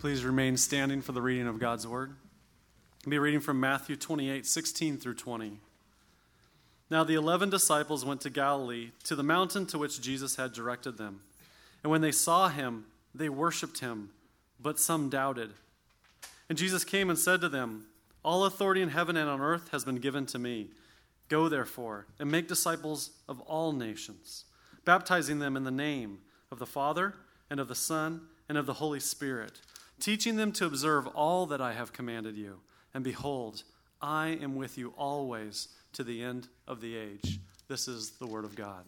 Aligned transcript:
Please 0.00 0.24
remain 0.24 0.56
standing 0.56 1.02
for 1.02 1.12
the 1.12 1.20
reading 1.20 1.46
of 1.46 1.58
God's 1.58 1.86
word. 1.86 2.14
I'll 3.04 3.10
be 3.10 3.18
reading 3.18 3.40
from 3.40 3.60
Matthew 3.60 3.96
28 3.96 4.46
16 4.46 4.96
through 4.96 5.16
20. 5.16 5.58
Now 6.88 7.04
the 7.04 7.16
eleven 7.16 7.50
disciples 7.50 8.02
went 8.02 8.22
to 8.22 8.30
Galilee, 8.30 8.92
to 9.04 9.14
the 9.14 9.22
mountain 9.22 9.66
to 9.66 9.76
which 9.76 10.00
Jesus 10.00 10.36
had 10.36 10.54
directed 10.54 10.96
them. 10.96 11.20
And 11.82 11.90
when 11.90 12.00
they 12.00 12.12
saw 12.12 12.48
him, 12.48 12.86
they 13.14 13.28
worshipped 13.28 13.80
him, 13.80 14.08
but 14.58 14.78
some 14.78 15.10
doubted. 15.10 15.50
And 16.48 16.56
Jesus 16.56 16.82
came 16.82 17.10
and 17.10 17.18
said 17.18 17.42
to 17.42 17.50
them, 17.50 17.84
All 18.24 18.46
authority 18.46 18.80
in 18.80 18.88
heaven 18.88 19.18
and 19.18 19.28
on 19.28 19.42
earth 19.42 19.68
has 19.70 19.84
been 19.84 19.96
given 19.96 20.24
to 20.26 20.38
me. 20.38 20.68
Go 21.28 21.50
therefore 21.50 22.06
and 22.18 22.30
make 22.30 22.48
disciples 22.48 23.10
of 23.28 23.42
all 23.42 23.72
nations, 23.72 24.46
baptizing 24.86 25.40
them 25.40 25.58
in 25.58 25.64
the 25.64 25.70
name 25.70 26.20
of 26.50 26.58
the 26.58 26.64
Father 26.64 27.16
and 27.50 27.60
of 27.60 27.68
the 27.68 27.74
Son 27.74 28.22
and 28.48 28.56
of 28.56 28.64
the 28.64 28.72
Holy 28.72 28.98
Spirit 28.98 29.60
teaching 30.00 30.36
them 30.36 30.52
to 30.52 30.66
observe 30.66 31.06
all 31.08 31.46
that 31.46 31.60
I 31.60 31.72
have 31.72 31.92
commanded 31.92 32.36
you. 32.36 32.60
And 32.94 33.04
behold, 33.04 33.62
I 34.02 34.38
am 34.40 34.56
with 34.56 34.78
you 34.78 34.94
always 34.96 35.68
to 35.92 36.02
the 36.02 36.22
end 36.22 36.48
of 36.66 36.80
the 36.80 36.96
age. 36.96 37.38
This 37.68 37.86
is 37.86 38.12
the 38.12 38.26
word 38.26 38.44
of 38.44 38.54
God. 38.54 38.84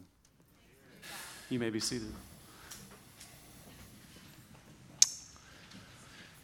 You 1.51 1.59
may 1.59 1.71
be 1.71 1.81
seated. 1.81 2.13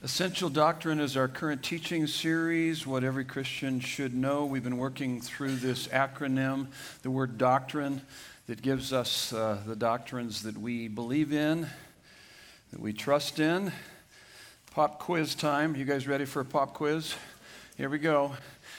Essential 0.00 0.48
Doctrine 0.48 1.00
is 1.00 1.16
our 1.16 1.26
current 1.26 1.64
teaching 1.64 2.06
series, 2.06 2.86
what 2.86 3.02
every 3.02 3.24
Christian 3.24 3.80
should 3.80 4.14
know. 4.14 4.46
We've 4.46 4.62
been 4.62 4.78
working 4.78 5.20
through 5.20 5.56
this 5.56 5.88
acronym, 5.88 6.68
the 7.02 7.10
word 7.10 7.36
doctrine, 7.36 8.02
that 8.46 8.62
gives 8.62 8.92
us 8.92 9.32
uh, 9.32 9.58
the 9.66 9.74
doctrines 9.74 10.42
that 10.42 10.56
we 10.56 10.86
believe 10.86 11.32
in, 11.32 11.66
that 12.70 12.80
we 12.80 12.92
trust 12.92 13.40
in, 13.40 13.72
Pop 14.78 15.00
quiz 15.00 15.34
time. 15.34 15.74
You 15.74 15.84
guys 15.84 16.06
ready 16.06 16.24
for 16.24 16.38
a 16.38 16.44
pop 16.44 16.72
quiz? 16.72 17.16
Here 17.76 17.88
we 17.88 17.98
go. 17.98 18.34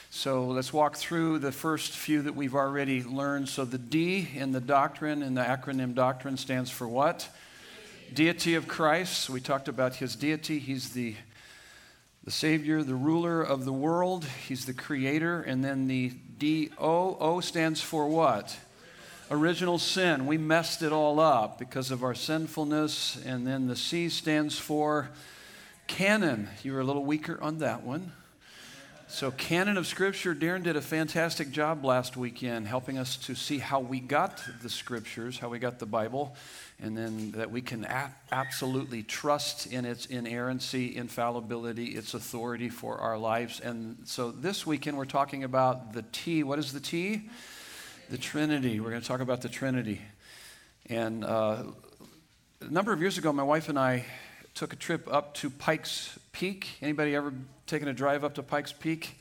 So 0.10 0.46
let's 0.46 0.72
walk 0.72 0.96
through 0.96 1.40
the 1.40 1.52
first 1.52 1.92
few 1.92 2.22
that 2.22 2.38
we've 2.38 2.56
already 2.56 3.04
learned. 3.04 3.50
So 3.50 3.66
the 3.66 3.78
D 3.78 4.30
in 4.34 4.54
the 4.54 4.62
doctrine, 4.62 5.22
in 5.22 5.34
the 5.34 5.42
acronym 5.42 5.94
doctrine, 5.94 6.38
stands 6.38 6.72
for 6.72 6.88
what? 6.88 7.28
Deity 8.14 8.56
of 8.56 8.66
Christ. 8.66 9.30
We 9.30 9.42
talked 9.42 9.68
about 9.68 9.96
his 9.96 10.16
deity. 10.16 10.60
He's 10.60 10.92
the, 10.92 11.16
the 12.24 12.32
Savior, 12.32 12.82
the 12.82 12.96
ruler 12.96 13.42
of 13.42 13.66
the 13.66 13.74
world. 13.74 14.24
He's 14.48 14.66
the 14.66 14.74
creator. 14.74 15.42
And 15.42 15.66
then 15.66 15.90
the 15.90 16.14
D 16.38 16.70
O 16.78 17.18
O 17.20 17.42
stands 17.42 17.82
for 17.82 18.08
what? 18.08 18.58
Original 19.30 19.78
sin. 19.78 20.28
We 20.28 20.38
messed 20.38 20.82
it 20.82 20.94
all 20.94 21.20
up 21.20 21.60
because 21.60 21.92
of 21.92 22.06
our 22.06 22.16
sinfulness. 22.16 23.22
And 23.26 23.46
then 23.46 23.68
the 23.68 23.76
C 23.76 24.08
stands 24.08 24.58
for 24.58 25.10
Canon, 25.90 26.48
you 26.64 26.74
were 26.74 26.80
a 26.80 26.84
little 26.84 27.04
weaker 27.04 27.42
on 27.42 27.58
that 27.58 27.84
one. 27.84 28.14
So, 29.08 29.32
canon 29.32 29.76
of 29.76 29.88
Scripture, 29.88 30.36
Darren 30.36 30.62
did 30.62 30.76
a 30.78 30.82
fantastic 30.82 31.50
job 31.50 31.84
last 31.84 32.16
weekend 32.16 32.68
helping 32.68 33.00
us 33.00 33.18
to 33.18 33.34
see 33.34 33.58
how 33.58 33.80
we 33.80 34.00
got 34.00 34.40
the 34.62 34.70
Scriptures, 34.70 35.40
how 35.40 35.50
we 35.50 35.58
got 35.58 35.80
the 35.80 35.88
Bible, 35.88 36.36
and 36.80 36.96
then 36.96 37.32
that 37.32 37.50
we 37.50 37.62
can 37.62 37.86
a- 37.86 38.14
absolutely 38.32 39.02
trust 39.02 39.66
in 39.66 39.84
its 39.84 40.06
inerrancy, 40.06 40.96
infallibility, 40.96 41.88
its 41.88 42.14
authority 42.14 42.70
for 42.70 43.00
our 43.00 43.18
lives. 43.18 43.60
And 43.60 43.98
so, 44.06 44.30
this 44.30 44.68
weekend 44.68 44.96
we're 44.96 45.06
talking 45.06 45.44
about 45.44 45.94
the 45.94 46.06
T. 46.12 46.44
What 46.44 46.60
is 46.60 46.72
the 46.72 46.80
T? 46.80 47.30
The 48.12 48.18
Trinity. 48.20 48.80
We're 48.80 48.92
going 48.92 49.02
to 49.02 49.08
talk 49.08 49.22
about 49.22 49.42
the 49.42 49.50
Trinity. 49.50 50.02
And 50.86 51.26
uh, 51.26 51.64
a 52.62 52.72
number 52.72 52.94
of 52.94 53.02
years 53.02 53.18
ago, 53.18 53.34
my 53.34 53.44
wife 53.44 53.70
and 53.70 53.80
I 53.80 54.06
took 54.60 54.74
a 54.74 54.76
trip 54.76 55.08
up 55.10 55.34
to 55.36 55.50
Pikes 55.50 56.20
Peak. 56.34 56.68
Anybody 56.82 57.16
ever 57.16 57.32
taken 57.66 57.88
a 57.88 57.94
drive 57.94 58.26
up 58.26 58.34
to 58.34 58.44
Pikes 58.44 58.74
Peak? 58.74 59.18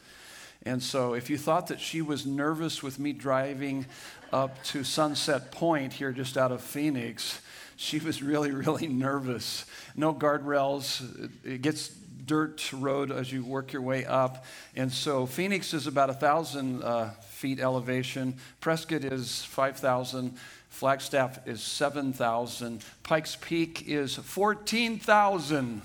And 0.65 0.83
so, 0.83 1.15
if 1.15 1.31
you 1.31 1.39
thought 1.39 1.69
that 1.69 1.79
she 1.79 2.03
was 2.03 2.27
nervous 2.27 2.83
with 2.83 2.99
me 2.99 3.13
driving 3.13 3.87
up 4.33 4.61
to 4.65 4.83
Sunset 4.83 5.53
Point 5.53 5.93
here 5.93 6.11
just 6.11 6.37
out 6.37 6.51
of 6.51 6.61
Phoenix, 6.61 7.41
she 7.77 8.01
was 8.01 8.21
really, 8.21 8.51
really 8.51 8.89
nervous. 8.89 9.65
No 9.95 10.13
guardrails. 10.13 11.31
It 11.45 11.63
gets 11.63 11.91
dirt 12.27 12.73
road 12.73 13.13
as 13.13 13.33
you 13.33 13.45
work 13.45 13.73
your 13.73 13.83
way 13.83 14.05
up. 14.05 14.45
And 14.75 14.91
so, 14.91 15.25
Phoenix 15.25 15.73
is 15.73 15.87
about 15.87 16.11
a 16.11 16.15
1,000 16.15 16.83
uh, 16.83 17.11
feet 17.11 17.61
elevation, 17.61 18.35
Prescott 18.61 19.05
is 19.05 19.45
5,000. 19.45 20.37
Flagstaff 20.69 21.47
is 21.47 21.63
7,000. 21.63 22.85
Pikes 23.03 23.37
Peak 23.41 23.89
is 23.89 24.17
14,000. 24.17 25.83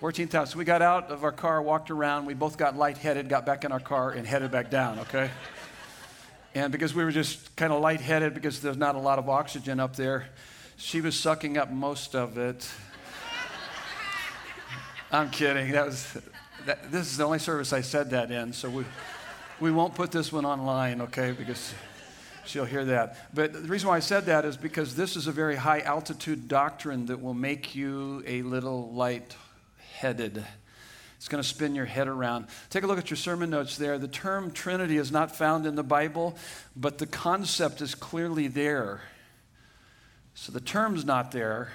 14,000. 0.00 0.58
We 0.58 0.64
got 0.64 0.82
out 0.82 1.10
of 1.10 1.24
our 1.24 1.32
car, 1.32 1.62
walked 1.62 1.90
around. 1.90 2.26
We 2.26 2.34
both 2.34 2.58
got 2.58 2.76
lightheaded, 2.76 3.28
got 3.28 3.46
back 3.46 3.64
in 3.64 3.72
our 3.72 3.80
car, 3.80 4.10
and 4.10 4.26
headed 4.26 4.50
back 4.50 4.70
down, 4.70 4.98
okay? 5.00 5.30
And 6.54 6.72
because 6.72 6.94
we 6.94 7.04
were 7.04 7.12
just 7.12 7.54
kind 7.56 7.72
of 7.72 7.80
lightheaded 7.80 8.34
because 8.34 8.60
there's 8.60 8.76
not 8.76 8.94
a 8.94 8.98
lot 8.98 9.18
of 9.18 9.28
oxygen 9.28 9.78
up 9.78 9.96
there, 9.96 10.26
she 10.76 11.00
was 11.00 11.18
sucking 11.18 11.56
up 11.56 11.70
most 11.70 12.14
of 12.14 12.36
it. 12.36 12.68
I'm 15.12 15.30
kidding. 15.30 15.72
That 15.72 15.86
was, 15.86 16.18
that, 16.66 16.90
this 16.90 17.06
is 17.06 17.16
the 17.16 17.24
only 17.24 17.38
service 17.38 17.72
I 17.72 17.80
said 17.80 18.10
that 18.10 18.30
in, 18.30 18.52
so 18.52 18.68
we, 18.68 18.84
we 19.60 19.70
won't 19.70 19.94
put 19.94 20.10
this 20.10 20.32
one 20.32 20.44
online, 20.44 21.00
okay? 21.02 21.32
Because 21.32 21.72
she'll 22.46 22.64
hear 22.64 22.84
that. 22.86 23.34
But 23.34 23.52
the 23.52 23.60
reason 23.60 23.88
why 23.88 23.96
I 23.96 24.00
said 24.00 24.26
that 24.26 24.44
is 24.44 24.56
because 24.56 24.96
this 24.96 25.16
is 25.16 25.26
a 25.26 25.32
very 25.32 25.56
high 25.56 25.80
altitude 25.80 26.48
doctrine 26.48 27.06
that 27.06 27.20
will 27.20 27.34
make 27.34 27.74
you 27.74 28.22
a 28.26 28.42
little 28.42 28.92
light 28.92 29.36
headed. 29.96 30.44
It's 31.16 31.28
going 31.28 31.42
to 31.42 31.48
spin 31.48 31.74
your 31.74 31.86
head 31.86 32.08
around. 32.08 32.46
Take 32.70 32.84
a 32.84 32.86
look 32.86 32.98
at 32.98 33.10
your 33.10 33.16
sermon 33.16 33.50
notes 33.50 33.76
there. 33.76 33.98
The 33.98 34.08
term 34.08 34.52
Trinity 34.52 34.96
is 34.96 35.10
not 35.10 35.34
found 35.34 35.66
in 35.66 35.74
the 35.74 35.82
Bible, 35.82 36.36
but 36.76 36.98
the 36.98 37.06
concept 37.06 37.80
is 37.80 37.94
clearly 37.94 38.48
there. 38.48 39.00
So 40.34 40.52
the 40.52 40.60
term's 40.60 41.04
not 41.04 41.32
there, 41.32 41.70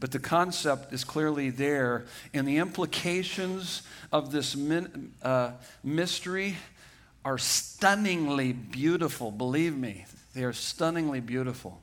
but 0.00 0.10
the 0.10 0.18
concept 0.18 0.92
is 0.92 1.04
clearly 1.04 1.50
there. 1.50 2.04
And 2.34 2.46
the 2.46 2.58
implications 2.58 3.82
of 4.10 4.32
this 4.32 4.56
min, 4.56 5.12
uh, 5.22 5.52
mystery 5.84 6.56
are 7.24 7.38
stunningly 7.38 8.52
beautiful. 8.52 9.30
Believe 9.30 9.76
me, 9.76 10.06
they 10.34 10.44
are 10.44 10.52
stunningly 10.52 11.20
beautiful. 11.20 11.80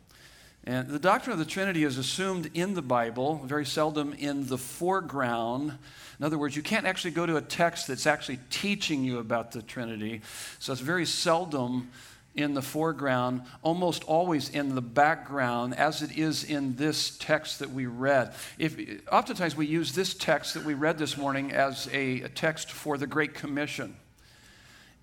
And 0.65 0.89
the 0.89 0.99
doctrine 0.99 1.33
of 1.33 1.39
the 1.39 1.45
Trinity 1.45 1.83
is 1.83 1.97
assumed 1.97 2.51
in 2.53 2.73
the 2.73 2.81
Bible, 2.81 3.41
very 3.45 3.65
seldom 3.65 4.13
in 4.13 4.47
the 4.47 4.57
foreground. 4.57 5.77
In 6.19 6.25
other 6.25 6.37
words, 6.37 6.55
you 6.55 6.61
can't 6.61 6.85
actually 6.85 7.11
go 7.11 7.25
to 7.25 7.37
a 7.37 7.41
text 7.41 7.87
that's 7.87 8.05
actually 8.05 8.39
teaching 8.49 9.03
you 9.03 9.19
about 9.19 9.51
the 9.51 9.61
Trinity. 9.61 10.21
So 10.59 10.73
it's 10.73 10.81
very 10.81 11.05
seldom 11.05 11.89
in 12.35 12.53
the 12.53 12.61
foreground, 12.61 13.41
almost 13.63 14.03
always 14.03 14.49
in 14.49 14.75
the 14.75 14.81
background, 14.81 15.75
as 15.75 16.01
it 16.01 16.17
is 16.17 16.43
in 16.43 16.75
this 16.75 17.17
text 17.17 17.59
that 17.59 17.71
we 17.71 17.85
read. 17.85 18.33
If, 18.57 18.77
oftentimes 19.11 19.55
we 19.55 19.65
use 19.65 19.93
this 19.93 20.13
text 20.13 20.53
that 20.53 20.65
we 20.65 20.73
read 20.73 20.97
this 20.97 21.17
morning 21.17 21.51
as 21.51 21.87
a, 21.91 22.21
a 22.21 22.29
text 22.29 22.71
for 22.71 22.97
the 22.97 23.07
Great 23.07 23.33
Commission 23.33 23.95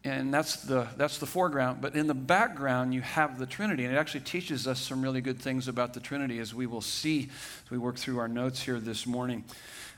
and 0.06 0.32
that's 0.32 0.56
the 0.56 0.86
that's 0.96 1.18
the 1.18 1.26
foreground 1.26 1.80
but 1.80 1.94
in 1.94 2.06
the 2.06 2.14
background 2.14 2.94
you 2.94 3.00
have 3.00 3.38
the 3.38 3.46
trinity 3.46 3.84
and 3.84 3.92
it 3.92 3.96
actually 3.96 4.20
teaches 4.20 4.66
us 4.66 4.80
some 4.80 5.02
really 5.02 5.20
good 5.20 5.38
things 5.38 5.68
about 5.68 5.92
the 5.94 6.00
trinity 6.00 6.38
as 6.38 6.54
we 6.54 6.66
will 6.66 6.80
see 6.80 7.28
as 7.64 7.70
we 7.70 7.78
work 7.78 7.96
through 7.96 8.18
our 8.18 8.28
notes 8.28 8.62
here 8.62 8.78
this 8.78 9.06
morning. 9.06 9.44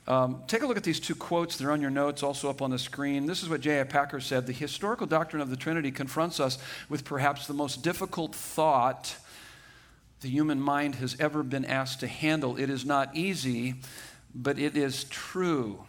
Um, 0.07 0.43
take 0.47 0.63
a 0.63 0.67
look 0.67 0.79
at 0.79 0.85
these 0.85 1.01
two 1.01 1.15
quotes. 1.15 1.59
They're 1.59 1.71
on 1.71 1.83
your 1.83 1.91
notes 1.91 2.23
also 2.23 2.49
up 2.49 2.63
on 2.63 2.71
the 2.71 2.79
screen. 2.79 3.27
This 3.27 3.43
is 3.43 3.51
what 3.51 3.61
j.i 3.61 3.85
packer 3.85 4.21
said. 4.21 4.47
The 4.47 4.55
historical 4.55 5.07
doctrine 5.07 5.43
of 5.43 5.51
the 5.51 5.57
trinity 5.57 5.91
confronts 5.91 6.41
us 6.41 6.57
with 6.89 7.05
perhaps 7.05 7.47
the 7.47 7.53
most 7.53 7.83
difficult 7.83 8.35
thought 8.35 9.17
the 10.23 10.29
human 10.29 10.61
mind 10.61 10.95
has 10.97 11.15
ever 11.21 11.43
been 11.43 11.67
asked 11.67 12.01
to 12.01 12.07
handle. 12.07 12.57
It 12.57 12.71
is 12.71 12.87
not 12.87 13.15
easy 13.15 13.75
but 14.35 14.59
it 14.59 14.77
is 14.77 15.05
true 15.05 15.85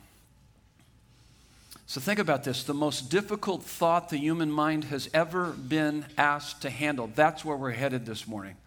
so 1.89 1.99
think 1.99 2.19
about 2.19 2.43
this 2.43 2.65
the 2.65 2.73
most 2.75 3.09
difficult 3.09 3.63
thought 3.63 4.09
the 4.09 4.17
human 4.17 4.51
mind 4.51 4.83
has 4.83 5.09
ever 5.11 5.47
been 5.47 6.05
asked 6.19 6.61
to 6.61 6.69
handle. 6.69 7.09
That's 7.15 7.43
where 7.43 7.57
we're 7.57 7.71
headed 7.71 8.05
this 8.05 8.27
morning 8.27 8.57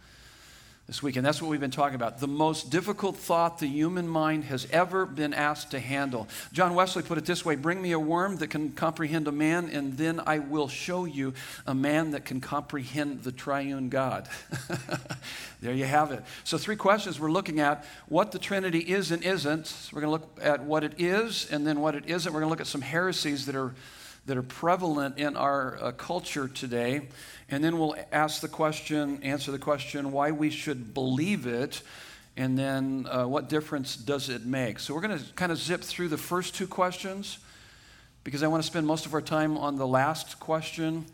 this 0.93 1.03
weekend. 1.03 1.25
That's 1.25 1.41
what 1.41 1.50
we've 1.50 1.59
been 1.59 1.71
talking 1.71 1.94
about. 1.94 2.21
The 2.21 2.29
most 2.29 2.69
difficult 2.69 3.17
thought 3.17 3.59
the 3.59 3.67
human 3.67 4.06
mind 4.06 4.44
has 4.44 4.69
ever 4.71 5.06
been 5.06 5.33
asked 5.33 5.71
to 5.71 5.81
handle. 5.81 6.29
John 6.53 6.75
Wesley 6.75 7.03
put 7.03 7.17
it 7.17 7.25
this 7.25 7.47
way 7.47 7.56
Bring 7.56 7.81
me 7.81 7.93
a 7.93 7.99
worm 7.99 8.37
that 8.37 8.49
can 8.49 8.73
comprehend 8.73 9.27
a 9.27 9.33
man, 9.33 9.71
and 9.71 9.97
then 9.97 10.21
I 10.27 10.41
will 10.41 10.69
show 10.69 11.06
you 11.06 11.33
a 11.67 11.75
man 11.75 12.11
that 12.11 12.27
can 12.27 12.43
comprehend 12.43 13.23
the 13.23 13.33
triune 13.33 13.89
God. 13.89 14.29
there 15.62 15.73
you 15.73 15.87
have 15.87 16.12
it. 16.12 16.25
So, 16.44 16.59
three 16.59 16.77
questions 16.77 17.19
we're 17.19 17.33
looking 17.33 17.59
at 17.59 17.87
what 18.09 18.31
the 18.33 18.39
Trinity 18.39 18.81
is 18.81 19.12
and 19.12 19.23
isn't. 19.23 19.89
We're 19.94 20.03
going 20.03 20.19
to 20.19 20.27
look 20.27 20.41
at 20.43 20.62
what 20.62 20.85
it 20.85 21.00
is, 21.00 21.50
and 21.50 21.67
then 21.67 21.81
what 21.81 21.94
it 21.94 22.05
isn't. 22.05 22.31
We're 22.31 22.41
going 22.41 22.50
to 22.50 22.53
look 22.53 22.61
at 22.61 22.67
some 22.67 22.83
heresies 22.83 23.47
that 23.47 23.56
are 23.56 23.73
that 24.27 24.37
are 24.37 24.43
prevalent 24.43 25.19
in 25.19 25.37
our 25.37 25.79
uh, 25.81 25.93
culture 25.93 26.49
today. 26.49 27.09
And 27.49 27.63
then 27.63 27.79
we'll 27.79 27.97
ask 28.13 28.41
the 28.41 28.49
question, 28.49 29.23
answer 29.23 29.51
the 29.51 29.59
question, 29.59 30.13
why 30.13 30.31
we 30.31 30.51
should 30.51 30.95
believe 30.95 31.47
it. 31.47 31.83
and 32.37 32.59
then 32.59 33.07
uh, 33.11 33.27
what 33.27 33.49
difference 33.49 33.97
does 33.97 34.29
it 34.29 34.47
make? 34.47 34.79
So 34.79 34.95
we're 34.95 35.03
going 35.03 35.19
to 35.19 35.25
kind 35.35 35.53
of 35.53 35.59
zip 35.59 35.83
through 35.83 36.09
the 36.09 36.17
first 36.17 36.55
two 36.55 36.67
questions 36.67 37.39
because 38.25 38.43
I 38.43 38.47
want 38.47 38.63
to 38.63 38.67
spend 38.67 38.87
most 38.87 39.05
of 39.05 39.13
our 39.13 39.21
time 39.21 39.59
on 39.59 39.77
the 39.77 39.87
last 39.87 40.39
question. 40.39 41.05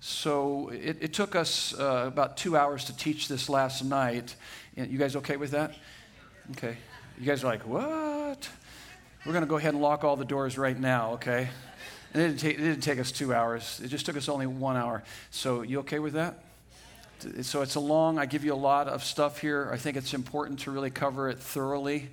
So 0.00 0.70
it, 0.70 0.98
it 1.00 1.12
took 1.12 1.34
us 1.34 1.78
uh, 1.78 2.04
about 2.06 2.36
two 2.36 2.56
hours 2.56 2.84
to 2.86 2.96
teach 2.96 3.28
this 3.28 3.48
last 3.48 3.84
night. 3.84 4.34
You 4.74 4.98
guys 4.98 5.16
okay 5.16 5.36
with 5.36 5.52
that? 5.52 5.74
Okay. 6.52 6.76
You 7.18 7.26
guys 7.26 7.44
are 7.44 7.48
like, 7.48 7.66
what? 7.66 8.48
We're 9.24 9.32
going 9.32 9.44
to 9.44 9.48
go 9.48 9.56
ahead 9.56 9.74
and 9.74 9.82
lock 9.82 10.04
all 10.04 10.16
the 10.16 10.24
doors 10.24 10.56
right 10.56 10.78
now, 10.78 11.12
okay? 11.12 11.50
And 12.12 12.22
it 12.22 12.26
didn't, 12.26 12.40
take, 12.40 12.54
it 12.58 12.62
didn't 12.62 12.82
take 12.82 12.98
us 12.98 13.12
two 13.12 13.32
hours. 13.32 13.80
It 13.82 13.88
just 13.88 14.06
took 14.06 14.16
us 14.16 14.28
only 14.28 14.46
one 14.46 14.76
hour. 14.76 15.02
So 15.30 15.62
you 15.62 15.80
okay 15.80 16.00
with 16.00 16.14
that? 16.14 16.42
So 17.42 17.62
it's 17.62 17.74
a 17.74 17.80
long, 17.80 18.18
I 18.18 18.26
give 18.26 18.44
you 18.44 18.54
a 18.54 18.56
lot 18.56 18.88
of 18.88 19.04
stuff 19.04 19.38
here. 19.38 19.68
I 19.72 19.76
think 19.76 19.96
it's 19.96 20.14
important 20.14 20.60
to 20.60 20.70
really 20.70 20.90
cover 20.90 21.28
it 21.28 21.38
thoroughly. 21.38 22.08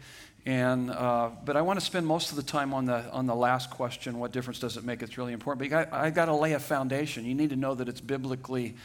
And, 0.46 0.92
uh, 0.92 1.30
but 1.46 1.58
I 1.58 1.62
want 1.62 1.80
to 1.80 1.86
spend 1.86 2.06
most 2.06 2.30
of 2.30 2.36
the 2.36 2.44
time 2.44 2.74
on 2.74 2.86
the, 2.86 3.10
on 3.12 3.26
the 3.26 3.36
last 3.36 3.70
question 3.70 4.20
what 4.20 4.32
difference 4.32 4.60
does 4.60 4.78
it 4.78 4.84
make? 4.84 5.02
It's 5.02 5.18
really 5.18 5.34
important. 5.34 5.60
But 5.60 5.90
got, 5.90 5.94
I 5.94 6.10
got 6.10 6.26
to 6.26 6.36
lay 6.36 6.54
a 6.54 6.60
foundation. 6.60 7.26
You 7.26 7.36
need 7.36 7.50
to 7.50 7.56
know 7.56 7.74
that 7.76 7.90
it's 7.90 8.02
biblically 8.02 8.76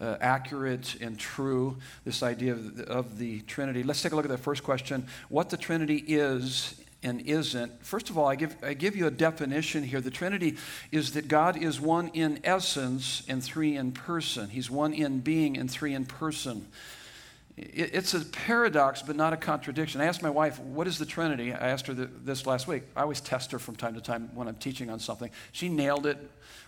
uh, 0.00 0.16
accurate 0.20 0.96
and 1.00 1.18
true, 1.18 1.76
this 2.04 2.22
idea 2.22 2.52
of 2.52 2.76
the, 2.76 2.84
of 2.84 3.18
the 3.18 3.40
Trinity. 3.42 3.82
Let's 3.82 4.02
take 4.02 4.12
a 4.12 4.16
look 4.16 4.24
at 4.24 4.30
that 4.30 4.38
first 4.38 4.62
question 4.62 5.06
what 5.28 5.50
the 5.50 5.56
Trinity 5.56 6.04
is 6.06 6.80
and 7.02 7.20
isn't. 7.20 7.84
First 7.84 8.10
of 8.10 8.18
all, 8.18 8.26
I 8.26 8.34
give, 8.34 8.56
I 8.62 8.74
give 8.74 8.96
you 8.96 9.06
a 9.06 9.10
definition 9.10 9.84
here. 9.84 10.00
The 10.00 10.10
Trinity 10.10 10.56
is 10.90 11.12
that 11.12 11.28
God 11.28 11.56
is 11.56 11.80
one 11.80 12.08
in 12.08 12.40
essence 12.42 13.22
and 13.28 13.42
three 13.42 13.76
in 13.76 13.92
person. 13.92 14.50
He's 14.50 14.70
one 14.70 14.92
in 14.92 15.20
being 15.20 15.56
and 15.56 15.70
three 15.70 15.94
in 15.94 16.06
person. 16.06 16.66
It, 17.58 17.90
it's 17.94 18.14
a 18.14 18.24
paradox, 18.24 19.02
but 19.02 19.16
not 19.16 19.32
a 19.32 19.36
contradiction. 19.36 20.00
I 20.00 20.06
asked 20.06 20.22
my 20.22 20.30
wife, 20.30 20.58
What 20.58 20.86
is 20.86 20.98
the 20.98 21.06
Trinity? 21.06 21.52
I 21.52 21.68
asked 21.68 21.86
her 21.88 21.94
this 21.94 22.46
last 22.46 22.68
week. 22.68 22.84
I 22.96 23.02
always 23.02 23.20
test 23.20 23.52
her 23.52 23.58
from 23.58 23.76
time 23.76 23.94
to 23.94 24.00
time 24.00 24.30
when 24.34 24.48
I'm 24.48 24.56
teaching 24.56 24.90
on 24.90 25.00
something. 25.00 25.30
She 25.52 25.68
nailed 25.68 26.06
it 26.06 26.18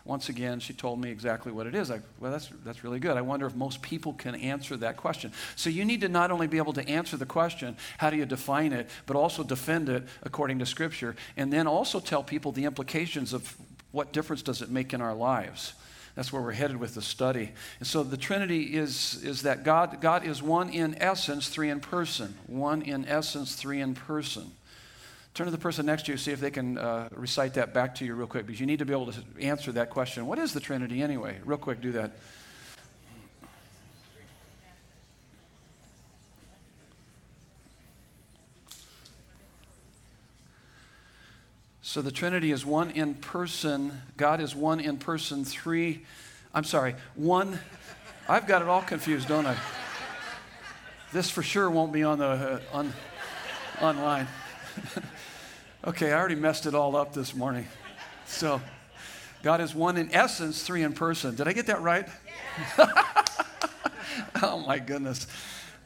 once 0.05 0.29
again, 0.29 0.61
she 0.61 0.73
told 0.73 1.01
me 1.01 1.11
exactly 1.11 1.53
what 1.53 1.67
it 1.67 1.75
is. 1.75 1.91
I, 1.91 2.01
well, 2.19 2.33
that's, 2.33 2.49
that's 2.65 2.83
really 2.83 2.99
good. 2.99 3.17
I 3.17 3.21
wonder 3.21 3.47
if 3.47 3.55
most 3.55 3.83
people 3.83 4.15
can 4.15 4.35
answer 4.35 4.77
that 4.79 4.97
question. 4.97 5.33
So 5.57 5.69
you 5.69 5.85
need 5.85 6.01
to 6.01 6.09
not 6.09 6.31
only 6.31 6.47
be 6.47 6.57
able 6.57 6.73
to 6.75 6.89
answer 6.89 7.17
the 7.17 7.27
question, 7.27 7.77
how 7.99 8.11
do 8.11 8.17
you 8.17 8.27
define 8.27 8.73
it, 8.73 8.89
but 9.07 9.17
also 9.17 9.45
defend 9.45 9.89
it 9.89 10.05
according 10.23 10.59
to 10.61 10.67
Scripture, 10.67 11.17
and 11.37 11.53
then 11.53 11.67
also 11.67 12.01
tell 12.01 12.23
people 12.23 12.51
the 12.51 12.65
implications 12.65 13.33
of 13.33 13.57
what 13.93 14.13
difference 14.13 14.43
does 14.43 14.63
it 14.63 14.71
make 14.71 14.95
in 14.95 15.01
our 15.01 15.15
lives. 15.15 15.75
That's 16.21 16.35
where 16.35 16.43
we're 16.43 16.53
headed 16.53 16.77
with 16.77 16.95
the 16.95 17.01
study. 17.01 17.51
And 17.79 17.89
so 17.89 18.03
the 18.03 18.19
Trinity 18.19 18.77
is, 18.77 19.23
is 19.25 19.41
that 19.45 19.65
God, 19.65 20.03
God 20.03 20.23
is 20.23 20.43
one 20.43 20.69
in 20.69 20.95
essence, 21.01 21.49
three 21.49 21.71
in 21.71 21.81
person. 21.81 22.35
One 22.47 22.83
in 22.83 23.09
essence, 23.09 23.55
three 23.55 23.81
in 23.81 23.95
person. 23.95 24.51
Turn 25.33 25.47
to 25.47 25.51
the 25.51 25.57
person 25.57 25.87
next 25.87 26.05
to 26.05 26.13
you, 26.13 26.19
see 26.19 26.31
if 26.31 26.39
they 26.39 26.51
can 26.51 26.77
uh, 26.77 27.09
recite 27.13 27.55
that 27.55 27.73
back 27.73 27.95
to 27.95 28.05
you 28.05 28.15
real 28.15 28.27
quick, 28.27 28.45
because 28.45 28.61
you 28.61 28.67
need 28.67 28.81
to 28.81 28.85
be 28.85 28.93
able 28.93 29.11
to 29.11 29.23
answer 29.41 29.73
that 29.73 29.89
question. 29.89 30.27
What 30.27 30.39
is 30.39 30.53
the 30.53 30.61
Trinity 30.61 31.03
anyway? 31.03 31.39
Real 31.43 31.57
quick, 31.57 31.81
do 31.81 31.93
that. 31.93 32.13
So 41.91 42.01
the 42.03 42.13
Trinity 42.13 42.53
is 42.53 42.65
one 42.65 42.93
in 42.93 43.15
person. 43.15 44.03
God 44.17 44.41
is 44.41 44.55
one 44.55 44.79
in 44.79 44.97
person, 44.97 45.45
three. 45.45 46.03
I'm 46.55 46.63
sorry, 46.63 46.95
one. 47.17 47.59
I've 48.29 48.47
got 48.47 48.63
it 48.63 48.69
all 48.69 48.83
confused, 48.83 49.27
don't 49.27 49.45
I? 49.45 49.57
This 51.13 51.31
for 51.31 51.43
sure 51.43 51.69
won't 51.69 51.93
be 51.93 52.05
on 52.05 52.19
the 52.19 52.27
uh, 52.27 52.61
on, 52.73 52.93
online. 53.83 54.29
Okay, 55.85 56.13
I 56.13 56.17
already 56.17 56.37
messed 56.37 56.67
it 56.67 56.77
all 56.77 56.95
up 56.95 57.13
this 57.13 57.35
morning. 57.35 57.67
So, 58.27 58.61
God 59.43 59.61
is 59.61 59.75
one 59.75 59.97
in 59.97 60.15
essence, 60.15 60.63
three 60.63 60.85
in 60.85 60.93
person. 60.93 61.35
Did 61.35 61.49
I 61.49 61.53
get 61.53 61.67
that 61.67 61.81
right? 61.81 62.07
oh 64.43 64.63
my 64.65 64.79
goodness. 64.79 65.27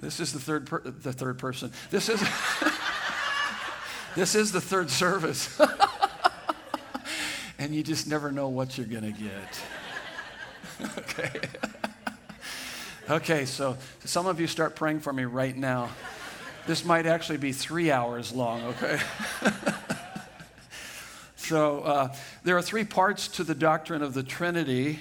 This 0.01 0.21
is 0.21 0.35
the 0.35 0.41
third 0.41 0.67
per- 0.67 0.83
the 0.83 1.15
third 1.15 1.39
person. 1.39 1.73
This 1.91 2.11
is 2.11 2.23
This 4.15 4.37
is 4.37 4.53
the 4.53 4.61
third 4.61 4.91
service. 4.91 5.61
And 7.59 7.75
you 7.75 7.83
just 7.83 8.07
never 8.07 8.33
know 8.33 8.49
what 8.49 8.77
you're 8.77 8.87
going 8.87 9.13
to 9.13 9.21
get. 9.21 9.63
okay. 10.99 11.41
okay, 13.11 13.45
so 13.45 13.77
some 14.05 14.27
of 14.27 14.41
you 14.41 14.47
start 14.47 14.77
praying 14.77 15.01
for 15.01 15.13
me 15.13 15.25
right 15.25 15.57
now. 15.57 15.91
This 16.67 16.85
might 16.85 17.07
actually 17.07 17.39
be 17.39 17.53
3 17.53 17.91
hours 17.91 18.33
long, 18.33 18.63
okay? 18.63 18.99
So 21.45 21.81
uh, 21.81 22.15
there 22.43 22.57
are 22.57 22.63
three 22.63 22.85
parts 22.85 23.29
to 23.29 23.45
the 23.45 23.55
doctrine 23.55 24.01
of 24.01 24.15
the 24.15 24.23
Trinity. 24.23 25.01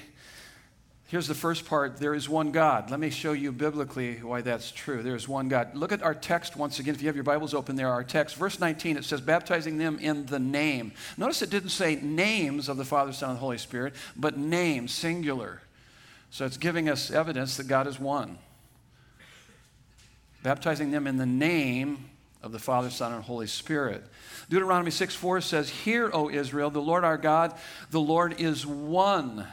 Here's 1.13 1.27
the 1.27 1.36
first 1.36 1.68
part 1.68 1.98
there 1.98 2.15
is 2.15 2.27
one 2.27 2.51
God. 2.51 2.89
Let 2.89 3.00
me 3.00 3.12
show 3.12 3.33
you 3.33 3.51
biblically 3.51 4.15
why 4.15 4.42
that's 4.42 4.71
true. 4.71 5.04
There 5.04 5.15
is 5.15 5.27
one 5.27 5.48
God. 5.48 5.75
Look 5.75 5.92
at 5.92 6.01
our 6.01 6.15
text 6.15 6.57
once 6.57 6.80
again. 6.80 6.95
If 6.95 7.04
you 7.04 7.07
have 7.07 7.13
your 7.15 7.24
Bibles 7.24 7.54
open 7.54 7.75
there, 7.75 7.89
our 7.89 8.04
text, 8.04 8.36
verse 8.36 8.60
19, 8.60 8.98
it 8.98 9.06
says, 9.06 9.21
baptizing 9.21 9.77
them 9.77 10.00
in 10.00 10.25
the 10.25 10.39
name. 10.39 10.92
Notice 11.15 11.44
it 11.44 11.51
didn't 11.51 11.69
say 11.69 11.98
names 12.01 12.68
of 12.68 12.77
the 12.77 12.83
Father, 12.83 13.13
Son, 13.13 13.30
and 13.30 13.38
Holy 13.38 13.60
Spirit, 13.60 13.94
but 14.15 14.39
name, 14.39 14.88
singular. 14.88 15.62
So 16.31 16.45
it's 16.48 16.57
giving 16.57 16.89
us 16.89 17.12
evidence 17.12 17.57
that 17.57 17.68
God 17.68 17.86
is 17.86 18.00
one. 18.00 18.39
Baptizing 20.42 20.89
them 20.89 21.06
in 21.06 21.18
the 21.18 21.27
name 21.27 22.06
of 22.42 22.51
the 22.51 22.57
Father, 22.57 22.89
Son, 22.89 23.13
and 23.13 23.24
Holy 23.24 23.45
Spirit. 23.45 24.04
Deuteronomy 24.50 24.89
6 24.89 25.13
4 25.13 25.42
says, 25.42 25.69
Hear, 25.69 26.10
O 26.12 26.31
Israel, 26.31 26.71
the 26.71 26.81
Lord 26.81 27.04
our 27.04 27.19
God, 27.19 27.54
the 27.92 28.01
Lord 28.01 28.42
is 28.42 28.65
one. 28.65 29.45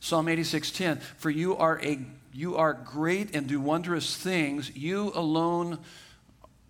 Psalm 0.00 0.26
86:10, 0.26 1.00
For 1.16 1.30
you 1.30 1.56
are, 1.56 1.80
a, 1.82 1.98
you 2.32 2.56
are 2.56 2.72
great 2.72 3.34
and 3.34 3.46
do 3.46 3.60
wondrous 3.60 4.16
things. 4.16 4.74
You 4.76 5.12
alone 5.14 5.78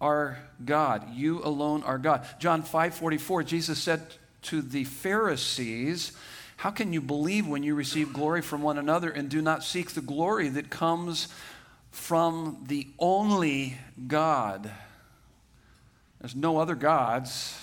are 0.01 0.39
God. 0.65 1.15
You 1.15 1.43
alone 1.43 1.83
are 1.83 1.99
God. 1.99 2.27
John 2.39 2.63
5:44, 2.63 3.45
Jesus 3.45 3.79
said 3.83 4.03
to 4.43 4.63
the 4.63 4.85
Pharisees, 4.85 6.13
How 6.59 6.71
can 6.71 6.93
you 6.93 7.01
believe 7.01 7.47
when 7.47 7.63
you 7.63 7.75
receive 7.75 8.13
glory 8.13 8.43
from 8.43 8.63
one 8.63 8.79
another 8.79 9.11
and 9.11 9.29
do 9.29 9.43
not 9.43 9.65
seek 9.65 9.91
the 9.91 10.01
glory 10.01 10.49
that 10.49 10.71
comes 10.71 11.29
from 11.91 12.65
the 12.67 12.87
only 12.99 13.79
God? 14.07 14.71
There's 16.21 16.35
no 16.35 16.59
other 16.59 16.75
gods. 16.75 17.57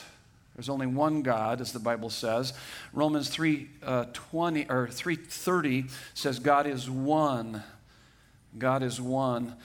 There's 0.56 0.70
only 0.70 0.88
one 0.88 1.22
God, 1.22 1.60
as 1.60 1.74
the 1.74 1.80
Bible 1.80 2.10
says. 2.10 2.54
Romans 2.94 3.30
3 3.30 3.68
uh, 3.84 4.06
20, 4.14 4.68
or 4.70 4.88
330 4.88 5.86
says 6.14 6.40
God 6.40 6.66
is 6.66 6.90
one. 6.90 7.62
God 8.58 8.82
is 8.82 9.02
one. 9.02 9.56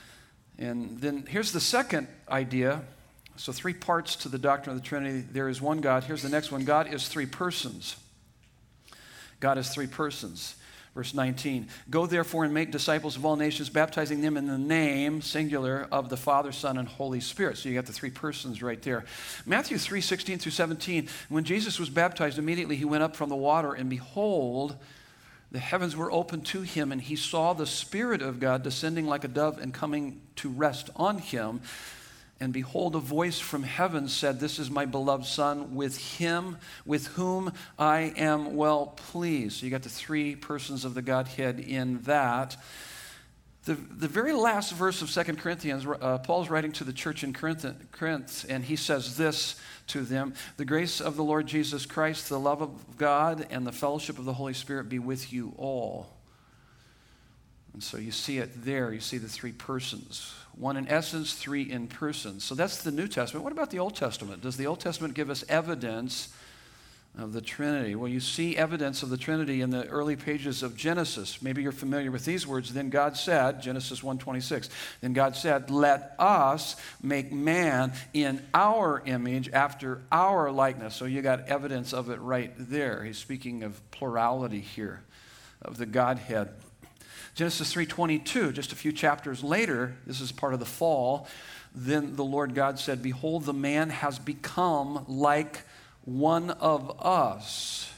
And 0.58 1.00
then 1.00 1.24
here's 1.28 1.52
the 1.52 1.60
second 1.60 2.08
idea. 2.28 2.82
So, 3.36 3.52
three 3.52 3.72
parts 3.72 4.16
to 4.16 4.28
the 4.28 4.36
doctrine 4.36 4.76
of 4.76 4.82
the 4.82 4.86
Trinity. 4.86 5.20
There 5.20 5.48
is 5.48 5.62
one 5.62 5.80
God. 5.80 6.04
Here's 6.04 6.22
the 6.22 6.28
next 6.28 6.52
one 6.52 6.64
God 6.64 6.92
is 6.92 7.08
three 7.08 7.24
persons. 7.24 7.96
God 9.38 9.56
is 9.56 9.70
three 9.70 9.86
persons. 9.86 10.56
Verse 10.94 11.14
19 11.14 11.68
Go 11.88 12.06
therefore 12.06 12.44
and 12.44 12.52
make 12.52 12.70
disciples 12.70 13.16
of 13.16 13.24
all 13.24 13.36
nations, 13.36 13.68
baptizing 13.68 14.20
them 14.20 14.36
in 14.36 14.46
the 14.46 14.58
name, 14.58 15.22
singular, 15.22 15.86
of 15.92 16.08
the 16.08 16.16
Father, 16.16 16.52
Son, 16.52 16.78
and 16.78 16.88
Holy 16.88 17.20
Spirit. 17.20 17.58
So 17.58 17.68
you 17.68 17.74
got 17.74 17.86
the 17.86 17.92
three 17.92 18.10
persons 18.10 18.62
right 18.62 18.80
there. 18.82 19.04
Matthew 19.46 19.78
3 19.78 20.00
16 20.00 20.38
through 20.38 20.52
17. 20.52 21.08
When 21.28 21.44
Jesus 21.44 21.78
was 21.78 21.90
baptized, 21.90 22.38
immediately 22.38 22.76
he 22.76 22.84
went 22.84 23.02
up 23.02 23.14
from 23.14 23.28
the 23.28 23.36
water, 23.36 23.72
and 23.72 23.88
behold, 23.88 24.76
the 25.52 25.58
heavens 25.58 25.96
were 25.96 26.12
opened 26.12 26.46
to 26.46 26.62
him, 26.62 26.92
and 26.92 27.00
he 27.00 27.16
saw 27.16 27.52
the 27.52 27.66
Spirit 27.66 28.22
of 28.22 28.38
God 28.38 28.62
descending 28.62 29.06
like 29.06 29.24
a 29.24 29.28
dove 29.28 29.58
and 29.58 29.74
coming 29.74 30.20
to 30.36 30.48
rest 30.48 30.90
on 30.94 31.18
him. 31.18 31.60
And 32.40 32.54
behold, 32.54 32.96
a 32.96 33.00
voice 33.00 33.38
from 33.38 33.64
heaven 33.64 34.08
said, 34.08 34.40
This 34.40 34.58
is 34.58 34.70
my 34.70 34.86
beloved 34.86 35.26
Son, 35.26 35.74
with 35.74 35.98
him, 36.16 36.56
with 36.86 37.08
whom 37.08 37.52
I 37.78 38.14
am 38.16 38.56
well 38.56 38.86
pleased. 38.86 39.60
So 39.60 39.66
you 39.66 39.70
got 39.70 39.82
the 39.82 39.90
three 39.90 40.34
persons 40.36 40.86
of 40.86 40.94
the 40.94 41.02
Godhead 41.02 41.60
in 41.60 42.00
that. 42.02 42.56
The, 43.66 43.74
the 43.74 44.08
very 44.08 44.32
last 44.32 44.72
verse 44.72 45.02
of 45.02 45.10
Second 45.10 45.38
Corinthians, 45.38 45.86
uh, 45.86 46.16
Paul's 46.18 46.48
writing 46.48 46.72
to 46.72 46.84
the 46.84 46.94
church 46.94 47.22
in 47.22 47.34
Corinth, 47.34 47.66
Corinth, 47.92 48.46
and 48.48 48.64
he 48.64 48.74
says 48.74 49.18
this 49.18 49.60
to 49.88 50.00
them 50.00 50.32
The 50.56 50.64
grace 50.64 51.02
of 51.02 51.16
the 51.16 51.24
Lord 51.24 51.46
Jesus 51.46 51.84
Christ, 51.84 52.30
the 52.30 52.40
love 52.40 52.62
of 52.62 52.96
God, 52.96 53.46
and 53.50 53.66
the 53.66 53.72
fellowship 53.72 54.18
of 54.18 54.24
the 54.24 54.32
Holy 54.32 54.54
Spirit 54.54 54.88
be 54.88 54.98
with 54.98 55.30
you 55.30 55.52
all. 55.58 56.08
And 57.72 57.82
so 57.82 57.96
you 57.96 58.10
see 58.10 58.38
it 58.38 58.64
there. 58.64 58.92
You 58.92 59.00
see 59.00 59.18
the 59.18 59.28
three 59.28 59.52
persons 59.52 60.34
one 60.56 60.76
in 60.76 60.88
essence, 60.88 61.34
three 61.34 61.62
in 61.62 61.86
person. 61.86 62.38
So 62.38 62.54
that's 62.54 62.82
the 62.82 62.90
New 62.90 63.08
Testament. 63.08 63.44
What 63.44 63.52
about 63.52 63.70
the 63.70 63.78
Old 63.78 63.96
Testament? 63.96 64.42
Does 64.42 64.56
the 64.56 64.66
Old 64.66 64.80
Testament 64.80 65.14
give 65.14 65.30
us 65.30 65.44
evidence 65.48 66.28
of 67.18 67.32
the 67.32 67.40
Trinity. 67.40 67.94
Well, 67.94 68.08
you 68.08 68.20
see 68.20 68.56
evidence 68.56 69.02
of 69.02 69.10
the 69.10 69.16
Trinity 69.16 69.60
in 69.60 69.70
the 69.70 69.86
early 69.88 70.16
pages 70.16 70.62
of 70.62 70.76
Genesis. 70.76 71.42
Maybe 71.42 71.62
you're 71.62 71.72
familiar 71.72 72.10
with 72.10 72.24
these 72.24 72.46
words. 72.46 72.72
Then 72.72 72.88
God 72.88 73.16
said, 73.16 73.60
Genesis 73.60 74.02
1:26. 74.02 74.70
Then 75.00 75.12
God 75.12 75.34
said, 75.34 75.70
"Let 75.70 76.14
us 76.18 76.76
make 77.02 77.32
man 77.32 77.92
in 78.12 78.46
our 78.54 79.02
image 79.04 79.50
after 79.50 80.02
our 80.12 80.50
likeness." 80.52 80.94
So 80.94 81.04
you 81.04 81.20
got 81.20 81.48
evidence 81.48 81.92
of 81.92 82.10
it 82.10 82.20
right 82.20 82.52
there. 82.56 83.02
He's 83.02 83.18
speaking 83.18 83.64
of 83.64 83.80
plurality 83.90 84.60
here 84.60 85.02
of 85.62 85.78
the 85.78 85.86
Godhead. 85.86 86.50
Genesis 87.34 87.72
3:22, 87.72 88.52
just 88.52 88.72
a 88.72 88.76
few 88.76 88.92
chapters 88.92 89.42
later, 89.42 89.96
this 90.06 90.20
is 90.20 90.32
part 90.32 90.54
of 90.54 90.60
the 90.60 90.66
fall, 90.66 91.26
then 91.74 92.16
the 92.16 92.24
Lord 92.24 92.54
God 92.54 92.78
said, 92.78 93.02
"Behold, 93.02 93.44
the 93.44 93.52
man 93.52 93.90
has 93.90 94.18
become 94.18 95.04
like 95.06 95.64
one 96.04 96.50
of 96.50 97.00
us. 97.04 97.92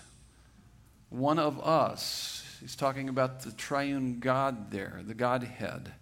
One 1.08 1.38
of 1.38 1.60
us. 1.60 2.44
He's 2.60 2.76
talking 2.76 3.08
about 3.08 3.40
the 3.40 3.52
triune 3.52 4.20
God 4.20 4.70
there, 4.70 5.02
the 5.06 5.14
Godhead. 5.14 5.92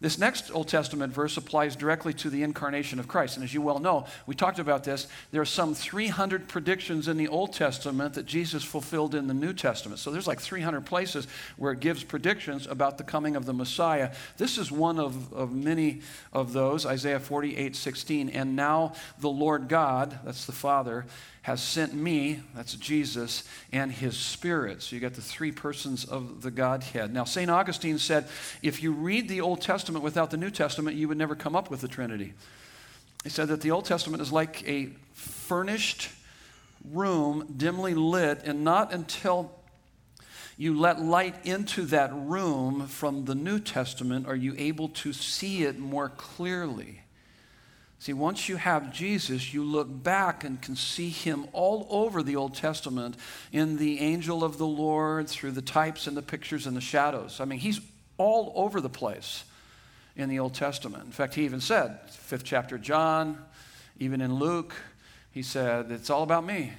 This 0.00 0.18
next 0.18 0.50
Old 0.50 0.68
Testament 0.68 1.12
verse 1.12 1.36
applies 1.36 1.74
directly 1.74 2.12
to 2.14 2.28
the 2.28 2.42
incarnation 2.42 2.98
of 2.98 3.08
Christ. 3.08 3.36
And 3.36 3.44
as 3.44 3.54
you 3.54 3.62
well 3.62 3.78
know, 3.78 4.06
we 4.26 4.34
talked 4.34 4.58
about 4.58 4.84
this. 4.84 5.08
There 5.32 5.40
are 5.40 5.46
some 5.46 5.74
300 5.74 6.48
predictions 6.48 7.08
in 7.08 7.16
the 7.16 7.28
Old 7.28 7.54
Testament 7.54 8.14
that 8.14 8.26
Jesus 8.26 8.62
fulfilled 8.62 9.14
in 9.14 9.26
the 9.26 9.34
New 9.34 9.54
Testament. 9.54 9.98
So 9.98 10.10
there's 10.10 10.26
like 10.26 10.40
300 10.40 10.84
places 10.84 11.26
where 11.56 11.72
it 11.72 11.80
gives 11.80 12.04
predictions 12.04 12.66
about 12.66 12.98
the 12.98 13.04
coming 13.04 13.36
of 13.36 13.46
the 13.46 13.54
Messiah. 13.54 14.12
This 14.36 14.58
is 14.58 14.70
one 14.70 14.98
of, 14.98 15.32
of 15.32 15.52
many 15.52 16.00
of 16.32 16.52
those, 16.52 16.84
Isaiah 16.84 17.20
48 17.20 17.74
16. 17.74 18.28
And 18.30 18.54
now 18.54 18.92
the 19.18 19.30
Lord 19.30 19.68
God, 19.68 20.18
that's 20.24 20.44
the 20.44 20.52
Father, 20.52 21.06
has 21.46 21.62
sent 21.62 21.94
me, 21.94 22.40
that's 22.56 22.74
Jesus, 22.74 23.44
and 23.70 23.92
his 23.92 24.16
Spirit. 24.16 24.82
So 24.82 24.96
you 24.96 25.00
got 25.00 25.14
the 25.14 25.22
three 25.22 25.52
persons 25.52 26.04
of 26.04 26.42
the 26.42 26.50
Godhead. 26.50 27.14
Now, 27.14 27.22
St. 27.22 27.48
Augustine 27.48 27.98
said 27.98 28.26
if 28.64 28.82
you 28.82 28.90
read 28.90 29.28
the 29.28 29.40
Old 29.40 29.60
Testament 29.60 30.02
without 30.02 30.32
the 30.32 30.36
New 30.36 30.50
Testament, 30.50 30.96
you 30.96 31.06
would 31.06 31.16
never 31.16 31.36
come 31.36 31.54
up 31.54 31.70
with 31.70 31.82
the 31.82 31.86
Trinity. 31.86 32.34
He 33.22 33.30
said 33.30 33.46
that 33.46 33.60
the 33.60 33.70
Old 33.70 33.84
Testament 33.84 34.20
is 34.20 34.32
like 34.32 34.68
a 34.68 34.88
furnished 35.12 36.10
room, 36.90 37.54
dimly 37.56 37.94
lit, 37.94 38.42
and 38.42 38.64
not 38.64 38.92
until 38.92 39.52
you 40.56 40.76
let 40.76 41.00
light 41.00 41.46
into 41.46 41.82
that 41.82 42.10
room 42.12 42.88
from 42.88 43.24
the 43.24 43.36
New 43.36 43.60
Testament 43.60 44.26
are 44.26 44.34
you 44.34 44.56
able 44.58 44.88
to 44.88 45.12
see 45.12 45.62
it 45.62 45.78
more 45.78 46.08
clearly. 46.08 47.02
See, 48.06 48.12
once 48.12 48.48
you 48.48 48.54
have 48.54 48.92
Jesus, 48.92 49.52
you 49.52 49.64
look 49.64 49.88
back 49.90 50.44
and 50.44 50.62
can 50.62 50.76
see 50.76 51.08
him 51.08 51.48
all 51.52 51.88
over 51.90 52.22
the 52.22 52.36
Old 52.36 52.54
Testament 52.54 53.16
in 53.50 53.78
the 53.78 53.98
angel 53.98 54.44
of 54.44 54.58
the 54.58 54.66
Lord, 54.66 55.28
through 55.28 55.50
the 55.50 55.60
types 55.60 56.06
and 56.06 56.16
the 56.16 56.22
pictures 56.22 56.68
and 56.68 56.76
the 56.76 56.80
shadows. 56.80 57.40
I 57.40 57.46
mean, 57.46 57.58
he's 57.58 57.80
all 58.16 58.52
over 58.54 58.80
the 58.80 58.88
place 58.88 59.42
in 60.14 60.28
the 60.28 60.38
Old 60.38 60.54
Testament. 60.54 61.04
In 61.04 61.10
fact, 61.10 61.34
he 61.34 61.44
even 61.44 61.60
said, 61.60 61.98
fifth 62.08 62.44
chapter 62.44 62.78
John, 62.78 63.44
even 63.98 64.20
in 64.20 64.36
Luke, 64.36 64.76
he 65.32 65.42
said, 65.42 65.90
It's 65.90 66.08
all 66.08 66.22
about 66.22 66.46
me. 66.46 66.74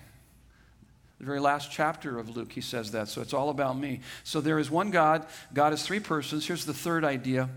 The 1.20 1.26
very 1.26 1.42
last 1.42 1.70
chapter 1.70 2.20
of 2.20 2.38
Luke, 2.38 2.54
he 2.54 2.62
says 2.62 2.92
that. 2.92 3.10
So 3.10 3.20
it's 3.20 3.34
all 3.34 3.50
about 3.50 3.78
me. 3.78 4.00
So 4.24 4.40
there 4.40 4.60
is 4.60 4.72
one 4.72 4.92
God. 4.92 5.26
God 5.54 5.74
is 5.74 5.84
three 5.84 6.00
persons. 6.00 6.48
Here's 6.48 6.64
the 6.64 6.74
third 6.74 7.04
idea 7.04 7.50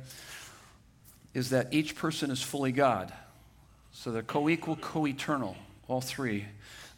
is 1.34 1.50
that 1.50 1.72
each 1.72 1.94
person 1.94 2.32
is 2.32 2.42
fully 2.42 2.72
God. 2.72 3.12
So 3.92 4.10
they're 4.10 4.22
co 4.22 4.48
equal, 4.48 4.76
co 4.76 5.06
eternal, 5.06 5.56
all 5.88 6.00
three. 6.00 6.46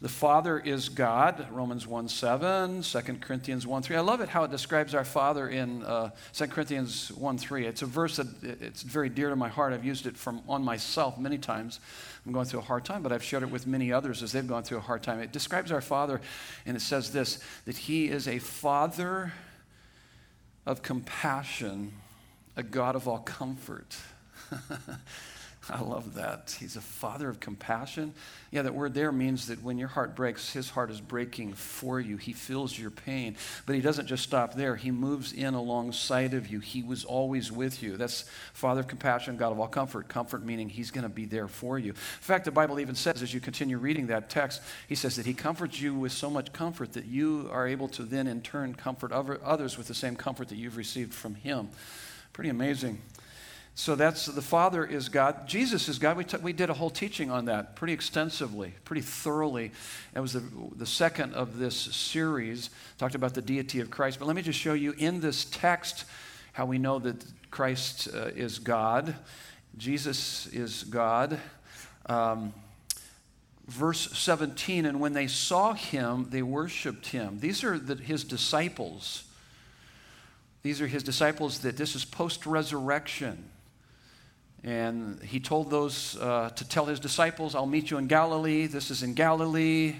The 0.03 0.09
Father 0.09 0.59
is 0.59 0.89
God, 0.89 1.47
Romans 1.49 1.87
1 1.87 2.09
7, 2.09 2.81
2 2.81 2.99
Corinthians 3.21 3.65
1 3.65 3.83
3. 3.83 3.95
I 3.95 4.01
love 4.01 4.19
it 4.19 4.27
how 4.27 4.43
it 4.43 4.51
describes 4.51 4.93
our 4.93 5.05
Father 5.05 5.47
in 5.47 5.81
uh, 5.83 6.09
2 6.33 6.47
Corinthians 6.47 7.09
1 7.13 7.37
3. 7.37 7.65
It's 7.65 7.83
a 7.83 7.85
verse 7.85 8.17
that 8.17 8.27
it's 8.43 8.81
very 8.81 9.07
dear 9.07 9.29
to 9.29 9.37
my 9.37 9.47
heart. 9.47 9.71
I've 9.71 9.85
used 9.85 10.05
it 10.05 10.17
from, 10.17 10.41
on 10.49 10.61
myself 10.61 11.17
many 11.17 11.37
times. 11.37 11.79
I'm 12.25 12.33
going 12.33 12.45
through 12.47 12.59
a 12.59 12.63
hard 12.63 12.83
time, 12.83 13.01
but 13.01 13.13
I've 13.13 13.23
shared 13.23 13.43
it 13.43 13.49
with 13.49 13.65
many 13.65 13.93
others 13.93 14.21
as 14.21 14.33
they've 14.33 14.45
gone 14.45 14.63
through 14.63 14.79
a 14.79 14.81
hard 14.81 15.03
time. 15.03 15.21
It 15.21 15.31
describes 15.31 15.71
our 15.71 15.79
Father, 15.79 16.19
and 16.65 16.75
it 16.75 16.81
says 16.81 17.13
this 17.13 17.41
that 17.63 17.77
He 17.77 18.09
is 18.09 18.27
a 18.27 18.39
Father 18.39 19.31
of 20.65 20.81
compassion, 20.81 21.93
a 22.57 22.63
God 22.63 22.97
of 22.97 23.07
all 23.07 23.19
comfort. 23.19 23.95
I 25.69 25.79
love 25.81 26.15
that. 26.15 26.57
He's 26.59 26.75
a 26.75 26.81
father 26.81 27.29
of 27.29 27.39
compassion. 27.39 28.13
Yeah, 28.51 28.63
that 28.63 28.73
word 28.73 28.93
there 28.93 29.13
means 29.13 29.47
that 29.47 29.63
when 29.63 29.77
your 29.77 29.87
heart 29.87 30.13
breaks, 30.13 30.51
his 30.51 30.69
heart 30.69 30.91
is 30.91 30.99
breaking 30.99 31.53
for 31.53 32.01
you. 32.01 32.17
He 32.17 32.33
feels 32.33 32.77
your 32.77 32.91
pain. 32.91 33.37
But 33.65 33.75
he 33.75 33.81
doesn't 33.81 34.07
just 34.07 34.23
stop 34.23 34.55
there, 34.55 34.75
he 34.75 34.91
moves 34.91 35.31
in 35.31 35.53
alongside 35.53 36.33
of 36.33 36.47
you. 36.47 36.59
He 36.59 36.83
was 36.83 37.05
always 37.05 37.49
with 37.49 37.81
you. 37.81 37.95
That's 37.95 38.25
father 38.53 38.81
of 38.81 38.87
compassion, 38.87 39.37
God 39.37 39.53
of 39.53 39.59
all 39.59 39.67
comfort. 39.67 40.09
Comfort 40.09 40.43
meaning 40.43 40.67
he's 40.67 40.91
going 40.91 41.03
to 41.03 41.09
be 41.09 41.25
there 41.25 41.47
for 41.47 41.79
you. 41.79 41.91
In 41.91 41.95
fact, 41.95 42.43
the 42.43 42.51
Bible 42.51 42.79
even 42.81 42.95
says, 42.95 43.21
as 43.21 43.33
you 43.33 43.39
continue 43.39 43.77
reading 43.77 44.07
that 44.07 44.29
text, 44.29 44.61
he 44.89 44.95
says 44.95 45.15
that 45.15 45.25
he 45.25 45.33
comforts 45.33 45.79
you 45.79 45.93
with 45.93 46.11
so 46.11 46.29
much 46.29 46.51
comfort 46.51 46.91
that 46.93 47.05
you 47.05 47.47
are 47.51 47.67
able 47.67 47.87
to 47.89 48.03
then, 48.03 48.27
in 48.27 48.41
turn, 48.41 48.75
comfort 48.75 49.13
others 49.13 49.77
with 49.77 49.87
the 49.87 49.93
same 49.93 50.17
comfort 50.17 50.49
that 50.49 50.57
you've 50.57 50.77
received 50.77 51.13
from 51.13 51.35
him. 51.35 51.69
Pretty 52.33 52.49
amazing. 52.49 53.01
So 53.75 53.95
that's 53.95 54.27
the 54.27 54.41
Father 54.41 54.85
is 54.85 55.09
God. 55.09 55.47
Jesus 55.47 55.89
is 55.89 55.97
God. 55.97 56.15
We, 56.15 56.23
t- 56.25 56.37
we 56.37 56.53
did 56.53 56.69
a 56.69 56.73
whole 56.73 56.91
teaching 56.91 57.31
on 57.31 57.45
that 57.45 57.75
pretty 57.75 57.93
extensively, 57.93 58.73
pretty 58.85 59.01
thoroughly. 59.01 59.71
It 60.15 60.19
was 60.19 60.33
the, 60.33 60.43
the 60.75 60.85
second 60.85 61.33
of 61.33 61.57
this 61.57 61.75
series, 61.75 62.69
talked 62.99 63.15
about 63.15 63.33
the 63.33 63.41
deity 63.41 63.79
of 63.79 63.89
Christ. 63.89 64.19
But 64.19 64.27
let 64.27 64.35
me 64.35 64.43
just 64.43 64.59
show 64.59 64.73
you 64.73 64.93
in 64.99 65.21
this 65.21 65.45
text 65.45 66.05
how 66.51 66.67
we 66.67 66.77
know 66.77 66.99
that 66.99 67.25
Christ 67.49 68.09
uh, 68.13 68.27
is 68.35 68.59
God, 68.59 69.15
Jesus 69.75 70.45
is 70.47 70.83
God. 70.83 71.39
Um, 72.05 72.53
verse 73.67 74.11
17, 74.11 74.85
and 74.85 74.99
when 74.99 75.13
they 75.13 75.25
saw 75.25 75.73
him, 75.73 76.27
they 76.29 76.43
worshiped 76.43 77.07
him. 77.07 77.39
These 77.39 77.63
are 77.63 77.79
the, 77.79 77.95
his 77.95 78.23
disciples. 78.23 79.23
These 80.61 80.79
are 80.79 80.87
his 80.87 81.01
disciples 81.01 81.59
that 81.59 81.75
this 81.75 81.95
is 81.95 82.05
post 82.05 82.45
resurrection. 82.45 83.49
And 84.63 85.21
he 85.21 85.39
told 85.39 85.69
those 85.69 86.17
uh, 86.17 86.49
to 86.55 86.67
tell 86.67 86.85
his 86.85 86.99
disciples, 86.99 87.53
I'll 87.53 87.65
meet 87.65 87.91
you 87.91 87.97
in 87.97 88.07
Galilee. 88.07 88.67
This 88.67 88.91
is 88.91 89.03
in 89.03 89.13
Galilee. 89.13 89.95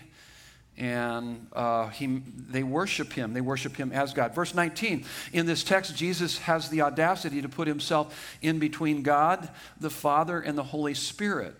And 0.77 1.48
uh, 1.53 1.89
he, 1.89 2.22
they 2.50 2.63
worship 2.63 3.13
him. 3.13 3.34
They 3.34 3.41
worship 3.41 3.75
him 3.75 3.91
as 3.91 4.13
God. 4.13 4.34
Verse 4.34 4.55
19 4.55 5.05
in 5.32 5.46
this 5.46 5.63
text, 5.63 5.96
Jesus 5.96 6.39
has 6.39 6.70
the 6.70 6.82
audacity 6.82 7.41
to 7.41 7.50
put 7.50 7.67
himself 7.67 8.38
in 8.41 8.58
between 8.58 9.03
God, 9.03 9.50
the 9.79 9.89
Father, 9.89 10.39
and 10.39 10.58
the 10.58 10.63
Holy 10.63 10.93
Spirit. 10.93 11.55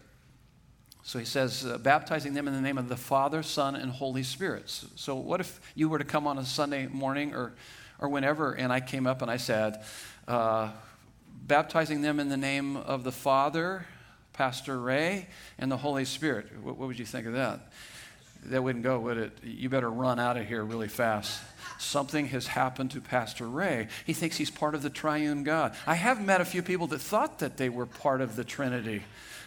So 1.03 1.19
he 1.19 1.25
says, 1.25 1.65
uh, 1.65 1.77
baptizing 1.77 2.33
them 2.33 2.48
in 2.48 2.53
the 2.53 2.62
name 2.62 2.77
of 2.77 2.88
the 2.88 2.95
Father, 2.95 3.43
Son, 3.43 3.75
and 3.75 3.91
Holy 3.91 4.24
Spirit. 4.24 4.69
So, 4.69 4.88
so, 4.95 5.15
what 5.15 5.41
if 5.41 5.60
you 5.75 5.89
were 5.89 6.00
to 6.00 6.05
come 6.05 6.25
on 6.25 6.38
a 6.38 6.45
Sunday 6.45 6.88
morning 6.88 7.36
or, 7.36 7.51
or 8.00 8.07
whenever, 8.07 8.53
and 8.53 8.72
I 8.72 8.79
came 8.79 9.05
up 9.05 9.22
and 9.22 9.29
I 9.29 9.36
said, 9.36 9.83
uh, 10.29 10.72
baptizing 11.45 12.01
them 12.01 12.19
in 12.19 12.29
the 12.29 12.38
name 12.38 12.77
of 12.77 13.03
the 13.03 13.12
Father, 13.12 13.85
Pastor 14.31 14.79
Ray, 14.79 15.27
and 15.59 15.71
the 15.71 15.77
Holy 15.77 16.05
Spirit. 16.05 16.47
What, 16.62 16.77
what, 16.77 16.88
would 16.88 17.00
you 17.00 17.05
think 17.05 17.27
of 17.27 17.33
that? 17.33 17.71
That 18.45 18.63
wouldn't 18.63 18.83
go, 18.83 19.00
would 19.00 19.17
it? 19.17 19.38
You 19.43 19.69
better 19.69 19.89
run 19.89 20.19
out 20.19 20.38
of 20.38 20.47
here 20.47 20.63
really 20.63 20.88
fast. 20.88 21.41
Something 21.79 22.27
has 22.27 22.47
happened 22.47 22.91
to 22.91 23.01
Pastor 23.01 23.47
Ray. 23.47 23.88
He 24.05 24.13
thinks 24.13 24.38
he's 24.38 24.50
part 24.50 24.75
of 24.75 24.81
the 24.81 24.89
triune 24.89 25.43
God. 25.43 25.75
I 25.85 25.95
have 25.95 26.25
met 26.25 26.41
a 26.41 26.45
few 26.45 26.62
people 26.62 26.88
that 26.88 27.00
thought 27.00 27.39
that 27.39 27.57
they 27.57 27.69
were 27.69 27.85
part 27.85 28.21
of 28.21 28.35
the 28.35 28.43
Trinity 28.43 29.03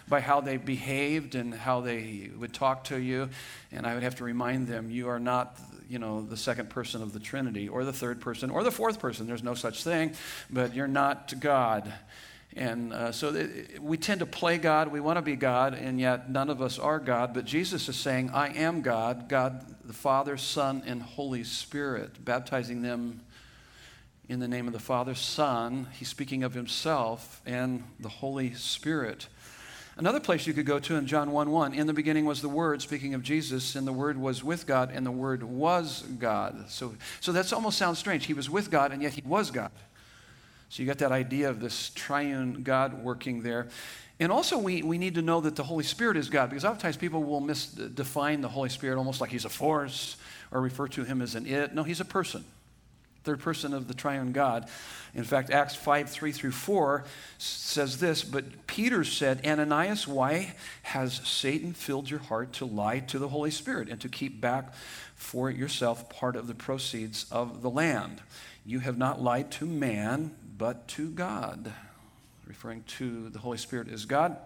by 0.08 0.20
how 0.20 0.40
they 0.40 0.56
behaved 0.56 1.34
and 1.34 1.52
how 1.52 1.80
they 1.80 2.30
would 2.38 2.54
talk 2.54 2.84
to 2.84 2.98
you. 2.98 3.28
And 3.72 3.86
I 3.86 3.94
would 3.94 4.02
have 4.02 4.16
to 4.16 4.24
remind 4.24 4.68
them, 4.68 4.90
you 4.90 5.08
are 5.08 5.18
not 5.18 5.58
you 5.88 5.98
know, 5.98 6.22
the 6.22 6.36
second 6.36 6.70
person 6.70 7.02
of 7.02 7.12
the 7.12 7.20
Trinity 7.20 7.68
or 7.68 7.84
the 7.84 7.92
third 7.92 8.20
person 8.20 8.50
or 8.50 8.62
the 8.62 8.70
fourth 8.70 8.98
person. 8.98 9.26
There's 9.26 9.42
no 9.42 9.54
such 9.54 9.84
thing, 9.84 10.12
but 10.50 10.74
you're 10.74 10.88
not 10.88 11.34
God. 11.40 11.92
And 12.56 12.92
uh, 12.92 13.12
so 13.12 13.48
we 13.80 13.98
tend 13.98 14.20
to 14.20 14.26
play 14.26 14.56
God. 14.56 14.88
We 14.88 15.00
want 15.00 15.18
to 15.18 15.22
be 15.22 15.36
God, 15.36 15.74
and 15.74 16.00
yet 16.00 16.30
none 16.30 16.48
of 16.48 16.62
us 16.62 16.78
are 16.78 16.98
God. 16.98 17.34
But 17.34 17.44
Jesus 17.44 17.88
is 17.88 17.96
saying, 17.96 18.30
I 18.30 18.48
am 18.48 18.80
God, 18.80 19.28
God 19.28 19.62
the 19.84 19.92
Father, 19.92 20.36
Son, 20.38 20.82
and 20.86 21.02
Holy 21.02 21.44
Spirit, 21.44 22.24
baptizing 22.24 22.80
them 22.80 23.20
in 24.28 24.40
the 24.40 24.48
name 24.48 24.66
of 24.66 24.72
the 24.72 24.78
Father, 24.78 25.14
Son. 25.14 25.86
He's 25.92 26.08
speaking 26.08 26.42
of 26.42 26.54
himself 26.54 27.42
and 27.44 27.84
the 28.00 28.08
Holy 28.08 28.54
Spirit. 28.54 29.28
Another 29.98 30.20
place 30.20 30.46
you 30.46 30.52
could 30.52 30.66
go 30.66 30.78
to 30.78 30.96
in 30.96 31.06
John 31.06 31.32
1 31.32 31.50
1, 31.50 31.72
in 31.72 31.86
the 31.86 31.94
beginning 31.94 32.26
was 32.26 32.42
the 32.42 32.50
Word, 32.50 32.82
speaking 32.82 33.14
of 33.14 33.22
Jesus, 33.22 33.76
and 33.76 33.86
the 33.86 33.92
Word 33.92 34.18
was 34.18 34.44
with 34.44 34.66
God, 34.66 34.90
and 34.92 35.06
the 35.06 35.10
Word 35.10 35.42
was 35.42 36.02
God. 36.18 36.66
So, 36.68 36.94
so 37.20 37.32
that 37.32 37.50
almost 37.50 37.78
sounds 37.78 37.98
strange. 37.98 38.26
He 38.26 38.34
was 38.34 38.50
with 38.50 38.70
God, 38.70 38.92
and 38.92 39.02
yet 39.02 39.14
he 39.14 39.22
was 39.24 39.50
God. 39.50 39.70
So 40.68 40.82
you 40.82 40.86
got 40.86 40.98
that 40.98 41.12
idea 41.12 41.48
of 41.48 41.60
this 41.60 41.90
triune 41.94 42.62
God 42.62 43.02
working 43.02 43.42
there. 43.42 43.68
And 44.20 44.30
also, 44.30 44.58
we, 44.58 44.82
we 44.82 44.98
need 44.98 45.14
to 45.14 45.22
know 45.22 45.40
that 45.40 45.56
the 45.56 45.64
Holy 45.64 45.84
Spirit 45.84 46.18
is 46.18 46.28
God 46.28 46.50
because 46.50 46.64
oftentimes 46.64 46.98
people 46.98 47.22
will 47.22 47.40
misdefine 47.40 48.42
the 48.42 48.48
Holy 48.48 48.68
Spirit 48.68 48.98
almost 48.98 49.20
like 49.22 49.30
he's 49.30 49.44
a 49.46 49.50
force 49.50 50.16
or 50.50 50.60
refer 50.60 50.88
to 50.88 51.04
him 51.04 51.22
as 51.22 51.34
an 51.34 51.46
it. 51.46 51.74
No, 51.74 51.82
he's 51.82 52.00
a 52.00 52.04
person, 52.04 52.44
third 53.26 53.40
person 53.40 53.74
of 53.74 53.88
the 53.88 53.94
triune 53.94 54.30
God. 54.30 54.68
In 55.12 55.24
fact, 55.24 55.50
Acts 55.50 55.74
5 55.74 56.08
3 56.08 56.30
through 56.30 56.52
4 56.52 57.04
says 57.38 57.98
this 57.98 58.22
But 58.22 58.66
Peter 58.68 59.02
said, 59.02 59.44
Ananias, 59.44 60.06
why 60.06 60.54
has 60.84 61.14
Satan 61.24 61.72
filled 61.72 62.08
your 62.08 62.20
heart 62.20 62.52
to 62.54 62.64
lie 62.64 63.00
to 63.00 63.18
the 63.18 63.28
Holy 63.28 63.50
Spirit 63.50 63.88
and 63.88 64.00
to 64.00 64.08
keep 64.08 64.40
back 64.40 64.72
for 65.16 65.50
yourself 65.50 66.08
part 66.08 66.36
of 66.36 66.46
the 66.46 66.54
proceeds 66.54 67.26
of 67.32 67.62
the 67.62 67.70
land? 67.70 68.22
You 68.64 68.78
have 68.78 68.96
not 68.96 69.20
lied 69.20 69.50
to 69.52 69.66
man, 69.66 70.36
but 70.56 70.86
to 70.88 71.10
God 71.10 71.72
referring 72.46 72.84
to 72.84 73.28
the 73.28 73.40
Holy 73.40 73.58
Spirit 73.58 73.88
as 73.88 74.04
God. 74.04 74.36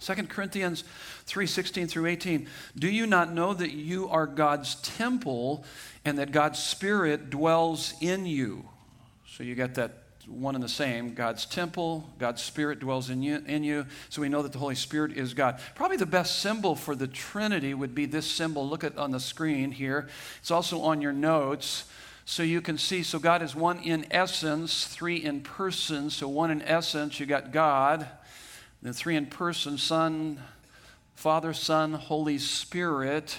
2 0.00 0.28
Corinthians 0.28 0.84
3:16 1.26 1.88
through 1.88 2.06
18 2.06 2.48
Do 2.78 2.88
you 2.88 3.06
not 3.06 3.32
know 3.32 3.54
that 3.54 3.72
you 3.72 4.08
are 4.08 4.26
God's 4.26 4.76
temple 4.76 5.64
and 6.04 6.18
that 6.18 6.32
God's 6.32 6.58
spirit 6.58 7.30
dwells 7.30 7.94
in 8.00 8.26
you? 8.26 8.68
So 9.26 9.42
you 9.42 9.54
got 9.54 9.74
that 9.74 10.02
one 10.26 10.54
and 10.54 10.64
the 10.64 10.68
same. 10.68 11.14
God's 11.14 11.46
temple, 11.46 12.10
God's 12.18 12.42
spirit 12.42 12.80
dwells 12.80 13.10
in 13.10 13.22
you, 13.22 13.42
in 13.46 13.62
you. 13.62 13.86
So 14.08 14.22
we 14.22 14.28
know 14.28 14.42
that 14.42 14.52
the 14.52 14.58
Holy 14.58 14.74
Spirit 14.74 15.12
is 15.12 15.34
God. 15.34 15.60
Probably 15.74 15.96
the 15.96 16.06
best 16.06 16.40
symbol 16.40 16.74
for 16.74 16.96
the 16.96 17.06
Trinity 17.06 17.74
would 17.74 17.94
be 17.94 18.06
this 18.06 18.26
symbol. 18.26 18.68
Look 18.68 18.82
at 18.84 18.98
on 18.98 19.12
the 19.12 19.20
screen 19.20 19.70
here. 19.70 20.08
It's 20.40 20.50
also 20.50 20.80
on 20.80 21.00
your 21.00 21.12
notes 21.12 21.84
so 22.28 22.42
you 22.42 22.60
can 22.60 22.76
see 22.76 23.04
so 23.04 23.20
god 23.20 23.40
is 23.40 23.54
one 23.54 23.78
in 23.78 24.04
essence 24.10 24.84
three 24.88 25.14
in 25.14 25.40
person 25.40 26.10
so 26.10 26.26
one 26.26 26.50
in 26.50 26.60
essence 26.62 27.20
you 27.20 27.24
got 27.24 27.52
god 27.52 28.08
then 28.82 28.92
three 28.92 29.16
in 29.16 29.26
person 29.26 29.78
son 29.78 30.40
father 31.14 31.52
son 31.52 31.94
holy 31.94 32.38
spirit. 32.38 33.38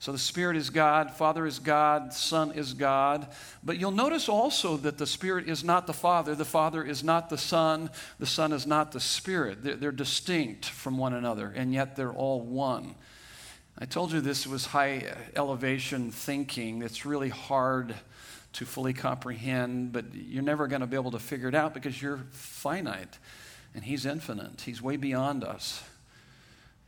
So 0.00 0.12
the 0.12 0.18
spirit 0.18 0.56
is 0.56 0.70
god 0.70 1.10
father 1.12 1.46
is 1.46 1.58
god 1.58 2.12
son 2.12 2.52
is 2.52 2.72
god. 2.72 3.28
But 3.62 3.78
you'll 3.78 3.90
notice 3.90 4.28
also 4.28 4.76
that 4.78 4.98
the 4.98 5.06
spirit 5.06 5.48
is 5.48 5.62
not 5.62 5.86
the 5.86 5.92
father 5.92 6.34
the 6.34 6.44
father 6.44 6.82
is 6.82 7.04
not 7.04 7.28
the 7.28 7.38
son 7.38 7.90
the 8.18 8.26
son 8.26 8.52
is 8.52 8.66
not 8.66 8.92
the 8.92 9.00
spirit. 9.00 9.62
They're, 9.62 9.76
they're 9.76 9.92
distinct 9.92 10.66
from 10.66 10.98
one 10.98 11.12
another 11.12 11.52
and 11.54 11.72
yet 11.72 11.96
they're 11.96 12.12
all 12.12 12.40
one. 12.40 12.94
I 13.78 13.84
told 13.84 14.12
you 14.12 14.20
this 14.20 14.46
was 14.46 14.66
high 14.66 15.04
elevation 15.36 16.10
thinking. 16.10 16.82
It's 16.82 17.06
really 17.06 17.28
hard 17.28 17.94
to 18.54 18.66
fully 18.66 18.92
comprehend, 18.92 19.92
but 19.92 20.06
you're 20.14 20.42
never 20.42 20.66
going 20.66 20.80
to 20.80 20.86
be 20.86 20.96
able 20.96 21.12
to 21.12 21.20
figure 21.20 21.46
it 21.46 21.54
out 21.54 21.74
because 21.74 22.00
you're 22.00 22.18
finite 22.32 23.18
and 23.74 23.84
He's 23.84 24.06
infinite. 24.06 24.62
He's 24.62 24.82
way 24.82 24.96
beyond 24.96 25.44
us. 25.44 25.82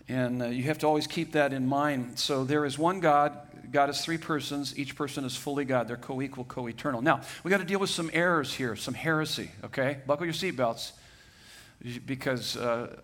And 0.09 0.43
uh, 0.43 0.47
you 0.47 0.65
have 0.65 0.79
to 0.79 0.87
always 0.87 1.07
keep 1.07 1.33
that 1.33 1.53
in 1.53 1.67
mind. 1.67 2.19
So 2.19 2.45
there 2.45 2.65
is 2.65 2.79
one 2.79 2.99
God. 3.01 3.39
God 3.71 3.91
is 3.91 4.01
three 4.01 4.19
persons. 4.19 4.77
Each 4.77 4.97
person 4.97 5.25
is 5.25 5.37
fully 5.37 5.65
God. 5.65 5.87
They're 5.87 5.97
co 5.97 6.21
equal, 6.21 6.45
co 6.45 6.69
eternal. 6.69 7.01
Now, 7.01 7.21
we 7.45 7.51
got 7.51 7.59
to 7.59 7.65
deal 7.65 7.79
with 7.79 7.91
some 7.91 8.11
errors 8.13 8.53
here, 8.53 8.75
some 8.75 8.95
heresy, 8.95 9.51
okay? 9.65 9.99
Buckle 10.07 10.27
your 10.27 10.35
seatbelts 10.35 10.93
because 12.05 12.57
uh, 12.57 12.97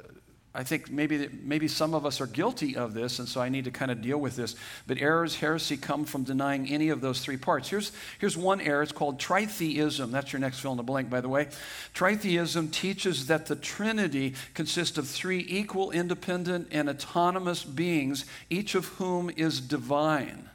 I 0.56 0.62
think 0.62 0.90
maybe, 0.90 1.28
maybe 1.42 1.68
some 1.68 1.92
of 1.92 2.06
us 2.06 2.18
are 2.18 2.26
guilty 2.26 2.76
of 2.76 2.94
this, 2.94 3.18
and 3.18 3.28
so 3.28 3.42
I 3.42 3.50
need 3.50 3.66
to 3.66 3.70
kind 3.70 3.90
of 3.90 4.00
deal 4.00 4.16
with 4.16 4.36
this. 4.36 4.56
But 4.86 4.96
errors, 4.96 5.36
heresy 5.36 5.76
come 5.76 6.06
from 6.06 6.25
denying 6.25 6.66
any 6.70 6.88
of 6.88 7.02
those 7.02 7.20
three 7.20 7.36
parts. 7.36 7.68
Here's, 7.68 7.92
here's 8.18 8.38
one 8.38 8.62
error. 8.62 8.82
It's 8.82 8.90
called 8.90 9.18
tritheism. 9.18 10.10
That's 10.10 10.32
your 10.32 10.40
next 10.40 10.60
fill 10.60 10.70
in 10.70 10.78
the 10.78 10.82
blank, 10.82 11.10
by 11.10 11.20
the 11.20 11.28
way. 11.28 11.48
Tritheism 11.94 12.72
teaches 12.72 13.26
that 13.26 13.44
the 13.44 13.56
Trinity 13.56 14.32
consists 14.54 14.96
of 14.96 15.06
three 15.06 15.44
equal, 15.46 15.90
independent, 15.90 16.68
and 16.70 16.88
autonomous 16.88 17.62
beings, 17.62 18.25
each 18.48 18.75
of 18.75 18.86
whom 18.86 19.30
is 19.36 19.60
divine. 19.60 20.48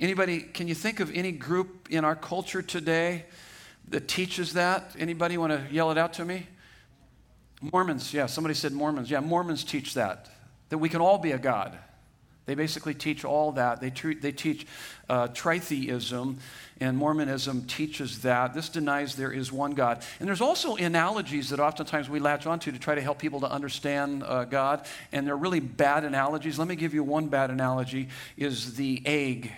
Anybody, 0.00 0.40
can 0.40 0.66
you 0.66 0.74
think 0.74 0.98
of 0.98 1.14
any 1.14 1.30
group 1.30 1.86
in 1.88 2.04
our 2.04 2.16
culture 2.16 2.62
today 2.62 3.26
that 3.90 4.08
teaches 4.08 4.54
that? 4.54 4.96
Anybody 4.98 5.38
want 5.38 5.52
to 5.52 5.72
yell 5.72 5.92
it 5.92 5.98
out 5.98 6.14
to 6.14 6.24
me? 6.24 6.48
Mormons, 7.60 8.14
yeah, 8.14 8.26
somebody 8.26 8.54
said 8.54 8.72
Mormons. 8.72 9.10
Yeah, 9.10 9.20
Mormons 9.20 9.64
teach 9.64 9.94
that, 9.94 10.28
that 10.68 10.78
we 10.78 10.88
can 10.88 11.00
all 11.00 11.18
be 11.18 11.32
a 11.32 11.38
God. 11.38 11.76
They 12.46 12.54
basically 12.54 12.94
teach 12.94 13.26
all 13.26 13.52
that. 13.52 13.80
They, 13.80 13.90
they 13.90 14.32
teach 14.32 14.66
uh, 15.06 15.28
tritheism, 15.28 16.38
and 16.80 16.96
Mormonism 16.96 17.66
teaches 17.66 18.22
that. 18.22 18.54
This 18.54 18.70
denies 18.70 19.16
there 19.16 19.30
is 19.30 19.52
one 19.52 19.72
God. 19.72 20.02
And 20.18 20.26
there's 20.26 20.40
also 20.40 20.76
analogies 20.76 21.50
that 21.50 21.60
oftentimes 21.60 22.08
we 22.08 22.20
latch 22.20 22.46
onto 22.46 22.72
to 22.72 22.78
try 22.78 22.94
to 22.94 23.02
help 23.02 23.18
people 23.18 23.40
to 23.40 23.50
understand 23.50 24.22
uh, 24.22 24.44
God, 24.44 24.86
and 25.12 25.26
they're 25.26 25.36
really 25.36 25.60
bad 25.60 26.04
analogies. 26.04 26.58
Let 26.58 26.68
me 26.68 26.76
give 26.76 26.94
you 26.94 27.04
one 27.04 27.28
bad 27.28 27.50
analogy 27.50 28.08
is 28.38 28.76
the 28.76 29.02
egg 29.04 29.52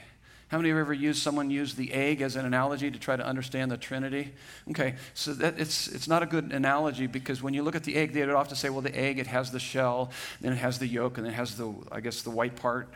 how 0.50 0.58
many 0.58 0.70
have 0.70 0.78
ever 0.78 0.92
used 0.92 1.22
someone 1.22 1.48
use 1.48 1.74
the 1.74 1.92
egg 1.92 2.20
as 2.22 2.34
an 2.34 2.44
analogy 2.44 2.90
to 2.90 2.98
try 2.98 3.14
to 3.14 3.24
understand 3.24 3.70
the 3.70 3.76
Trinity? 3.76 4.32
Okay, 4.70 4.96
so 5.14 5.32
that 5.34 5.60
it's 5.60 5.86
it's 5.86 6.08
not 6.08 6.24
a 6.24 6.26
good 6.26 6.52
analogy 6.52 7.06
because 7.06 7.40
when 7.40 7.54
you 7.54 7.62
look 7.62 7.76
at 7.76 7.84
the 7.84 7.94
egg, 7.94 8.12
they 8.12 8.20
would 8.20 8.34
often 8.34 8.56
say, 8.56 8.68
well, 8.68 8.80
the 8.80 8.96
egg 8.98 9.20
it 9.20 9.28
has 9.28 9.52
the 9.52 9.60
shell, 9.60 10.10
then 10.40 10.52
it 10.52 10.56
has 10.56 10.80
the 10.80 10.88
yolk, 10.88 11.18
and 11.18 11.26
it 11.26 11.34
has 11.34 11.56
the 11.56 11.72
I 11.92 12.00
guess 12.00 12.22
the 12.22 12.30
white 12.30 12.56
part. 12.56 12.88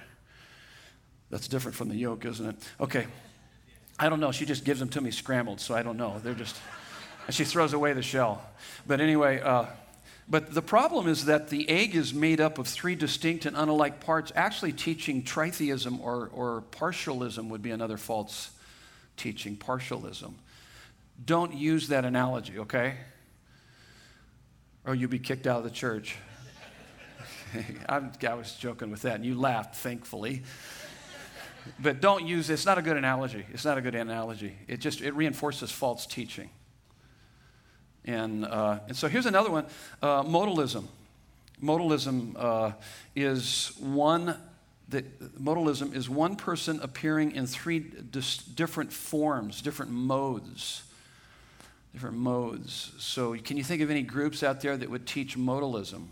That's 1.31 1.47
different 1.47 1.77
from 1.77 1.89
the 1.89 1.97
yolk, 1.97 2.25
isn't 2.25 2.47
it? 2.47 2.57
Okay. 2.81 3.07
I 3.99 4.09
don't 4.09 4.19
know. 4.19 4.33
She 4.33 4.45
just 4.45 4.65
gives 4.65 4.81
them 4.81 4.89
to 4.91 5.01
me 5.01 5.13
scrambled, 5.13 5.61
so 5.61 5.77
I 5.77 5.85
don't 5.85 5.97
know. 5.97 6.21
They're 6.23 6.35
just, 6.35 6.57
and 7.27 7.35
she 7.35 7.45
throws 7.45 7.73
away 7.73 7.93
the 7.93 8.03
shell. 8.03 8.45
But 8.85 9.01
anyway, 9.01 9.41
uh, 9.41 9.67
but 10.29 10.55
the 10.55 10.63
problem 10.63 11.07
is 11.07 11.27
that 11.27 11.49
the 11.49 11.69
egg 11.69 11.95
is 11.95 12.15
made 12.15 12.41
up 12.41 12.59
of 12.59 12.67
three 12.67 12.95
distinct 12.95 13.45
and 13.45 13.57
unlike 13.57 14.01
parts. 14.01 14.33
Actually, 14.35 14.73
teaching 14.73 15.23
tritheism 15.23 16.01
or, 16.01 16.31
or 16.33 16.65
partialism 16.71 17.49
would 17.49 17.63
be 17.63 17.71
another 17.71 17.97
false 17.97 18.51
teaching, 19.17 19.57
partialism. 19.57 20.35
Don't 21.25 21.55
use 21.55 21.89
that 21.89 22.05
analogy, 22.05 22.59
okay? 22.59 22.95
Oh, 24.87 24.91
or 24.91 24.95
you'll 24.95 25.11
be 25.11 25.19
kicked 25.19 25.47
out 25.47 25.59
of 25.59 25.65
the 25.65 25.71
church. 25.71 26.17
I 27.89 28.35
was 28.35 28.55
joking 28.55 28.91
with 28.91 29.03
that, 29.03 29.17
and 29.17 29.25
you 29.25 29.39
laughed, 29.39 29.77
thankfully. 29.77 30.43
But 31.79 32.01
don't 32.01 32.27
use 32.27 32.51
it. 32.51 32.55
It's 32.55 32.67
not 32.67 32.79
a 32.79 32.83
good 32.83 32.97
analogy. 32.97 33.47
It's 33.53 33.65
not 33.65 33.79
a 33.79 33.81
good 33.81 33.95
analogy. 33.95 34.57
It 34.69 34.81
just 34.81 35.01
it 35.01 35.15
reinforces 35.15 35.71
false 35.71 36.07
teaching. 36.07 36.51
And, 38.05 38.45
uh, 38.45 38.81
and 38.89 38.97
so 38.97 39.09
here's 39.09 39.27
another 39.27 39.51
one 39.51 39.67
uh, 40.03 40.23
modalism. 40.23 40.85
Modalism 41.63 42.35
uh, 42.37 42.73
is 43.15 43.73
one 43.79 44.37
that 44.91 45.43
modalism 45.43 45.95
is 45.95 46.11
one 46.11 46.37
person 46.37 46.79
appearing 46.83 47.33
in 47.33 47.47
three 47.47 47.79
dis- 47.79 48.39
different 48.39 48.93
forms, 48.93 49.63
different 49.63 49.91
modes. 49.91 50.83
Different 51.95 52.17
modes. 52.17 52.93
So, 52.99 53.35
can 53.37 53.57
you 53.57 53.65
think 53.65 53.81
of 53.81 53.91
any 53.91 54.03
groups 54.03 54.43
out 54.43 54.61
there 54.61 54.77
that 54.77 54.91
would 54.91 55.07
teach 55.07 55.39
modalism? 55.39 56.07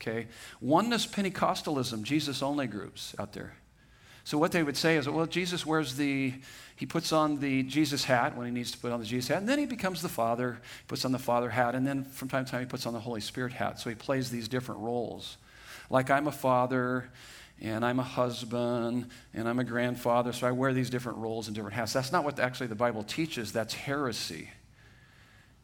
Okay. 0.00 0.26
Oneness 0.60 1.06
Pentecostalism, 1.06 2.02
Jesus 2.02 2.42
only 2.42 2.66
groups 2.66 3.14
out 3.18 3.32
there. 3.32 3.54
So 4.28 4.36
what 4.36 4.52
they 4.52 4.62
would 4.62 4.76
say 4.76 4.96
is, 4.96 5.08
well, 5.08 5.26
Jesus 5.26 5.64
wears 5.64 5.96
the, 5.96 6.34
he 6.78 6.86
puts 6.86 7.12
on 7.12 7.40
the 7.40 7.64
Jesus 7.64 8.04
hat 8.04 8.36
when 8.36 8.46
he 8.46 8.52
needs 8.52 8.70
to 8.70 8.78
put 8.78 8.92
on 8.92 9.00
the 9.00 9.06
Jesus 9.06 9.28
hat, 9.30 9.38
and 9.38 9.48
then 9.48 9.58
he 9.58 9.66
becomes 9.66 10.00
the 10.00 10.08
Father, 10.08 10.60
puts 10.86 11.04
on 11.04 11.10
the 11.10 11.18
Father 11.18 11.50
hat, 11.50 11.74
and 11.74 11.84
then 11.84 12.04
from 12.04 12.28
time 12.28 12.44
to 12.44 12.50
time 12.52 12.60
he 12.60 12.66
puts 12.66 12.86
on 12.86 12.92
the 12.92 13.00
Holy 13.00 13.20
Spirit 13.20 13.52
hat. 13.52 13.80
So 13.80 13.90
he 13.90 13.96
plays 13.96 14.30
these 14.30 14.46
different 14.46 14.80
roles. 14.80 15.38
Like 15.90 16.08
I'm 16.08 16.28
a 16.28 16.32
father, 16.32 17.10
and 17.60 17.84
I'm 17.84 17.98
a 17.98 18.04
husband, 18.04 19.10
and 19.34 19.48
I'm 19.48 19.58
a 19.58 19.64
grandfather, 19.64 20.32
so 20.32 20.46
I 20.46 20.52
wear 20.52 20.72
these 20.72 20.88
different 20.88 21.18
roles 21.18 21.48
and 21.48 21.56
different 21.56 21.74
hats. 21.74 21.92
That's 21.92 22.12
not 22.12 22.22
what 22.22 22.38
actually 22.38 22.68
the 22.68 22.76
Bible 22.76 23.02
teaches, 23.02 23.52
that's 23.52 23.74
heresy. 23.74 24.48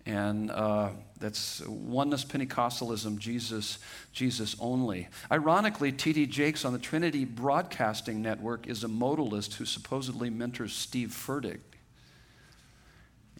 And 0.06 0.50
uh, 0.50 0.90
that's 1.18 1.62
oneness 1.66 2.24
Pentecostalism, 2.24 3.18
Jesus, 3.18 3.78
Jesus 4.12 4.54
only. 4.60 5.08
Ironically, 5.32 5.92
T.D. 5.92 6.26
Jakes 6.26 6.64
on 6.64 6.74
the 6.74 6.78
Trinity 6.78 7.24
Broadcasting 7.24 8.20
Network 8.20 8.66
is 8.66 8.84
a 8.84 8.88
modalist 8.88 9.54
who 9.54 9.64
supposedly 9.64 10.28
mentors 10.28 10.74
Steve 10.74 11.08
Furtick. 11.08 11.60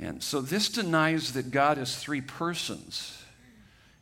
And 0.01 0.23
so 0.23 0.41
this 0.41 0.71
denies 0.71 1.35
that 1.35 1.51
God 1.51 1.77
is 1.77 1.97
three 1.97 2.23
persons. 2.23 3.23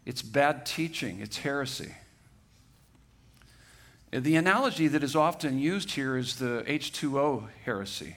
It's 0.07 0.23
bad 0.23 0.65
teaching, 0.65 1.21
it's 1.21 1.39
heresy. 1.39 1.95
The 4.13 4.37
analogy 4.37 4.89
that 4.89 5.03
is 5.03 5.17
often 5.17 5.59
used 5.59 5.93
here 5.93 6.17
is 6.17 6.37
the 6.37 6.65
H2O 6.67 7.49
heresy 7.65 8.17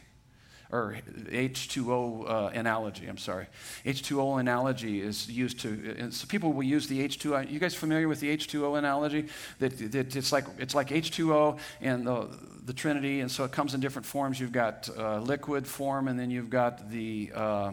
or 0.71 0.97
H2O 1.29 2.29
uh, 2.29 2.49
analogy, 2.53 3.07
I'm 3.07 3.17
sorry. 3.17 3.47
H2O 3.85 4.39
analogy 4.39 5.01
is 5.01 5.29
used 5.29 5.59
to, 5.61 6.11
so 6.11 6.27
people 6.27 6.53
will 6.53 6.63
use 6.63 6.87
the 6.87 7.07
H2O. 7.07 7.51
You 7.51 7.59
guys 7.59 7.75
familiar 7.75 8.07
with 8.07 8.19
the 8.19 8.35
H2O 8.35 8.77
analogy? 8.77 9.27
That, 9.59 9.77
that 9.91 10.15
it's, 10.15 10.31
like, 10.31 10.45
it's 10.57 10.75
like 10.75 10.89
H2O 10.89 11.59
and 11.81 12.07
the, 12.07 12.27
the 12.65 12.73
Trinity, 12.73 13.21
and 13.21 13.31
so 13.31 13.43
it 13.43 13.51
comes 13.51 13.73
in 13.73 13.79
different 13.79 14.05
forms. 14.05 14.39
You've 14.39 14.51
got 14.51 14.89
uh, 14.97 15.19
liquid 15.19 15.67
form, 15.67 16.07
and 16.07 16.19
then 16.19 16.31
you've 16.31 16.49
got 16.49 16.89
the, 16.89 17.31
uh, 17.33 17.71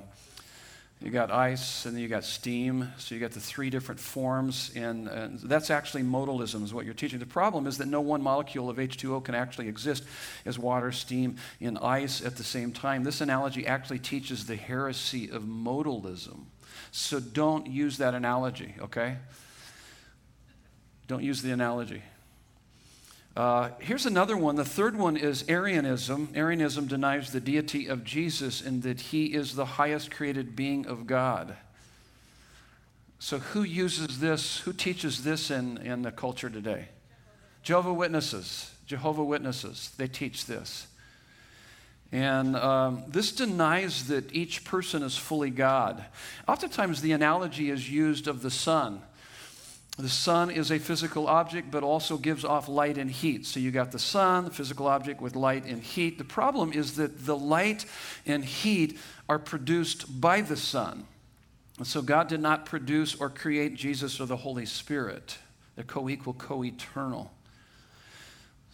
You 1.02 1.10
got 1.10 1.32
ice, 1.32 1.84
and 1.84 1.96
then 1.96 2.02
you 2.02 2.08
got 2.08 2.22
steam. 2.22 2.92
So 2.96 3.16
you 3.16 3.20
got 3.20 3.32
the 3.32 3.40
three 3.40 3.70
different 3.70 4.00
forms, 4.00 4.70
and, 4.76 5.08
and, 5.08 5.40
that's 5.40 5.68
actually 5.68 6.04
modalism, 6.04 6.62
is 6.62 6.72
what 6.72 6.84
you're 6.84 6.94
teaching. 6.94 7.18
The 7.18 7.26
problem 7.26 7.66
is 7.66 7.78
that 7.78 7.88
no 7.88 8.00
one 8.00 8.22
molecule 8.22 8.70
of 8.70 8.76
H2O 8.76 9.24
can 9.24 9.34
actually 9.34 9.66
exist 9.66 10.04
as 10.46 10.60
water, 10.60 10.92
steam, 10.92 11.38
and 11.60 11.76
ice 11.78 12.24
at 12.24 12.36
the 12.36 12.44
same 12.44 12.70
time. 12.70 13.02
This 13.02 13.20
analogy 13.20 13.66
actually 13.66 13.98
teaches 13.98 14.46
the 14.46 14.54
heresy 14.54 15.28
of 15.28 15.42
modalism. 15.42 16.44
So 16.92 17.18
don't 17.18 17.66
use 17.66 17.98
that 17.98 18.14
analogy, 18.14 18.76
okay? 18.80 19.16
Don't 21.08 21.24
use 21.24 21.42
the 21.42 21.50
analogy. 21.50 22.02
Uh, 23.34 23.70
here's 23.78 24.04
another 24.04 24.36
one. 24.36 24.56
The 24.56 24.64
third 24.64 24.96
one 24.96 25.16
is 25.16 25.44
Arianism. 25.48 26.28
Arianism 26.34 26.86
denies 26.86 27.32
the 27.32 27.40
deity 27.40 27.86
of 27.86 28.04
Jesus 28.04 28.60
and 28.60 28.82
that 28.82 29.00
he 29.00 29.26
is 29.26 29.54
the 29.54 29.64
highest 29.64 30.10
created 30.10 30.54
being 30.54 30.86
of 30.86 31.06
God. 31.06 31.56
So, 33.18 33.38
who 33.38 33.62
uses 33.62 34.20
this? 34.20 34.58
Who 34.60 34.72
teaches 34.72 35.24
this 35.24 35.50
in, 35.50 35.78
in 35.78 36.02
the 36.02 36.12
culture 36.12 36.50
today? 36.50 36.88
Jehovah 37.62 37.94
Witnesses. 37.94 38.74
Jehovah 38.86 39.24
Witnesses. 39.24 39.92
They 39.96 40.08
teach 40.08 40.44
this. 40.44 40.88
And 42.10 42.56
um, 42.56 43.04
this 43.08 43.32
denies 43.32 44.08
that 44.08 44.34
each 44.34 44.64
person 44.64 45.02
is 45.02 45.16
fully 45.16 45.48
God. 45.48 46.04
Oftentimes, 46.46 47.00
the 47.00 47.12
analogy 47.12 47.70
is 47.70 47.88
used 47.88 48.28
of 48.28 48.42
the 48.42 48.50
sun. 48.50 49.00
The 49.98 50.08
sun 50.08 50.50
is 50.50 50.70
a 50.70 50.78
physical 50.78 51.26
object, 51.26 51.70
but 51.70 51.82
also 51.82 52.16
gives 52.16 52.44
off 52.44 52.66
light 52.66 52.96
and 52.96 53.10
heat. 53.10 53.44
So 53.44 53.60
you 53.60 53.70
got 53.70 53.92
the 53.92 53.98
sun, 53.98 54.44
the 54.44 54.50
physical 54.50 54.86
object 54.86 55.20
with 55.20 55.36
light 55.36 55.66
and 55.66 55.82
heat. 55.82 56.16
The 56.16 56.24
problem 56.24 56.72
is 56.72 56.96
that 56.96 57.26
the 57.26 57.36
light 57.36 57.84
and 58.24 58.44
heat 58.44 58.98
are 59.28 59.38
produced 59.38 60.20
by 60.20 60.40
the 60.40 60.56
sun. 60.56 61.06
And 61.76 61.86
so 61.86 62.00
God 62.00 62.28
did 62.28 62.40
not 62.40 62.64
produce 62.64 63.14
or 63.14 63.28
create 63.28 63.74
Jesus 63.74 64.18
or 64.18 64.26
the 64.26 64.38
Holy 64.38 64.64
Spirit. 64.64 65.38
They're 65.76 65.84
co 65.84 66.08
equal, 66.08 66.34
co 66.34 66.64
eternal. 66.64 67.30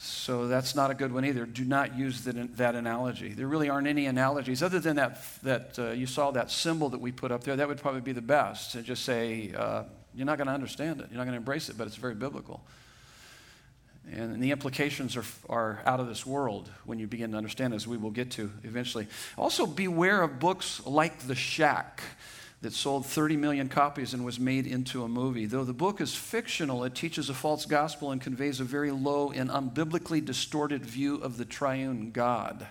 So 0.00 0.46
that's 0.46 0.76
not 0.76 0.92
a 0.92 0.94
good 0.94 1.12
one 1.12 1.24
either. 1.24 1.44
Do 1.44 1.64
not 1.64 1.98
use 1.98 2.22
that, 2.22 2.57
that 2.57 2.76
analogy. 2.76 3.33
There 3.33 3.48
really 3.48 3.68
aren't 3.68 3.88
any 3.88 4.07
analogies 4.07 4.62
other 4.62 4.78
than 4.78 4.94
that, 4.96 5.20
that 5.42 5.76
uh, 5.76 5.90
you 5.90 6.07
saw 6.07 6.31
that 6.31 6.52
symbol 6.52 6.88
that 6.90 7.00
we 7.00 7.11
put 7.11 7.33
up 7.33 7.42
there. 7.42 7.57
That 7.57 7.66
would 7.66 7.78
probably 7.78 8.02
be 8.02 8.12
the 8.12 8.22
best. 8.22 8.72
To 8.72 8.83
just 8.83 9.04
say, 9.04 9.52
uh, 9.57 9.83
you're 10.14 10.27
not 10.27 10.38
going 10.38 10.49
to 10.49 10.55
understand 10.55 11.01
it. 11.01 11.09
You're 11.11 11.18
not 11.18 11.25
going 11.25 11.35
to 11.35 11.38
embrace 11.38 11.68
it, 11.68 11.79
but 11.79 11.87
it's 11.87 11.97
very 11.97 12.14
biblical. 12.14 12.62
And 14.11 14.42
the 14.42 14.53
implications 14.53 15.16
are, 15.16 15.25
are 15.49 15.83
out 15.85 16.01
of 16.01 16.09
this 16.09 16.25
world 16.25 16.71
when 16.85 16.99
you 16.99 17.07
begin 17.07 17.33
to 17.33 17.37
understand, 17.37 17.75
as 17.75 17.87
we 17.87 17.97
will 17.97 18.11
get 18.11 18.31
to 18.33 18.51
eventually. 18.64 19.07
Also, 19.37 19.66
beware 19.66 20.23
of 20.23 20.40
books 20.40 20.85
like 20.87 21.18
The 21.27 21.35
Shack 21.35 22.03
that 22.61 22.73
sold 22.73 23.07
30 23.07 23.37
million 23.37 23.68
copies 23.68 24.14
and 24.14 24.25
was 24.25 24.40
made 24.40 24.66
into 24.66 25.05
a 25.05 25.09
movie. 25.09 25.47
Though 25.47 25.64
the 25.64 25.73
book 25.73 26.01
is 26.01 26.14
fictional, 26.14 26.83
it 26.85 26.94
teaches 26.94 27.29
a 27.29 27.35
false 27.35 27.66
gospel 27.66 28.11
and 28.11 28.21
conveys 28.21 28.59
a 28.59 28.64
very 28.64 28.90
low 28.90 29.31
and 29.31 29.49
unbiblically 29.49 30.25
distorted 30.25 30.85
view 30.85 31.16
of 31.16 31.37
the 31.37 31.44
triune 31.44 32.11
God. 32.11 32.66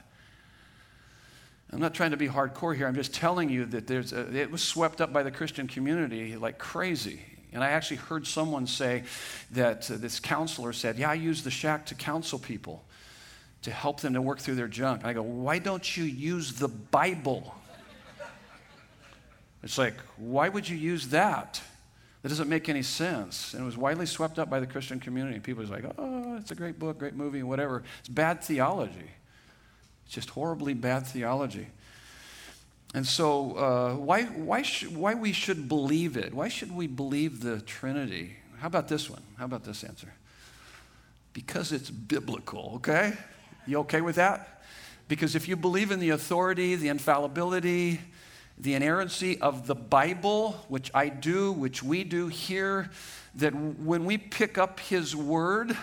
I'm 1.71 1.79
not 1.79 1.93
trying 1.93 2.11
to 2.11 2.17
be 2.17 2.27
hardcore 2.27 2.75
here. 2.75 2.87
I'm 2.87 2.95
just 2.95 3.13
telling 3.13 3.49
you 3.49 3.65
that 3.65 3.87
there's 3.87 4.13
a, 4.13 4.33
it 4.35 4.51
was 4.51 4.61
swept 4.61 5.01
up 5.01 5.11
by 5.11 5.23
the 5.23 5.31
Christian 5.31 5.67
community 5.67 6.35
like 6.37 6.57
crazy. 6.57 7.21
And 7.51 7.63
I 7.63 7.69
actually 7.69 7.97
heard 7.97 8.25
someone 8.25 8.67
say 8.67 9.03
that 9.51 9.89
uh, 9.89 9.95
this 9.97 10.19
counselor 10.19 10.73
said, 10.73 10.97
Yeah, 10.97 11.09
I 11.09 11.15
use 11.15 11.43
the 11.43 11.51
shack 11.51 11.85
to 11.87 11.95
counsel 11.95 12.39
people, 12.39 12.85
to 13.63 13.71
help 13.71 13.99
them 14.01 14.13
to 14.13 14.21
work 14.21 14.39
through 14.39 14.55
their 14.55 14.67
junk. 14.67 15.01
And 15.01 15.09
I 15.09 15.13
go, 15.13 15.21
Why 15.21 15.59
don't 15.59 15.97
you 15.97 16.03
use 16.03 16.53
the 16.53 16.67
Bible? 16.67 17.53
It's 19.63 19.77
like, 19.77 19.95
why 20.17 20.49
would 20.49 20.67
you 20.69 20.77
use 20.77 21.09
that? 21.09 21.61
That 22.21 22.29
doesn't 22.29 22.49
make 22.49 22.69
any 22.69 22.83
sense. 22.83 23.53
And 23.53 23.63
it 23.63 23.65
was 23.65 23.77
widely 23.77 24.05
swept 24.05 24.39
up 24.39 24.49
by 24.49 24.59
the 24.59 24.67
Christian 24.67 24.99
community. 24.99 25.39
People 25.39 25.61
was 25.61 25.69
like, 25.69 25.85
oh, 25.97 26.37
it's 26.37 26.51
a 26.51 26.55
great 26.55 26.79
book, 26.79 26.99
great 26.99 27.15
movie, 27.15 27.43
whatever. 27.43 27.83
It's 27.99 28.09
bad 28.09 28.41
theology. 28.41 29.11
It's 30.07 30.15
just 30.15 30.29
horribly 30.29 30.73
bad 30.73 31.05
theology. 31.05 31.67
And 32.93 33.05
so, 33.05 33.57
uh, 33.57 33.95
why, 33.95 34.23
why, 34.23 34.61
sh- 34.61 34.87
why 34.87 35.15
we 35.15 35.33
should 35.33 35.67
believe 35.67 36.15
it? 36.15 36.33
Why 36.33 36.47
should 36.47 36.73
we 36.73 36.87
believe 36.87 37.41
the 37.41 37.59
Trinity? 37.59 38.37
How 38.59 38.67
about 38.67 38.87
this 38.87 39.09
one? 39.09 39.21
How 39.37 39.43
about 39.43 39.65
this 39.65 39.83
answer? 39.83 40.13
Because 41.33 41.73
it's 41.73 41.89
biblical, 41.89 42.71
okay? 42.75 43.15
You 43.65 43.79
okay 43.79 43.99
with 43.99 44.15
that? 44.15 44.61
Because 45.09 45.35
if 45.35 45.49
you 45.49 45.57
believe 45.57 45.91
in 45.91 45.99
the 45.99 46.11
authority, 46.11 46.75
the 46.75 46.87
infallibility, 46.87 47.99
the 48.57 48.75
inerrancy 48.75 49.41
of 49.41 49.67
the 49.67 49.75
Bible, 49.75 50.53
which 50.69 50.89
I 50.93 51.09
do, 51.09 51.51
which 51.51 51.83
we 51.83 52.05
do 52.05 52.27
here, 52.29 52.89
that 53.35 53.53
when 53.53 54.05
we 54.05 54.17
pick 54.17 54.57
up 54.57 54.79
His 54.79 55.13
Word, 55.13 55.75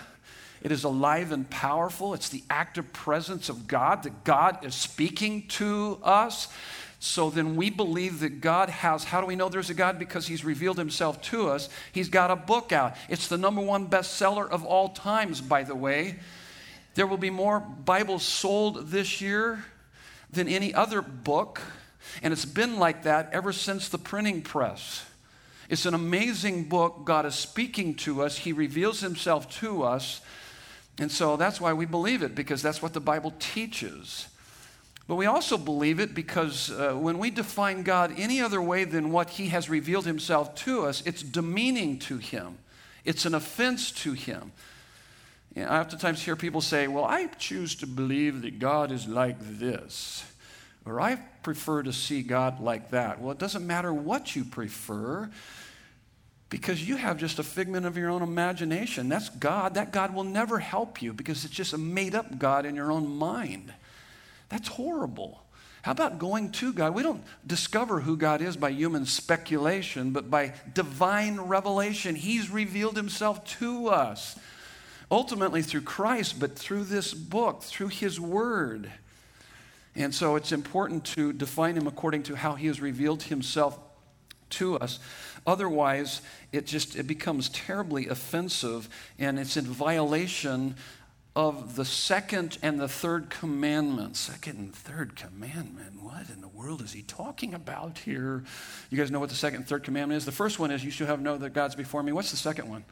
it 0.65 0.71
is 0.71 0.83
alive 0.83 1.31
and 1.31 1.47
powerful. 1.47 2.15
It's 2.15 2.29
the 2.29 2.41
active 2.49 2.91
presence 2.91 3.49
of 3.49 3.67
God, 3.67 4.01
that 4.01 4.23
God 4.23 4.65
is 4.65 4.73
speaking 4.73 5.47
to 5.49 5.99
us. 6.01 6.47
So 6.97 7.29
then 7.29 7.55
we 7.55 7.69
believe 7.69 8.21
that 8.21 8.41
God 8.41 8.69
has, 8.69 9.03
how 9.03 9.21
do 9.21 9.27
we 9.27 9.35
know 9.35 9.47
there's 9.47 9.69
a 9.69 9.75
God? 9.75 9.99
Because 9.99 10.25
He's 10.25 10.43
revealed 10.43 10.79
Himself 10.79 11.21
to 11.25 11.49
us. 11.49 11.69
He's 11.91 12.09
got 12.09 12.31
a 12.31 12.35
book 12.35 12.71
out. 12.71 12.95
It's 13.09 13.27
the 13.27 13.37
number 13.37 13.61
one 13.61 13.89
bestseller 13.89 14.49
of 14.49 14.65
all 14.65 14.89
times, 14.89 15.39
by 15.39 15.61
the 15.61 15.75
way. 15.75 16.17
There 16.95 17.05
will 17.05 17.17
be 17.17 17.29
more 17.29 17.59
Bibles 17.59 18.23
sold 18.23 18.87
this 18.87 19.21
year 19.21 19.63
than 20.31 20.47
any 20.47 20.73
other 20.73 21.03
book. 21.03 21.61
And 22.23 22.33
it's 22.33 22.43
been 22.43 22.79
like 22.79 23.03
that 23.03 23.29
ever 23.33 23.53
since 23.53 23.87
the 23.87 23.99
printing 23.99 24.41
press. 24.41 25.05
It's 25.69 25.85
an 25.85 25.93
amazing 25.93 26.69
book. 26.69 27.05
God 27.05 27.27
is 27.27 27.35
speaking 27.35 27.93
to 27.97 28.23
us, 28.23 28.39
He 28.39 28.51
reveals 28.51 29.01
Himself 29.01 29.47
to 29.59 29.83
us. 29.83 30.21
And 30.97 31.11
so 31.11 31.35
that's 31.35 31.59
why 31.59 31.73
we 31.73 31.85
believe 31.85 32.23
it, 32.23 32.35
because 32.35 32.61
that's 32.61 32.81
what 32.81 32.93
the 32.93 33.01
Bible 33.01 33.33
teaches. 33.39 34.27
But 35.07 35.15
we 35.15 35.25
also 35.25 35.57
believe 35.57 35.99
it 35.99 36.15
because 36.15 36.71
uh, 36.71 36.93
when 36.93 37.19
we 37.19 37.29
define 37.29 37.83
God 37.83 38.13
any 38.17 38.41
other 38.41 38.61
way 38.61 38.85
than 38.85 39.11
what 39.11 39.31
He 39.31 39.49
has 39.49 39.69
revealed 39.69 40.05
Himself 40.05 40.55
to 40.55 40.85
us, 40.85 41.03
it's 41.05 41.21
demeaning 41.21 41.99
to 41.99 42.17
Him, 42.17 42.57
it's 43.03 43.25
an 43.25 43.35
offense 43.35 43.91
to 43.91 44.13
Him. 44.13 44.51
I 45.57 45.79
oftentimes 45.79 46.21
hear 46.21 46.35
people 46.35 46.59
say, 46.59 46.87
Well, 46.87 47.05
I 47.05 47.27
choose 47.27 47.75
to 47.75 47.87
believe 47.87 48.41
that 48.41 48.59
God 48.59 48.91
is 48.91 49.07
like 49.07 49.37
this. 49.39 50.25
Or 50.85 51.01
I 51.01 51.15
prefer 51.43 51.81
to 51.83 51.93
see 51.93 52.21
God 52.21 52.59
like 52.59 52.91
that. 52.91 53.19
Well, 53.19 53.31
it 53.31 53.39
doesn't 53.39 53.65
matter 53.65 53.93
what 53.93 54.35
you 54.35 54.43
prefer 54.43 55.31
because 56.55 56.87
you 56.87 56.95
have 56.95 57.17
just 57.17 57.37
a 57.37 57.43
figment 57.43 57.85
of 57.85 57.97
your 57.97 58.09
own 58.09 58.21
imagination. 58.21 59.09
That's 59.09 59.27
God. 59.27 59.73
That 59.73 59.91
God 59.91 60.15
will 60.15 60.23
never 60.23 60.57
help 60.57 61.01
you 61.01 61.11
because 61.11 61.43
it's 61.43 61.53
just 61.53 61.73
a 61.73 61.77
made 61.77 62.15
up 62.15 62.39
God 62.39 62.65
in 62.65 62.77
your 62.77 62.93
own 62.93 63.17
mind. 63.17 63.73
That's 64.47 64.69
horrible. 64.69 65.43
How 65.81 65.91
about 65.91 66.17
going 66.17 66.53
to 66.53 66.71
God? 66.71 66.95
We 66.95 67.03
don't 67.03 67.21
discover 67.45 67.99
who 67.99 68.15
God 68.15 68.41
is 68.41 68.55
by 68.55 68.69
human 68.69 69.05
speculation, 69.05 70.11
but 70.11 70.31
by 70.31 70.53
divine 70.73 71.41
revelation. 71.41 72.15
He's 72.15 72.49
revealed 72.49 72.95
himself 72.95 73.45
to 73.59 73.89
us, 73.89 74.39
ultimately 75.11 75.61
through 75.61 75.81
Christ, 75.81 76.39
but 76.39 76.57
through 76.57 76.85
this 76.85 77.13
book, 77.13 77.63
through 77.63 77.89
his 77.89 78.17
word. 78.17 78.89
And 79.93 80.15
so 80.15 80.37
it's 80.37 80.53
important 80.53 81.03
to 81.15 81.33
define 81.33 81.75
him 81.75 81.85
according 81.85 82.23
to 82.23 82.35
how 82.35 82.55
he 82.55 82.67
has 82.67 82.79
revealed 82.79 83.23
himself 83.23 83.77
to 84.51 84.77
us. 84.77 84.99
Otherwise, 85.47 86.21
it 86.51 86.65
just 86.65 86.95
it 86.95 87.07
becomes 87.07 87.49
terribly 87.49 88.07
offensive 88.07 88.89
and 89.19 89.39
it's 89.39 89.57
in 89.57 89.65
violation 89.65 90.75
of 91.35 91.75
the 91.75 91.83
second 91.83 92.57
and 92.61 92.79
the 92.79 92.87
third 92.87 93.29
commandment. 93.29 94.15
Second 94.15 94.57
and 94.57 94.73
third 94.73 95.15
commandment. 95.15 96.01
What 96.01 96.29
in 96.29 96.41
the 96.41 96.47
world 96.47 96.81
is 96.81 96.93
he 96.93 97.01
talking 97.01 97.53
about 97.53 97.99
here? 97.99 98.43
You 98.89 98.97
guys 98.97 99.11
know 99.11 99.19
what 99.19 99.29
the 99.29 99.35
second 99.35 99.57
and 99.57 99.67
third 99.67 99.83
commandment 99.83 100.17
is? 100.17 100.25
The 100.25 100.31
first 100.31 100.59
one 100.59 100.71
is 100.71 100.83
you 100.83 100.91
shall 100.91 101.07
have 101.07 101.21
no 101.21 101.35
other 101.35 101.49
gods 101.49 101.75
before 101.75 102.01
me. 102.01 102.13
What's 102.13 102.31
the 102.31 102.37
second 102.37 102.69
one? 102.69 102.85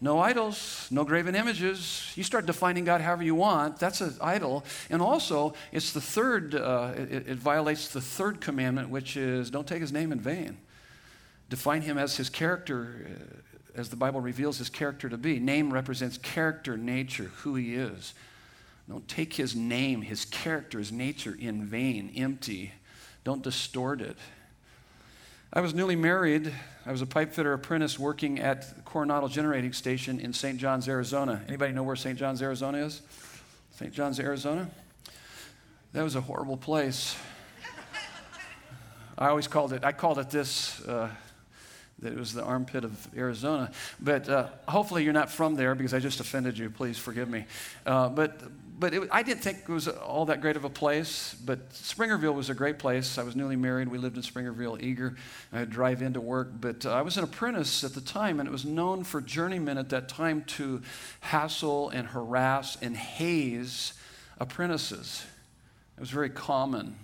No 0.00 0.18
idols, 0.18 0.88
no 0.90 1.04
graven 1.04 1.36
images. 1.36 2.12
You 2.16 2.24
start 2.24 2.44
defining 2.44 2.84
God 2.84 3.00
however 3.00 3.22
you 3.22 3.36
want. 3.36 3.78
That's 3.78 4.00
an 4.00 4.14
idol. 4.20 4.64
And 4.90 5.00
also, 5.00 5.54
it's 5.70 5.92
the 5.92 6.00
third, 6.00 6.56
uh, 6.56 6.92
it, 6.96 7.28
it 7.28 7.38
violates 7.38 7.88
the 7.88 8.00
third 8.00 8.40
commandment, 8.40 8.90
which 8.90 9.16
is 9.16 9.48
don't 9.48 9.66
take 9.66 9.80
his 9.80 9.92
name 9.92 10.10
in 10.10 10.20
vain. 10.20 10.58
Define 11.50 11.82
him 11.82 11.98
as 11.98 12.16
his 12.16 12.30
character, 12.30 13.06
uh, 13.76 13.78
as 13.78 13.88
the 13.88 13.96
Bible 13.96 14.20
reveals 14.20 14.58
his 14.58 14.68
character 14.68 15.08
to 15.08 15.16
be. 15.16 15.38
Name 15.38 15.72
represents 15.72 16.18
character, 16.18 16.76
nature, 16.76 17.30
who 17.38 17.54
he 17.54 17.74
is. 17.74 18.14
Don't 18.88 19.06
take 19.08 19.34
his 19.34 19.56
name, 19.56 20.02
his 20.02 20.24
character, 20.24 20.78
his 20.78 20.92
nature 20.92 21.36
in 21.38 21.64
vain, 21.64 22.12
empty. 22.16 22.72
Don't 23.24 23.42
distort 23.42 24.00
it. 24.00 24.16
I 25.52 25.60
was 25.60 25.72
newly 25.72 25.96
married. 25.96 26.52
I 26.84 26.90
was 26.90 27.00
a 27.00 27.06
pipe 27.06 27.32
fitter 27.32 27.52
apprentice 27.52 27.98
working 27.98 28.40
at 28.40 28.84
Coronado 28.84 29.28
Generating 29.28 29.72
Station 29.72 30.20
in 30.20 30.32
St. 30.32 30.58
Johns, 30.58 30.88
Arizona. 30.88 31.42
Anybody 31.48 31.72
know 31.72 31.84
where 31.84 31.96
St. 31.96 32.18
Johns, 32.18 32.42
Arizona 32.42 32.78
is? 32.78 33.02
St. 33.76 33.92
Johns, 33.92 34.20
Arizona? 34.20 34.68
That 35.92 36.02
was 36.02 36.16
a 36.16 36.20
horrible 36.20 36.56
place. 36.56 37.16
I 39.16 39.28
always 39.28 39.46
called 39.46 39.72
it, 39.72 39.84
I 39.84 39.92
called 39.92 40.18
it 40.18 40.28
this, 40.28 40.84
uh, 40.86 41.08
that 42.00 42.12
it 42.12 42.18
was 42.18 42.32
the 42.32 42.42
armpit 42.42 42.84
of 42.84 43.08
Arizona. 43.16 43.70
But 44.00 44.28
uh, 44.28 44.48
hopefully 44.68 45.04
you're 45.04 45.12
not 45.12 45.30
from 45.30 45.54
there 45.54 45.74
because 45.74 45.94
I 45.94 46.00
just 46.00 46.20
offended 46.20 46.58
you. 46.58 46.70
Please 46.70 46.98
forgive 46.98 47.28
me. 47.28 47.44
Uh, 47.86 48.08
but 48.08 48.40
but 48.76 48.92
it, 48.92 49.08
I 49.12 49.22
didn't 49.22 49.42
think 49.42 49.58
it 49.60 49.68
was 49.68 49.86
all 49.86 50.26
that 50.26 50.40
great 50.40 50.56
of 50.56 50.64
a 50.64 50.70
place. 50.70 51.34
But 51.44 51.70
Springerville 51.70 52.34
was 52.34 52.50
a 52.50 52.54
great 52.54 52.78
place. 52.78 53.18
I 53.18 53.22
was 53.22 53.36
newly 53.36 53.56
married. 53.56 53.88
We 53.88 53.98
lived 53.98 54.16
in 54.16 54.22
Springerville, 54.22 54.80
Eagar. 54.80 55.16
I'd 55.52 55.70
drive 55.70 56.02
into 56.02 56.20
work. 56.20 56.50
But 56.60 56.84
uh, 56.84 56.90
I 56.90 57.02
was 57.02 57.16
an 57.16 57.24
apprentice 57.24 57.84
at 57.84 57.94
the 57.94 58.00
time, 58.00 58.40
and 58.40 58.48
it 58.48 58.52
was 58.52 58.64
known 58.64 59.04
for 59.04 59.20
journeymen 59.20 59.78
at 59.78 59.90
that 59.90 60.08
time 60.08 60.42
to 60.44 60.82
hassle 61.20 61.90
and 61.90 62.08
harass 62.08 62.76
and 62.82 62.96
haze 62.96 63.94
apprentices. 64.38 65.24
It 65.96 66.00
was 66.00 66.10
very 66.10 66.30
common 66.30 66.96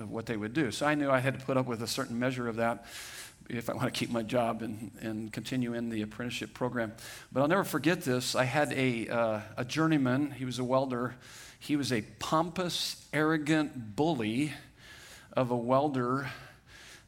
of 0.00 0.10
what 0.10 0.26
they 0.26 0.36
would 0.36 0.52
do. 0.52 0.70
So 0.70 0.86
I 0.86 0.94
knew 0.94 1.10
I 1.10 1.20
had 1.20 1.38
to 1.38 1.44
put 1.44 1.56
up 1.56 1.66
with 1.66 1.82
a 1.82 1.86
certain 1.86 2.18
measure 2.18 2.48
of 2.48 2.56
that 2.56 2.84
if 3.48 3.68
I 3.68 3.74
want 3.74 3.92
to 3.92 3.98
keep 3.98 4.10
my 4.10 4.22
job 4.22 4.62
and, 4.62 4.92
and 5.00 5.32
continue 5.32 5.74
in 5.74 5.88
the 5.88 6.02
apprenticeship 6.02 6.54
program. 6.54 6.92
But 7.32 7.40
I'll 7.40 7.48
never 7.48 7.64
forget 7.64 8.02
this. 8.02 8.34
I 8.34 8.44
had 8.44 8.72
a, 8.72 9.08
uh, 9.08 9.40
a 9.56 9.64
journeyman, 9.64 10.30
he 10.30 10.44
was 10.44 10.58
a 10.58 10.64
welder. 10.64 11.16
He 11.58 11.76
was 11.76 11.92
a 11.92 12.02
pompous, 12.18 13.04
arrogant 13.12 13.96
bully 13.96 14.52
of 15.32 15.50
a 15.50 15.56
welder 15.56 16.30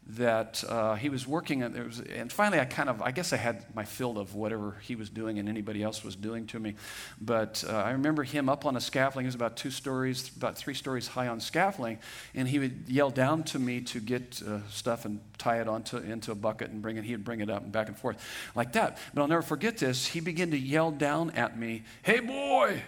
that 0.08 0.64
uh, 0.68 0.96
he 0.96 1.08
was 1.08 1.26
working 1.26 1.62
at, 1.62 1.72
was, 1.72 2.00
and 2.00 2.30
finally 2.30 2.60
I 2.60 2.64
kind 2.64 2.88
of, 2.88 3.00
I 3.00 3.12
guess 3.12 3.32
I 3.32 3.36
had 3.36 3.64
my 3.74 3.84
fill 3.84 4.18
of 4.18 4.34
whatever 4.34 4.76
he 4.82 4.96
was 4.96 5.08
doing 5.08 5.38
and 5.38 5.48
anybody 5.48 5.82
else 5.82 6.02
was 6.02 6.16
doing 6.16 6.46
to 6.48 6.58
me. 6.58 6.74
But 7.20 7.64
uh, 7.68 7.72
I 7.72 7.92
remember 7.92 8.24
him 8.24 8.48
up 8.48 8.66
on 8.66 8.76
a 8.76 8.80
scaffolding, 8.80 9.24
he 9.24 9.28
was 9.28 9.36
about 9.36 9.56
two 9.56 9.70
stories, 9.70 10.30
about 10.36 10.58
three 10.58 10.74
stories 10.74 11.06
high 11.06 11.28
on 11.28 11.40
scaffolding, 11.40 11.98
and 12.34 12.48
he 12.48 12.58
would 12.58 12.84
yell 12.88 13.10
down 13.10 13.44
to 13.44 13.58
me 13.58 13.80
to 13.82 14.00
get 14.00 14.42
uh, 14.46 14.58
stuff 14.68 15.04
and 15.04 15.20
tie 15.38 15.60
it 15.60 15.68
onto, 15.68 15.98
into 15.98 16.32
a 16.32 16.36
bucket 16.36 16.70
and 16.70 16.82
bring 16.82 16.96
it, 16.96 17.04
he 17.04 17.12
would 17.12 17.24
bring 17.24 17.40
it 17.40 17.48
up 17.48 17.62
and 17.62 17.70
back 17.70 17.86
and 17.86 17.96
forth 17.96 18.16
like 18.56 18.72
that. 18.72 18.98
But 19.14 19.22
I'll 19.22 19.28
never 19.28 19.42
forget 19.42 19.78
this. 19.78 20.06
He 20.06 20.20
began 20.20 20.50
to 20.50 20.58
yell 20.58 20.90
down 20.90 21.30
at 21.30 21.56
me, 21.56 21.84
hey 22.02 22.18
boy, 22.18 22.82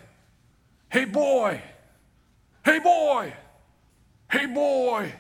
hey 0.90 1.04
boy, 1.04 1.62
hey 2.64 2.80
boy, 2.80 3.32
hey 4.30 4.46
boy 4.46 5.12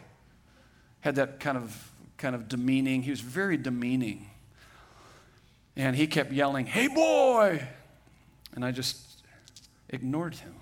had 1.04 1.16
that 1.16 1.38
kind 1.38 1.58
of 1.58 1.92
kind 2.16 2.34
of 2.34 2.48
demeaning. 2.48 3.02
He 3.02 3.10
was 3.10 3.20
very 3.20 3.58
demeaning. 3.58 4.30
And 5.76 5.94
he 5.94 6.06
kept 6.06 6.32
yelling, 6.32 6.64
"Hey 6.64 6.88
boy!" 6.88 7.62
And 8.54 8.64
I 8.64 8.70
just 8.70 8.98
ignored 9.90 10.36
him. 10.36 10.54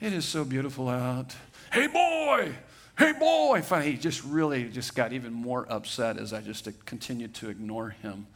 It 0.00 0.12
is 0.12 0.24
so 0.24 0.44
beautiful 0.44 0.88
out. 0.88 1.36
Hey 1.72 1.86
boy! 1.86 2.52
Hey 2.98 3.12
boy! 3.12 3.62
Finally, 3.62 3.92
he 3.92 3.96
just 3.96 4.24
really 4.24 4.64
just 4.70 4.96
got 4.96 5.12
even 5.12 5.32
more 5.32 5.66
upset 5.70 6.18
as 6.18 6.32
I 6.32 6.40
just 6.40 6.68
continued 6.84 7.32
to 7.34 7.48
ignore 7.48 7.90
him. 7.90 8.26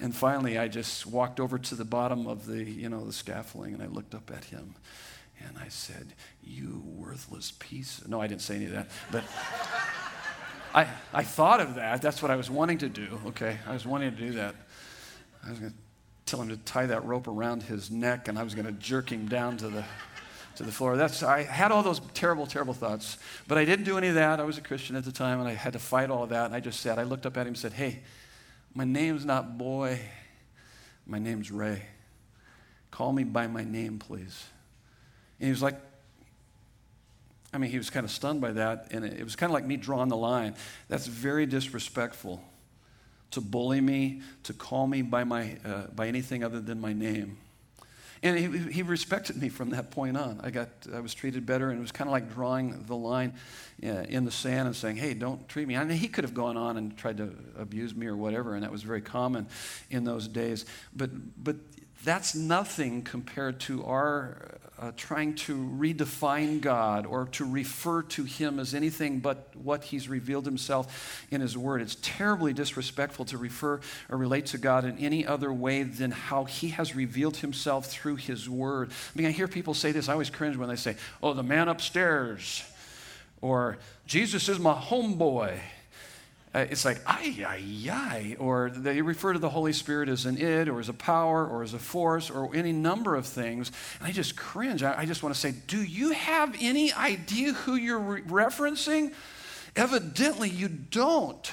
And 0.00 0.16
finally, 0.16 0.56
I 0.56 0.68
just 0.68 1.06
walked 1.06 1.40
over 1.40 1.58
to 1.58 1.74
the 1.74 1.84
bottom 1.84 2.26
of 2.26 2.46
the, 2.46 2.64
you 2.64 2.88
know, 2.88 3.04
the 3.04 3.12
scaffolding 3.12 3.74
and 3.74 3.82
I 3.82 3.86
looked 3.86 4.14
up 4.14 4.30
at 4.30 4.44
him. 4.44 4.74
And 5.48 5.58
I 5.58 5.68
said, 5.68 6.14
You 6.42 6.82
worthless 6.84 7.52
piece. 7.58 8.02
No, 8.06 8.20
I 8.20 8.26
didn't 8.26 8.42
say 8.42 8.56
any 8.56 8.66
of 8.66 8.72
that. 8.72 8.88
But 9.10 9.24
I, 10.74 10.86
I 11.12 11.22
thought 11.22 11.60
of 11.60 11.74
that. 11.76 12.02
That's 12.02 12.22
what 12.22 12.30
I 12.30 12.36
was 12.36 12.50
wanting 12.50 12.78
to 12.78 12.88
do. 12.88 13.20
Okay. 13.26 13.58
I 13.66 13.72
was 13.72 13.86
wanting 13.86 14.10
to 14.10 14.16
do 14.16 14.32
that. 14.32 14.54
I 15.44 15.50
was 15.50 15.58
going 15.58 15.72
to 15.72 15.76
tell 16.26 16.40
him 16.40 16.48
to 16.48 16.56
tie 16.56 16.86
that 16.86 17.04
rope 17.04 17.28
around 17.28 17.62
his 17.62 17.90
neck 17.90 18.28
and 18.28 18.38
I 18.38 18.42
was 18.42 18.54
going 18.54 18.66
to 18.66 18.72
jerk 18.72 19.10
him 19.10 19.26
down 19.26 19.56
to 19.58 19.68
the, 19.68 19.84
to 20.56 20.62
the 20.62 20.72
floor. 20.72 20.96
That's, 20.96 21.22
I 21.22 21.42
had 21.42 21.72
all 21.72 21.82
those 21.82 22.00
terrible, 22.14 22.46
terrible 22.46 22.74
thoughts. 22.74 23.18
But 23.48 23.58
I 23.58 23.64
didn't 23.64 23.84
do 23.84 23.98
any 23.98 24.08
of 24.08 24.14
that. 24.14 24.40
I 24.40 24.44
was 24.44 24.56
a 24.56 24.62
Christian 24.62 24.96
at 24.96 25.04
the 25.04 25.12
time 25.12 25.40
and 25.40 25.48
I 25.48 25.54
had 25.54 25.74
to 25.74 25.78
fight 25.78 26.10
all 26.10 26.22
of 26.22 26.30
that. 26.30 26.46
And 26.46 26.54
I 26.54 26.60
just 26.60 26.80
said, 26.80 26.98
I 26.98 27.02
looked 27.02 27.26
up 27.26 27.36
at 27.36 27.42
him 27.42 27.48
and 27.48 27.58
said, 27.58 27.72
Hey, 27.72 28.00
my 28.74 28.84
name's 28.84 29.24
not 29.24 29.58
Boy. 29.58 30.00
My 31.06 31.18
name's 31.18 31.50
Ray. 31.50 31.82
Call 32.90 33.12
me 33.12 33.24
by 33.24 33.46
my 33.46 33.64
name, 33.64 33.98
please. 33.98 34.44
He 35.42 35.50
was 35.50 35.60
like, 35.60 35.76
I 37.52 37.58
mean, 37.58 37.70
he 37.70 37.76
was 37.76 37.90
kind 37.90 38.04
of 38.04 38.10
stunned 38.10 38.40
by 38.40 38.52
that, 38.52 38.88
and 38.92 39.04
it 39.04 39.24
was 39.24 39.36
kind 39.36 39.50
of 39.50 39.54
like 39.54 39.66
me 39.66 39.76
drawing 39.76 40.08
the 40.08 40.16
line. 40.16 40.54
That's 40.88 41.06
very 41.06 41.46
disrespectful 41.46 42.42
to 43.32 43.40
bully 43.40 43.80
me, 43.80 44.22
to 44.44 44.52
call 44.52 44.86
me 44.86 45.02
by, 45.02 45.24
my, 45.24 45.56
uh, 45.64 45.86
by 45.94 46.06
anything 46.06 46.44
other 46.44 46.60
than 46.60 46.80
my 46.80 46.92
name. 46.92 47.38
And 48.22 48.38
he, 48.38 48.72
he, 48.72 48.82
respected 48.82 49.36
me 49.36 49.48
from 49.48 49.70
that 49.70 49.90
point 49.90 50.16
on. 50.16 50.40
I, 50.44 50.50
got, 50.50 50.68
I 50.94 51.00
was 51.00 51.12
treated 51.12 51.44
better, 51.44 51.70
and 51.70 51.78
it 51.78 51.82
was 51.82 51.90
kind 51.90 52.06
of 52.06 52.12
like 52.12 52.32
drawing 52.32 52.84
the 52.86 52.94
line 52.94 53.34
uh, 53.82 53.88
in 53.88 54.24
the 54.24 54.30
sand 54.30 54.68
and 54.68 54.76
saying, 54.76 54.96
hey, 54.96 55.12
don't 55.12 55.48
treat 55.48 55.66
me. 55.66 55.76
I 55.76 55.82
mean, 55.82 55.96
he 55.96 56.06
could 56.06 56.22
have 56.22 56.34
gone 56.34 56.56
on 56.56 56.76
and 56.76 56.96
tried 56.96 57.16
to 57.16 57.34
abuse 57.58 57.96
me 57.96 58.06
or 58.06 58.16
whatever, 58.16 58.54
and 58.54 58.62
that 58.62 58.70
was 58.70 58.82
very 58.82 59.00
common 59.00 59.48
in 59.90 60.04
those 60.04 60.28
days. 60.28 60.66
But, 60.94 61.10
but 61.42 61.56
that's 62.04 62.36
nothing 62.36 63.02
compared 63.02 63.58
to 63.60 63.84
our 63.86 64.60
uh, 64.82 64.90
trying 64.96 65.32
to 65.32 65.56
redefine 65.78 66.60
God 66.60 67.06
or 67.06 67.26
to 67.26 67.44
refer 67.44 68.02
to 68.02 68.24
Him 68.24 68.58
as 68.58 68.74
anything 68.74 69.20
but 69.20 69.54
what 69.54 69.84
He's 69.84 70.08
revealed 70.08 70.44
Himself 70.44 71.24
in 71.30 71.40
His 71.40 71.56
Word. 71.56 71.82
It's 71.82 71.96
terribly 72.02 72.52
disrespectful 72.52 73.24
to 73.26 73.38
refer 73.38 73.80
or 74.08 74.18
relate 74.18 74.46
to 74.46 74.58
God 74.58 74.84
in 74.84 74.98
any 74.98 75.24
other 75.24 75.52
way 75.52 75.84
than 75.84 76.10
how 76.10 76.46
He 76.46 76.70
has 76.70 76.96
revealed 76.96 77.36
Himself 77.36 77.86
through 77.86 78.16
His 78.16 78.50
Word. 78.50 78.90
I 78.90 79.18
mean, 79.18 79.28
I 79.28 79.30
hear 79.30 79.46
people 79.46 79.72
say 79.72 79.92
this. 79.92 80.08
I 80.08 80.12
always 80.14 80.30
cringe 80.30 80.56
when 80.56 80.68
they 80.68 80.76
say, 80.76 80.96
Oh, 81.22 81.32
the 81.32 81.44
man 81.44 81.68
upstairs, 81.68 82.64
or 83.40 83.78
Jesus 84.06 84.48
is 84.48 84.58
my 84.58 84.74
homeboy. 84.74 85.60
Uh, 86.54 86.66
it's 86.70 86.84
like, 86.84 87.00
ay, 87.06 87.44
ay, 87.46 87.90
ay. 87.90 88.36
Or 88.38 88.70
they 88.70 89.00
refer 89.00 89.32
to 89.32 89.38
the 89.38 89.48
Holy 89.48 89.72
Spirit 89.72 90.08
as 90.08 90.26
an 90.26 90.36
id, 90.36 90.68
or 90.68 90.80
as 90.80 90.88
a 90.90 90.94
power, 90.94 91.46
or 91.46 91.62
as 91.62 91.72
a 91.72 91.78
force, 91.78 92.28
or 92.28 92.54
any 92.54 92.72
number 92.72 93.16
of 93.16 93.26
things. 93.26 93.72
And 93.98 94.08
I 94.08 94.12
just 94.12 94.36
cringe. 94.36 94.82
I, 94.82 95.00
I 95.00 95.06
just 95.06 95.22
want 95.22 95.34
to 95.34 95.40
say, 95.40 95.54
do 95.66 95.82
you 95.82 96.12
have 96.12 96.54
any 96.60 96.92
idea 96.92 97.54
who 97.54 97.74
you're 97.74 97.98
re- 97.98 98.22
referencing? 98.22 99.14
Evidently, 99.74 100.50
you 100.50 100.68
don't. 100.68 101.52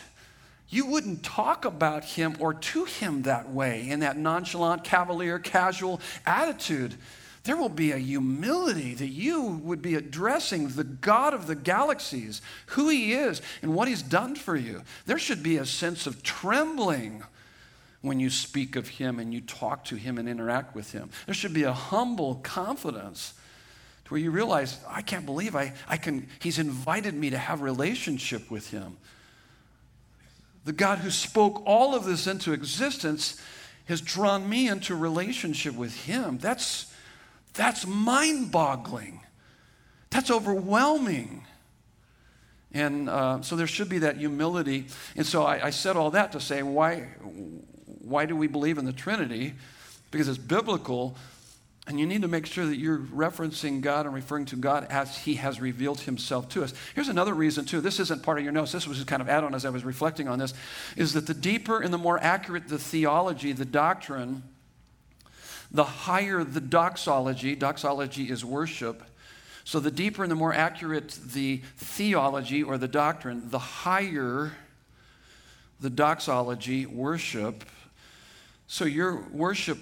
You 0.67 0.85
wouldn't 0.85 1.23
talk 1.23 1.65
about 1.65 2.03
him 2.03 2.35
or 2.39 2.53
to 2.53 2.83
him 2.83 3.23
that 3.23 3.49
way, 3.49 3.89
in 3.89 4.01
that 4.01 4.17
nonchalant, 4.17 4.83
cavalier, 4.83 5.39
casual 5.39 6.01
attitude 6.25 6.95
there 7.43 7.57
will 7.57 7.69
be 7.69 7.91
a 7.91 7.97
humility 7.97 8.93
that 8.95 9.07
you 9.07 9.61
would 9.63 9.81
be 9.81 9.95
addressing 9.95 10.69
the 10.69 10.83
God 10.83 11.33
of 11.33 11.47
the 11.47 11.55
galaxies, 11.55 12.41
who 12.67 12.89
He 12.89 13.13
is, 13.13 13.41
and 13.61 13.73
what 13.73 13.87
He's 13.87 14.01
done 14.01 14.35
for 14.35 14.55
you. 14.55 14.81
There 15.05 15.19
should 15.19 15.41
be 15.41 15.57
a 15.57 15.65
sense 15.65 16.05
of 16.05 16.21
trembling 16.21 17.23
when 18.01 18.19
you 18.19 18.29
speak 18.29 18.75
of 18.75 18.87
Him 18.87 19.19
and 19.19 19.33
you 19.33 19.41
talk 19.41 19.85
to 19.85 19.95
Him 19.95 20.17
and 20.17 20.27
interact 20.27 20.75
with 20.75 20.91
Him. 20.91 21.09
There 21.25 21.35
should 21.35 21.53
be 21.53 21.63
a 21.63 21.73
humble 21.73 22.35
confidence 22.35 23.33
to 24.05 24.13
where 24.13 24.21
you 24.21 24.31
realize, 24.31 24.77
I 24.87 25.01
can't 25.01 25.25
believe 25.25 25.55
I, 25.55 25.73
I 25.87 25.97
can, 25.97 26.27
He's 26.39 26.59
invited 26.59 27.13
me 27.13 27.29
to 27.29 27.37
have 27.37 27.61
relationship 27.61 28.51
with 28.51 28.71
Him. 28.71 28.97
The 30.65 30.73
God 30.73 30.99
who 30.99 31.09
spoke 31.09 31.63
all 31.65 31.95
of 31.95 32.05
this 32.05 32.27
into 32.27 32.53
existence 32.53 33.41
has 33.85 34.01
drawn 34.01 34.47
me 34.47 34.67
into 34.67 34.93
relationship 34.93 35.73
with 35.73 36.05
Him. 36.05 36.37
That's 36.37 36.88
that's 37.59 37.85
mind 37.85 38.53
boggling. 38.53 39.19
That's 40.11 40.31
overwhelming. 40.31 41.43
And 42.71 43.09
uh, 43.09 43.41
so 43.41 43.57
there 43.57 43.67
should 43.67 43.89
be 43.89 43.99
that 43.99 44.15
humility. 44.15 44.85
And 45.17 45.25
so 45.25 45.43
I, 45.43 45.65
I 45.65 45.69
said 45.71 45.97
all 45.97 46.11
that 46.11 46.31
to 46.31 46.39
say, 46.39 46.63
why, 46.63 47.09
why 48.01 48.25
do 48.25 48.35
we 48.35 48.47
believe 48.47 48.77
in 48.77 48.85
the 48.85 48.93
Trinity? 48.93 49.55
Because 50.09 50.29
it's 50.29 50.37
biblical, 50.37 51.17
and 51.85 51.99
you 51.99 52.07
need 52.07 52.21
to 52.21 52.29
make 52.29 52.45
sure 52.45 52.65
that 52.65 52.77
you're 52.77 52.99
referencing 52.99 53.81
God 53.81 54.05
and 54.05 54.15
referring 54.15 54.45
to 54.45 54.55
God 54.55 54.87
as 54.89 55.17
He 55.17 55.35
has 55.35 55.59
revealed 55.59 55.99
Himself 55.99 56.47
to 56.49 56.63
us. 56.63 56.73
Here's 56.95 57.09
another 57.09 57.33
reason, 57.33 57.65
too. 57.65 57.81
This 57.81 57.99
isn't 57.99 58.23
part 58.23 58.37
of 58.37 58.45
your 58.45 58.53
notes. 58.53 58.71
This 58.71 58.87
was 58.87 58.97
just 58.97 59.09
kind 59.09 59.21
of 59.21 59.27
add 59.27 59.43
on 59.43 59.53
as 59.53 59.65
I 59.65 59.69
was 59.69 59.83
reflecting 59.83 60.29
on 60.29 60.39
this. 60.39 60.53
Is 60.95 61.11
that 61.11 61.27
the 61.27 61.33
deeper 61.33 61.81
and 61.81 61.93
the 61.93 61.97
more 61.97 62.19
accurate 62.23 62.69
the 62.69 62.79
theology, 62.79 63.51
the 63.51 63.65
doctrine, 63.65 64.43
the 65.71 65.83
higher 65.83 66.43
the 66.43 66.61
doxology, 66.61 67.55
doxology 67.55 68.29
is 68.29 68.43
worship. 68.43 69.03
So 69.63 69.79
the 69.79 69.91
deeper 69.91 70.23
and 70.23 70.31
the 70.31 70.35
more 70.35 70.53
accurate 70.53 71.09
the 71.23 71.61
theology 71.77 72.63
or 72.63 72.77
the 72.77 72.87
doctrine, 72.87 73.49
the 73.49 73.59
higher 73.59 74.53
the 75.79 75.89
doxology, 75.89 76.85
worship. 76.85 77.63
So 78.67 78.85
your 78.85 79.23
worship 79.31 79.77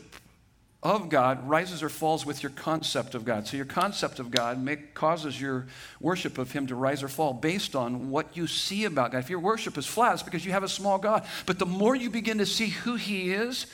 of 0.84 1.10
God 1.10 1.47
rises 1.47 1.82
or 1.82 1.89
falls 1.89 2.26
with 2.26 2.43
your 2.43 2.52
concept 2.52 3.15
of 3.15 3.26
God. 3.26 3.47
So 3.47 3.58
your 3.58 3.65
concept 3.65 4.19
of 4.19 4.30
God 4.30 4.62
make, 4.62 4.93
causes 4.93 5.39
your 5.41 5.67
worship 6.00 6.38
of 6.38 6.52
Him 6.52 6.67
to 6.67 6.76
rise 6.76 7.02
or 7.02 7.08
fall 7.08 7.34
based 7.34 7.76
on 7.76 8.12
what 8.12 8.38
you 8.38 8.45
see 8.45 8.86
about 8.86 9.12
God. 9.12 9.19
If 9.19 9.30
your 9.30 9.39
worship 9.39 9.78
is 9.78 9.88
flat, 9.88 10.13
it's 10.13 10.23
because 10.23 10.45
you 10.45 10.52
have 10.52 10.63
a 10.63 10.69
small 10.69 11.00
God. 11.00 11.26
But 11.45 11.60
the 11.60 11.65
more 11.65 11.95
you 11.95 12.10
begin 12.10 12.38
to 12.38 12.45
see 12.45 12.67
who 12.67 12.95
He 12.95 13.32
is, 13.32 13.65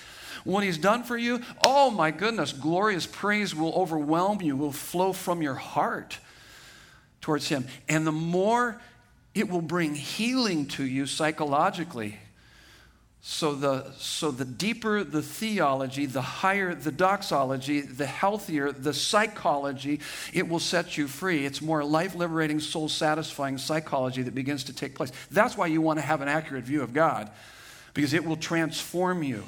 what 0.44 0.64
He's 0.64 0.78
done 0.78 1.04
for 1.04 1.18
you, 1.18 1.42
oh 1.64 1.90
my 1.90 2.12
goodness, 2.12 2.54
glorious 2.54 3.06
praise 3.06 3.56
will 3.56 3.74
overwhelm 3.74 4.42
you, 4.42 4.56
will 4.56 4.72
flow 4.72 5.14
from 5.14 5.42
your 5.42 5.56
heart 5.56 6.20
towards 7.22 7.48
Him. 7.48 7.68
And 7.88 8.06
the 8.06 8.12
more 8.12 8.80
it 9.34 9.50
will 9.50 9.62
bring 9.62 9.96
healing 9.96 10.68
to 10.68 10.84
you 10.84 11.06
psychologically. 11.06 12.18
So 13.26 13.56
the, 13.56 13.90
so 13.98 14.32
the 14.32 14.44
deeper 14.44 15.02
the 15.02 15.22
theology, 15.22 16.06
the 16.06 16.22
higher 16.22 16.76
the 16.76 16.92
doxology, 16.92 17.80
the 17.80 18.06
healthier 18.06 18.74
the 18.74 18.94
psychology, 18.94 20.02
it 20.34 20.50
will 20.50 20.60
set 20.60 20.98
you 20.98 21.08
free. 21.08 21.46
It's 21.46 21.62
more 21.62 21.86
life 21.86 22.16
liberating, 22.16 22.60
soul 22.60 22.90
satisfying 22.90 23.58
psychology 23.58 24.24
that 24.24 24.36
begins 24.36 24.66
to 24.66 24.74
take 24.74 24.94
place. 24.94 25.14
That's 25.32 25.56
why 25.56 25.68
you 25.68 25.80
want 25.80 26.00
to 26.00 26.06
have 26.06 26.20
an 26.20 26.28
accurate 26.28 26.66
view 26.66 26.82
of 26.82 26.94
God, 26.94 27.32
because 27.94 28.14
it 28.14 28.26
will 28.26 28.36
transform 28.36 29.24
you, 29.24 29.46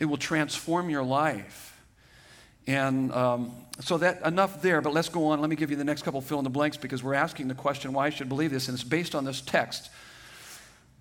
it 0.00 0.06
will 0.06 0.16
transform 0.16 0.90
your 0.90 1.04
life. 1.04 1.70
And 2.66 3.12
um, 3.12 3.52
so 3.80 3.98
that 3.98 4.22
enough 4.24 4.62
there, 4.62 4.80
but 4.80 4.92
let's 4.92 5.08
go 5.08 5.26
on. 5.26 5.40
Let 5.40 5.50
me 5.50 5.56
give 5.56 5.70
you 5.70 5.76
the 5.76 5.84
next 5.84 6.02
couple 6.02 6.20
fill 6.20 6.38
in 6.38 6.44
the 6.44 6.50
blanks 6.50 6.76
because 6.76 7.02
we're 7.02 7.14
asking 7.14 7.48
the 7.48 7.54
question 7.54 7.92
why 7.92 8.06
I 8.06 8.10
should 8.10 8.28
believe 8.28 8.50
this, 8.50 8.68
and 8.68 8.74
it's 8.74 8.84
based 8.84 9.14
on 9.14 9.24
this 9.24 9.40
text. 9.40 9.90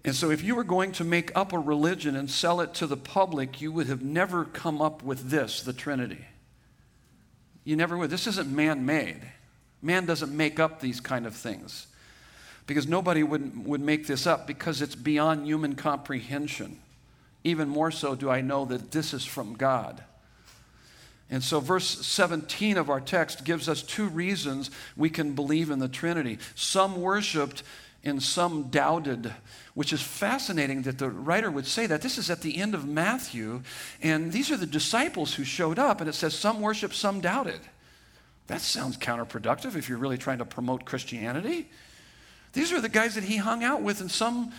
And 0.05 0.13
so, 0.13 0.31
if 0.31 0.43
you 0.43 0.55
were 0.55 0.65
going 0.65 0.91
to 0.93 1.05
make 1.05 1.31
up 1.33 1.53
a 1.53 1.59
religion 1.59 2.17
and 2.17 2.29
sell 2.29 2.59
it 2.59 2.73
to 2.75 2.87
the 2.87 2.97
public, 2.97 3.61
you 3.61 3.71
would 3.71 3.87
have 3.87 4.01
never 4.01 4.43
come 4.43 4.81
up 4.81 5.01
with 5.01 5.29
this, 5.29 5.61
the 5.61 5.71
Trinity. 5.71 6.25
You 7.63 7.77
never 7.77 7.97
would. 7.97 8.09
This 8.09 8.27
isn't 8.27 8.49
man 8.49 8.85
made. 8.85 9.21
Man 9.81 10.05
doesn't 10.05 10.35
make 10.35 10.59
up 10.59 10.81
these 10.81 10.99
kind 10.99 11.25
of 11.25 11.35
things 11.35 11.87
because 12.67 12.87
nobody 12.87 13.23
would, 13.23 13.65
would 13.65 13.81
make 13.81 14.07
this 14.07 14.27
up 14.27 14.47
because 14.47 14.81
it's 14.81 14.95
beyond 14.95 15.45
human 15.45 15.75
comprehension. 15.75 16.79
Even 17.43 17.67
more 17.67 17.91
so, 17.91 18.15
do 18.15 18.29
I 18.29 18.41
know 18.41 18.65
that 18.65 18.91
this 18.91 19.13
is 19.13 19.25
from 19.25 19.53
God. 19.55 20.03
And 21.29 21.43
so, 21.43 21.59
verse 21.59 22.05
17 22.05 22.77
of 22.77 22.89
our 22.89 23.01
text 23.01 23.43
gives 23.43 23.67
us 23.67 23.81
two 23.81 24.07
reasons 24.07 24.69
we 24.95 25.09
can 25.09 25.33
believe 25.33 25.71
in 25.71 25.79
the 25.79 25.87
Trinity. 25.87 26.37
Some 26.55 27.01
worshiped 27.01 27.63
and 28.03 28.21
some 28.21 28.63
doubted, 28.63 29.33
which 29.73 29.93
is 29.93 30.01
fascinating 30.01 30.81
that 30.83 30.97
the 30.97 31.09
writer 31.09 31.49
would 31.49 31.65
say 31.65 31.87
that. 31.87 32.01
This 32.01 32.17
is 32.17 32.29
at 32.29 32.41
the 32.41 32.57
end 32.57 32.75
of 32.75 32.85
Matthew, 32.85 33.61
and 34.01 34.31
these 34.31 34.51
are 34.51 34.57
the 34.57 34.65
disciples 34.65 35.33
who 35.33 35.43
showed 35.43 35.79
up, 35.79 36.01
and 36.01 36.09
it 36.09 36.13
says 36.13 36.33
some 36.37 36.59
worshiped, 36.59 36.93
some 36.93 37.21
doubted. 37.21 37.61
That 38.47 38.61
sounds 38.61 38.97
counterproductive 38.97 39.75
if 39.75 39.87
you're 39.87 39.97
really 39.97 40.17
trying 40.17 40.39
to 40.39 40.45
promote 40.45 40.83
Christianity. 40.83 41.69
These 42.51 42.73
are 42.73 42.81
the 42.81 42.89
guys 42.89 43.15
that 43.15 43.23
he 43.23 43.37
hung 43.37 43.63
out 43.63 43.81
with, 43.81 44.01
and 44.01 44.11
some 44.11 44.51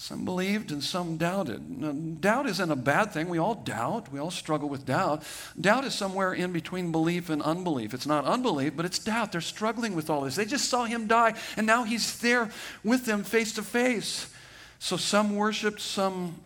some 0.00 0.24
believed 0.24 0.70
and 0.70 0.82
some 0.82 1.16
doubted. 1.16 1.68
Now, 1.80 1.90
doubt 1.90 2.46
isn't 2.46 2.70
a 2.70 2.76
bad 2.76 3.12
thing. 3.12 3.28
We 3.28 3.38
all 3.38 3.56
doubt. 3.56 4.12
We 4.12 4.20
all 4.20 4.30
struggle 4.30 4.68
with 4.68 4.86
doubt. 4.86 5.24
Doubt 5.60 5.84
is 5.84 5.92
somewhere 5.92 6.32
in 6.32 6.52
between 6.52 6.92
belief 6.92 7.28
and 7.28 7.42
unbelief. 7.42 7.92
It's 7.92 8.06
not 8.06 8.24
unbelief, 8.24 8.76
but 8.76 8.86
it's 8.86 9.00
doubt. 9.00 9.32
They're 9.32 9.40
struggling 9.40 9.96
with 9.96 10.08
all 10.08 10.20
this. 10.20 10.36
They 10.36 10.44
just 10.44 10.68
saw 10.68 10.84
him 10.84 11.08
die, 11.08 11.34
and 11.56 11.66
now 11.66 11.82
he's 11.82 12.16
there 12.20 12.48
with 12.84 13.06
them 13.06 13.24
face 13.24 13.52
to 13.54 13.62
face. 13.62 14.32
So 14.78 14.96
some 14.96 15.34
worshiped, 15.34 15.80
some 15.80 16.36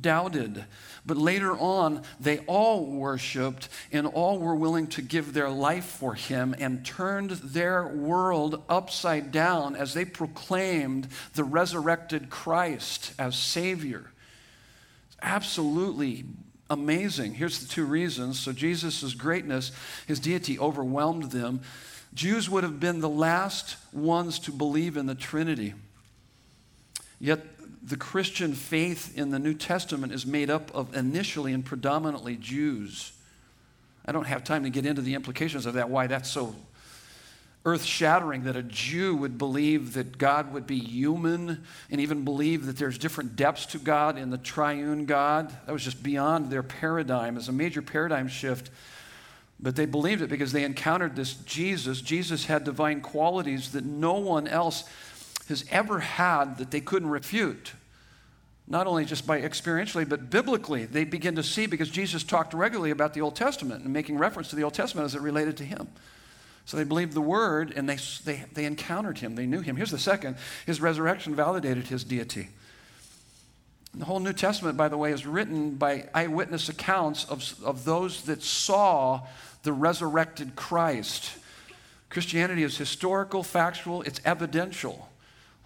doubted. 0.00 0.64
But 1.06 1.16
later 1.16 1.52
on, 1.52 2.02
they 2.20 2.38
all 2.40 2.84
worshiped 2.84 3.68
and 3.92 4.06
all 4.06 4.38
were 4.38 4.54
willing 4.54 4.86
to 4.88 5.02
give 5.02 5.32
their 5.32 5.50
life 5.50 5.84
for 5.84 6.14
him 6.14 6.54
and 6.58 6.84
turned 6.84 7.30
their 7.30 7.86
world 7.86 8.62
upside 8.68 9.32
down 9.32 9.74
as 9.76 9.94
they 9.94 10.04
proclaimed 10.04 11.08
the 11.34 11.44
resurrected 11.44 12.30
Christ 12.30 13.12
as 13.18 13.36
Savior. 13.36 14.10
It's 15.08 15.16
Absolutely 15.22 16.24
amazing. 16.70 17.34
Here's 17.34 17.60
the 17.60 17.68
two 17.68 17.84
reasons. 17.84 18.38
So, 18.38 18.52
Jesus' 18.52 19.14
greatness, 19.14 19.72
his 20.06 20.20
deity 20.20 20.58
overwhelmed 20.58 21.30
them. 21.30 21.62
Jews 22.14 22.48
would 22.48 22.64
have 22.64 22.80
been 22.80 23.00
the 23.00 23.08
last 23.08 23.76
ones 23.92 24.38
to 24.40 24.52
believe 24.52 24.96
in 24.96 25.06
the 25.06 25.14
Trinity. 25.14 25.74
Yet 27.20 27.40
the 27.88 27.96
Christian 27.96 28.54
faith 28.54 29.16
in 29.16 29.30
the 29.30 29.38
New 29.38 29.54
Testament 29.54 30.12
is 30.12 30.26
made 30.26 30.50
up 30.50 30.74
of 30.74 30.94
initially 30.94 31.52
and 31.52 31.64
predominantly 31.64 32.36
Jews. 32.36 33.12
I 34.04 34.12
don't 34.12 34.26
have 34.26 34.44
time 34.44 34.64
to 34.64 34.70
get 34.70 34.86
into 34.86 35.02
the 35.02 35.14
implications 35.14 35.66
of 35.66 35.74
that, 35.74 35.90
why 35.90 36.06
that's 36.06 36.30
so 36.30 36.54
earth 37.64 37.84
shattering 37.84 38.44
that 38.44 38.56
a 38.56 38.62
Jew 38.62 39.14
would 39.16 39.36
believe 39.36 39.92
that 39.94 40.16
God 40.16 40.52
would 40.54 40.66
be 40.66 40.78
human 40.78 41.64
and 41.90 42.00
even 42.00 42.24
believe 42.24 42.66
that 42.66 42.78
there's 42.78 42.96
different 42.96 43.36
depths 43.36 43.66
to 43.66 43.78
God 43.78 44.16
in 44.16 44.30
the 44.30 44.38
triune 44.38 45.04
God. 45.04 45.50
That 45.66 45.72
was 45.72 45.84
just 45.84 46.02
beyond 46.02 46.50
their 46.50 46.62
paradigm. 46.62 47.36
It's 47.36 47.48
a 47.48 47.52
major 47.52 47.82
paradigm 47.82 48.28
shift. 48.28 48.70
But 49.60 49.76
they 49.76 49.86
believed 49.86 50.22
it 50.22 50.30
because 50.30 50.52
they 50.52 50.64
encountered 50.64 51.16
this 51.16 51.34
Jesus. 51.34 52.00
Jesus 52.00 52.46
had 52.46 52.64
divine 52.64 53.00
qualities 53.00 53.72
that 53.72 53.84
no 53.84 54.14
one 54.14 54.46
else 54.46 54.88
has 55.48 55.64
ever 55.70 56.00
had 56.00 56.58
that 56.58 56.70
they 56.70 56.80
couldn't 56.80 57.08
refute. 57.08 57.72
Not 58.66 58.86
only 58.86 59.06
just 59.06 59.26
by 59.26 59.40
experientially, 59.40 60.06
but 60.06 60.28
biblically, 60.28 60.84
they 60.84 61.04
begin 61.04 61.36
to 61.36 61.42
see 61.42 61.66
because 61.66 61.88
Jesus 61.88 62.22
talked 62.22 62.52
regularly 62.52 62.90
about 62.90 63.14
the 63.14 63.22
Old 63.22 63.34
Testament 63.34 63.82
and 63.82 63.92
making 63.92 64.18
reference 64.18 64.50
to 64.50 64.56
the 64.56 64.62
Old 64.62 64.74
Testament 64.74 65.06
as 65.06 65.14
it 65.14 65.22
related 65.22 65.56
to 65.56 65.64
him. 65.64 65.88
So 66.66 66.76
they 66.76 66.84
believed 66.84 67.14
the 67.14 67.22
word 67.22 67.72
and 67.74 67.88
they, 67.88 67.96
they, 68.26 68.44
they 68.52 68.66
encountered 68.66 69.18
him, 69.18 69.36
they 69.36 69.46
knew 69.46 69.60
him. 69.60 69.76
Here's 69.76 69.90
the 69.90 69.98
second 69.98 70.36
his 70.66 70.82
resurrection 70.82 71.34
validated 71.34 71.86
his 71.86 72.04
deity. 72.04 72.48
The 73.94 74.04
whole 74.04 74.20
New 74.20 74.34
Testament, 74.34 74.76
by 74.76 74.88
the 74.88 74.98
way, 74.98 75.12
is 75.12 75.26
written 75.26 75.76
by 75.76 76.10
eyewitness 76.12 76.68
accounts 76.68 77.24
of, 77.24 77.54
of 77.64 77.86
those 77.86 78.22
that 78.24 78.42
saw 78.42 79.22
the 79.62 79.72
resurrected 79.72 80.56
Christ. 80.56 81.32
Christianity 82.10 82.64
is 82.64 82.76
historical, 82.76 83.42
factual, 83.42 84.02
it's 84.02 84.20
evidential 84.26 85.07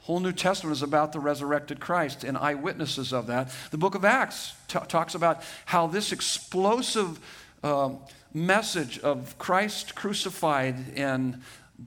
whole 0.03 0.21
New 0.21 0.33
Testament 0.33 0.77
is 0.77 0.83
about 0.83 1.13
the 1.13 1.21
resurrected 1.21 1.81
Christ 1.81 2.25
and 2.25 2.37
eyewitnesses 2.37 3.13
of 3.13 3.29
that. 3.29 3.53
The 3.71 3.79
book 3.79 3.95
of 3.95 4.05
Acts 4.05 4.55
t- 4.69 4.79
talks 4.89 5.15
about 5.15 5.43
how 5.65 5.87
this 5.87 6.11
explosive 6.13 7.21
uh, 7.63 7.91
message 8.35 8.99
of 8.99 9.39
Christ 9.39 9.95
crucified 9.95 10.77
and 10.97 11.41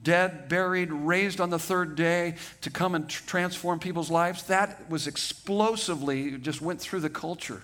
dead, 0.03 0.47
buried, 0.47 0.91
raised 0.91 1.41
on 1.41 1.49
the 1.49 1.59
third 1.59 1.95
day 1.95 2.35
to 2.61 2.69
come 2.69 2.95
and 2.95 3.09
tr- 3.09 3.23
transform 3.27 3.79
people's 3.79 4.09
lives, 4.09 4.43
that 4.43 4.89
was 4.89 5.07
explosively 5.07 6.37
just 6.37 6.61
went 6.61 6.79
through 6.79 7.01
the 7.01 7.09
culture 7.09 7.61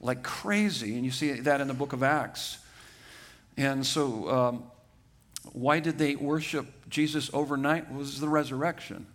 like 0.00 0.22
crazy. 0.22 0.96
And 0.96 1.04
you 1.04 1.10
see 1.10 1.32
that 1.32 1.60
in 1.60 1.68
the 1.68 1.74
book 1.74 1.92
of 1.92 2.02
Acts. 2.02 2.58
And 3.56 3.86
so, 3.86 4.28
um, 4.28 4.64
why 5.52 5.80
did 5.80 5.98
they 5.98 6.14
worship 6.14 6.66
Jesus 6.88 7.30
overnight? 7.32 7.92
Was 7.92 8.20
the 8.20 8.28
resurrection. 8.28 9.06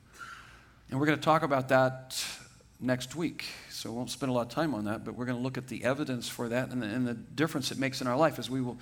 And 0.89 0.99
we're 0.99 1.05
going 1.05 1.19
to 1.19 1.23
talk 1.23 1.43
about 1.43 1.69
that 1.69 2.23
next 2.79 3.15
week. 3.15 3.45
So 3.69 3.91
we 3.91 3.97
won't 3.97 4.09
spend 4.09 4.29
a 4.29 4.33
lot 4.33 4.41
of 4.41 4.49
time 4.49 4.73
on 4.73 4.85
that, 4.85 5.05
but 5.05 5.15
we're 5.15 5.25
going 5.25 5.37
to 5.37 5.43
look 5.43 5.57
at 5.57 5.67
the 5.67 5.83
evidence 5.83 6.27
for 6.27 6.49
that 6.49 6.71
and 6.71 6.81
the, 6.81 6.87
and 6.87 7.07
the 7.07 7.13
difference 7.13 7.71
it 7.71 7.77
makes 7.77 8.01
in 8.01 8.07
our 8.07 8.17
life 8.17 8.39
as 8.39 8.49
we 8.49 8.61
will 8.61 8.77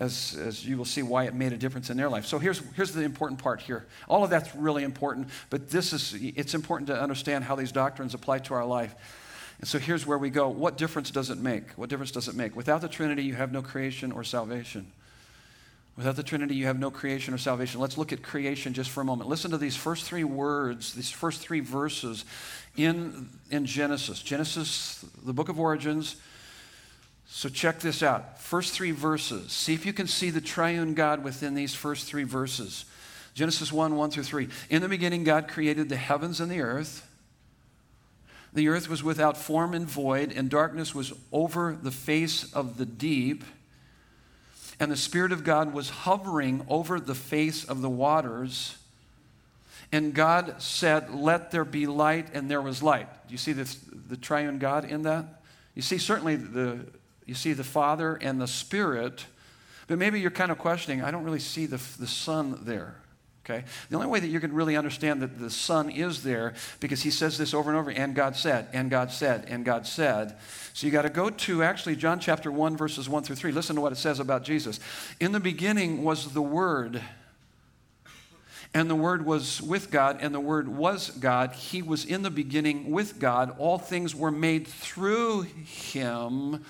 as, 0.00 0.36
as 0.36 0.64
you 0.64 0.76
will 0.76 0.84
see 0.84 1.02
why 1.02 1.24
it 1.24 1.34
made 1.34 1.52
a 1.52 1.56
difference 1.56 1.90
in 1.90 1.96
their 1.96 2.08
life. 2.08 2.24
So 2.24 2.38
here's, 2.38 2.60
here's 2.74 2.92
the 2.92 3.02
important 3.02 3.42
part 3.42 3.60
here. 3.60 3.86
All 4.08 4.22
of 4.22 4.30
that's 4.30 4.54
really 4.54 4.84
important, 4.84 5.28
but 5.50 5.70
this 5.70 5.92
is 5.92 6.14
it's 6.14 6.54
important 6.54 6.86
to 6.88 7.00
understand 7.00 7.44
how 7.44 7.56
these 7.56 7.72
doctrines 7.72 8.14
apply 8.14 8.38
to 8.40 8.54
our 8.54 8.64
life. 8.64 8.94
And 9.58 9.66
so 9.66 9.78
here's 9.78 10.06
where 10.06 10.18
we 10.18 10.30
go. 10.30 10.48
What 10.48 10.78
difference 10.78 11.10
does 11.10 11.30
it 11.30 11.38
make? 11.38 11.72
What 11.72 11.90
difference 11.90 12.12
does 12.12 12.28
it 12.28 12.36
make? 12.36 12.54
Without 12.54 12.80
the 12.80 12.88
Trinity, 12.88 13.24
you 13.24 13.34
have 13.34 13.50
no 13.50 13.60
creation 13.60 14.12
or 14.12 14.22
salvation. 14.22 14.92
Without 15.98 16.14
the 16.14 16.22
Trinity, 16.22 16.54
you 16.54 16.66
have 16.66 16.78
no 16.78 16.92
creation 16.92 17.34
or 17.34 17.38
salvation. 17.38 17.80
Let's 17.80 17.98
look 17.98 18.12
at 18.12 18.22
creation 18.22 18.72
just 18.72 18.88
for 18.88 19.00
a 19.00 19.04
moment. 19.04 19.28
Listen 19.28 19.50
to 19.50 19.58
these 19.58 19.74
first 19.74 20.04
three 20.04 20.22
words, 20.22 20.94
these 20.94 21.10
first 21.10 21.40
three 21.40 21.58
verses 21.58 22.24
in, 22.76 23.28
in 23.50 23.66
Genesis. 23.66 24.22
Genesis, 24.22 25.04
the 25.24 25.32
book 25.32 25.48
of 25.48 25.58
origins. 25.58 26.14
So 27.26 27.48
check 27.48 27.80
this 27.80 28.00
out. 28.00 28.40
First 28.40 28.74
three 28.74 28.92
verses. 28.92 29.50
See 29.50 29.74
if 29.74 29.84
you 29.84 29.92
can 29.92 30.06
see 30.06 30.30
the 30.30 30.40
triune 30.40 30.94
God 30.94 31.24
within 31.24 31.56
these 31.56 31.74
first 31.74 32.06
three 32.06 32.22
verses. 32.22 32.84
Genesis 33.34 33.72
1 33.72 33.96
1 33.96 34.10
through 34.12 34.22
3. 34.22 34.48
In 34.70 34.82
the 34.82 34.88
beginning, 34.88 35.24
God 35.24 35.48
created 35.48 35.88
the 35.88 35.96
heavens 35.96 36.38
and 36.38 36.48
the 36.48 36.60
earth. 36.60 37.04
The 38.52 38.68
earth 38.68 38.88
was 38.88 39.02
without 39.02 39.36
form 39.36 39.74
and 39.74 39.84
void, 39.84 40.32
and 40.32 40.48
darkness 40.48 40.94
was 40.94 41.12
over 41.32 41.76
the 41.82 41.90
face 41.90 42.52
of 42.52 42.78
the 42.78 42.86
deep 42.86 43.42
and 44.80 44.90
the 44.92 44.96
Spirit 44.96 45.32
of 45.32 45.44
God 45.44 45.72
was 45.72 45.90
hovering 45.90 46.64
over 46.68 47.00
the 47.00 47.14
face 47.14 47.64
of 47.64 47.80
the 47.80 47.90
waters. 47.90 48.76
And 49.90 50.14
God 50.14 50.62
said, 50.62 51.12
Let 51.12 51.50
there 51.50 51.64
be 51.64 51.86
light, 51.86 52.28
and 52.32 52.50
there 52.50 52.62
was 52.62 52.82
light. 52.82 53.08
Do 53.26 53.32
you 53.32 53.38
see 53.38 53.52
this, 53.52 53.76
the 54.08 54.16
triune 54.16 54.58
God 54.58 54.84
in 54.84 55.02
that? 55.02 55.42
You 55.74 55.82
see, 55.82 55.98
certainly, 55.98 56.36
the, 56.36 56.80
you 57.26 57.34
see 57.34 57.52
the 57.52 57.64
Father 57.64 58.16
and 58.16 58.40
the 58.40 58.46
Spirit, 58.46 59.26
but 59.86 59.98
maybe 59.98 60.20
you're 60.20 60.30
kind 60.30 60.52
of 60.52 60.58
questioning, 60.58 61.02
I 61.02 61.10
don't 61.10 61.24
really 61.24 61.38
see 61.40 61.66
the, 61.66 61.80
the 61.98 62.06
Son 62.06 62.60
there. 62.62 62.96
Okay? 63.48 63.64
The 63.88 63.96
only 63.96 64.08
way 64.08 64.20
that 64.20 64.28
you 64.28 64.40
can 64.40 64.52
really 64.52 64.76
understand 64.76 65.22
that 65.22 65.38
the 65.38 65.48
Son 65.48 65.88
is 65.88 66.22
there, 66.22 66.54
because 66.80 67.02
he 67.02 67.10
says 67.10 67.38
this 67.38 67.54
over 67.54 67.70
and 67.70 67.78
over, 67.78 67.90
and 67.90 68.14
God 68.14 68.36
said, 68.36 68.68
and 68.74 68.90
God 68.90 69.10
said, 69.10 69.46
and 69.48 69.64
God 69.64 69.86
said. 69.86 70.36
So 70.74 70.86
you 70.86 70.92
got 70.92 71.02
to 71.02 71.08
go 71.08 71.30
to 71.30 71.62
actually 71.62 71.96
John 71.96 72.20
chapter 72.20 72.52
1, 72.52 72.76
verses 72.76 73.08
1 73.08 73.22
through 73.22 73.36
3. 73.36 73.52
Listen 73.52 73.76
to 73.76 73.82
what 73.82 73.92
it 73.92 73.96
says 73.96 74.20
about 74.20 74.44
Jesus. 74.44 74.80
In 75.18 75.32
the 75.32 75.40
beginning 75.40 76.04
was 76.04 76.34
the 76.34 76.42
Word, 76.42 77.00
and 78.74 78.90
the 78.90 78.94
Word 78.94 79.24
was 79.24 79.62
with 79.62 79.90
God, 79.90 80.18
and 80.20 80.34
the 80.34 80.40
Word 80.40 80.68
was 80.68 81.08
God. 81.10 81.52
He 81.52 81.80
was 81.80 82.04
in 82.04 82.22
the 82.22 82.30
beginning 82.30 82.90
with 82.90 83.18
God. 83.18 83.54
All 83.58 83.78
things 83.78 84.14
were 84.14 84.30
made 84.30 84.66
through 84.66 85.42
him, 85.42 86.66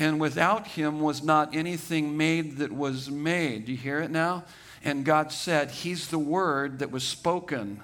and 0.00 0.18
without 0.18 0.66
him 0.66 0.98
was 0.98 1.22
not 1.22 1.54
anything 1.54 2.16
made 2.16 2.56
that 2.56 2.72
was 2.72 3.08
made. 3.08 3.66
Do 3.66 3.72
you 3.72 3.78
hear 3.78 4.00
it 4.00 4.10
now? 4.10 4.44
And 4.84 5.04
God 5.04 5.32
said, 5.32 5.70
He's 5.70 6.08
the 6.08 6.18
word 6.18 6.78
that 6.80 6.90
was 6.90 7.04
spoken. 7.04 7.82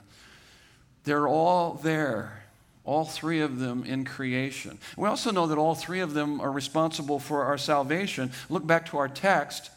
They're 1.04 1.28
all 1.28 1.74
there, 1.74 2.44
all 2.84 3.04
three 3.04 3.40
of 3.40 3.58
them 3.58 3.84
in 3.84 4.04
creation. 4.04 4.78
We 4.96 5.08
also 5.08 5.30
know 5.30 5.46
that 5.46 5.58
all 5.58 5.74
three 5.74 6.00
of 6.00 6.14
them 6.14 6.40
are 6.40 6.50
responsible 6.50 7.18
for 7.18 7.44
our 7.44 7.58
salvation. 7.58 8.32
Look 8.48 8.66
back 8.66 8.86
to 8.86 8.98
our 8.98 9.08
text. 9.08 9.70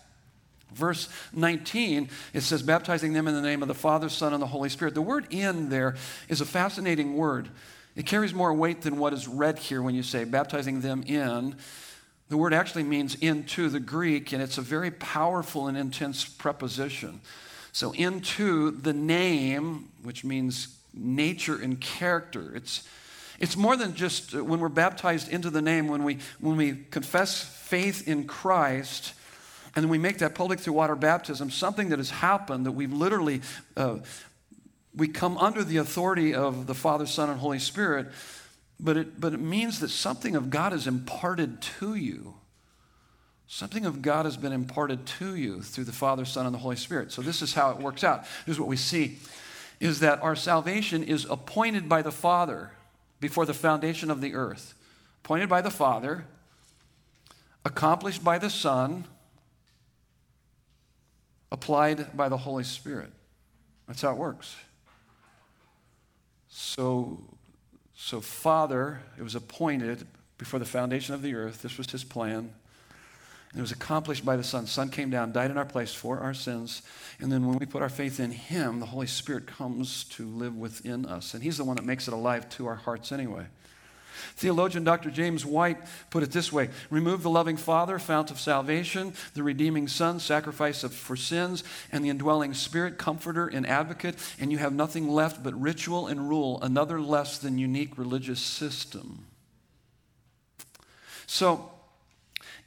Verse 0.74 1.10
19, 1.34 2.10
it 2.34 2.42
says, 2.42 2.62
baptizing 2.62 3.14
them 3.14 3.28
in 3.28 3.34
the 3.34 3.42
name 3.42 3.62
of 3.62 3.68
the 3.68 3.74
Father, 3.74 4.10
Son, 4.10 4.34
and 4.34 4.42
the 4.42 4.48
Holy 4.48 4.70
Spirit. 4.70 4.94
The 4.94 5.02
word 5.02 5.26
in 5.30 5.70
there 5.70 5.96
is 6.28 6.42
a 6.42 6.46
fascinating 6.46 7.16
word. 7.16 7.50
It 7.96 8.06
carries 8.06 8.34
more 8.34 8.54
weight 8.54 8.82
than 8.82 8.98
what 8.98 9.14
is 9.14 9.28
read 9.28 9.58
here 9.58 9.82
when 9.82 9.96
you 9.96 10.04
say 10.04 10.24
baptizing 10.24 10.82
them 10.82 11.04
in. 11.08 11.56
The 12.30 12.38
word 12.38 12.54
actually 12.54 12.84
means 12.84 13.16
into 13.16 13.70
the 13.70 13.80
Greek, 13.80 14.34
and 14.34 14.42
it's 14.42 14.58
a 14.58 14.62
very 14.62 14.92
powerful 14.92 15.68
and 15.68 15.78
intense 15.78 16.26
preposition. 16.26 17.22
So, 17.72 17.94
into 17.94 18.72
the 18.72 18.94
name, 18.94 19.90
which 20.04 20.24
means 20.24 20.76
nature 20.94 21.62
and 21.62 21.80
character. 21.80 22.52
It's, 22.56 22.84
it's 23.40 23.56
more 23.56 23.78
than 23.78 23.94
just 23.94 24.36
uh, 24.36 24.44
when 24.44 24.60
we're 24.60 24.70
baptized 24.70 25.30
into 25.30 25.50
the 25.50 25.62
name, 25.62 25.88
when 25.88 26.04
we, 26.04 26.18
when 26.40 26.58
we 26.58 26.76
confess 26.90 27.44
faith 27.44 28.08
in 28.08 28.26
Christ, 28.26 29.14
and 29.76 29.84
then 29.84 29.90
we 29.90 30.00
make 30.00 30.18
that 30.18 30.34
public 30.34 30.60
through 30.60 30.74
water 30.74 30.96
baptism, 30.96 31.52
something 31.52 31.90
that 31.90 32.00
has 32.00 32.10
happened 32.10 32.66
that 32.66 32.72
we've 32.72 32.92
literally, 32.92 33.42
uh, 33.78 33.98
we 34.96 35.08
come 35.08 35.38
under 35.38 35.64
the 35.64 35.78
authority 35.78 36.34
of 36.34 36.66
the 36.66 36.74
Father, 36.74 37.06
Son, 37.06 37.30
and 37.30 37.40
Holy 37.40 37.60
Spirit 37.60 38.08
but 38.80 38.98
it, 38.98 39.20
but 39.20 39.34
it 39.34 39.40
means 39.40 39.80
that 39.80 39.90
something 39.90 40.36
of 40.36 40.50
God 40.50 40.74
is 40.74 40.88
imparted 40.88 41.62
to 41.80 41.96
you. 41.96 42.36
Something 43.48 43.86
of 43.86 44.02
God 44.02 44.26
has 44.26 44.38
been 44.38 44.52
imparted 44.52 45.06
to 45.06 45.36
you 45.36 45.62
through 45.62 45.86
the 45.86 45.94
Father, 45.94 46.26
Son, 46.26 46.46
and 46.46 46.54
the 46.54 46.60
Holy 46.60 46.76
Spirit. 46.76 47.12
So 47.12 47.22
this 47.22 47.42
is 47.42 47.54
how 47.54 47.72
it 47.72 47.78
works 47.78 48.04
out. 48.04 48.26
Here's 48.46 48.60
what 48.60 48.68
we 48.68 48.78
see 48.78 49.20
is 49.80 50.00
that 50.02 50.22
our 50.22 50.36
salvation 50.36 51.04
is 51.04 51.26
appointed 51.30 51.88
by 51.88 52.02
the 52.02 52.12
Father 52.12 52.72
before 53.20 53.46
the 53.46 53.54
foundation 53.54 54.12
of 54.12 54.22
the 54.22 54.34
earth. 54.34 54.74
Appointed 55.24 55.50
by 55.50 55.62
the 55.62 55.70
Father, 55.70 56.26
accomplished 57.64 58.24
by 58.24 58.38
the 58.38 58.50
Son, 58.50 59.06
applied 61.52 62.16
by 62.18 62.28
the 62.28 62.38
Holy 62.38 62.64
Spirit. 62.64 63.12
That's 63.88 64.02
how 64.02 64.12
it 64.12 64.18
works. 64.18 64.56
So 66.50 67.37
so, 68.00 68.22
Father, 68.22 69.02
it 69.18 69.24
was 69.24 69.34
appointed 69.34 70.06
before 70.38 70.60
the 70.60 70.66
foundation 70.66 71.16
of 71.16 71.24
the 71.24 71.34
earth. 71.34 71.64
This 71.64 71.80
was 71.80 71.90
his 71.90 72.04
plan. 72.04 72.54
And 73.52 73.60
it 73.60 73.62
was 73.62 73.72
accomplished 73.72 74.24
by 74.24 74.38
the 74.38 74.44
Son. 74.44 74.68
Son 74.68 74.90
came 74.90 75.10
down, 75.10 75.32
died 75.32 75.50
in 75.50 75.58
our 75.58 75.66
place 75.66 75.96
for 75.96 76.20
our 76.20 76.36
sins. 76.36 76.84
And 77.20 77.32
then 77.32 77.48
when 77.48 77.58
we 77.58 77.66
put 77.66 77.82
our 77.82 77.90
faith 77.90 78.20
in 78.20 78.30
him, 78.30 78.80
the 78.80 78.86
Holy 78.86 79.08
Spirit 79.08 79.48
comes 79.48 80.04
to 80.12 80.28
live 80.28 80.56
within 80.56 81.08
us. 81.08 81.34
And 81.34 81.42
he's 81.42 81.58
the 81.58 81.64
one 81.64 81.78
that 81.78 81.86
makes 81.86 82.08
it 82.08 82.14
alive 82.14 82.48
to 82.52 82.68
our 82.68 82.76
hearts 82.76 83.12
anyway. 83.12 83.48
Theologian 84.36 84.84
Dr. 84.84 85.10
James 85.10 85.46
White 85.46 85.78
put 86.10 86.24
it 86.24 86.32
this 86.32 86.52
way 86.52 86.70
Remove 86.90 87.24
the 87.24 87.30
loving 87.30 87.58
Father, 87.58 88.00
fount 88.00 88.32
of 88.32 88.40
salvation, 88.40 89.14
the 89.34 89.44
redeeming 89.44 89.88
Son, 89.88 90.20
sacrifice 90.20 90.84
of, 90.84 90.94
for 90.94 91.16
sins, 91.16 91.64
and 91.92 92.04
the 92.04 92.10
indwelling 92.10 92.54
Spirit, 92.54 92.98
comforter 92.98 93.48
and 93.48 93.66
advocate, 93.66 94.16
and 94.40 94.52
you 94.52 94.58
have 94.58 94.74
nothing 94.74 95.10
left 95.10 95.44
but 95.44 95.60
ritual 95.60 96.08
and 96.08 96.30
rule, 96.30 96.60
another 96.62 97.00
less 97.00 97.38
than 97.38 97.58
unique 97.58 97.98
religious 97.98 98.40
system. 98.40 99.26
So, 101.26 101.72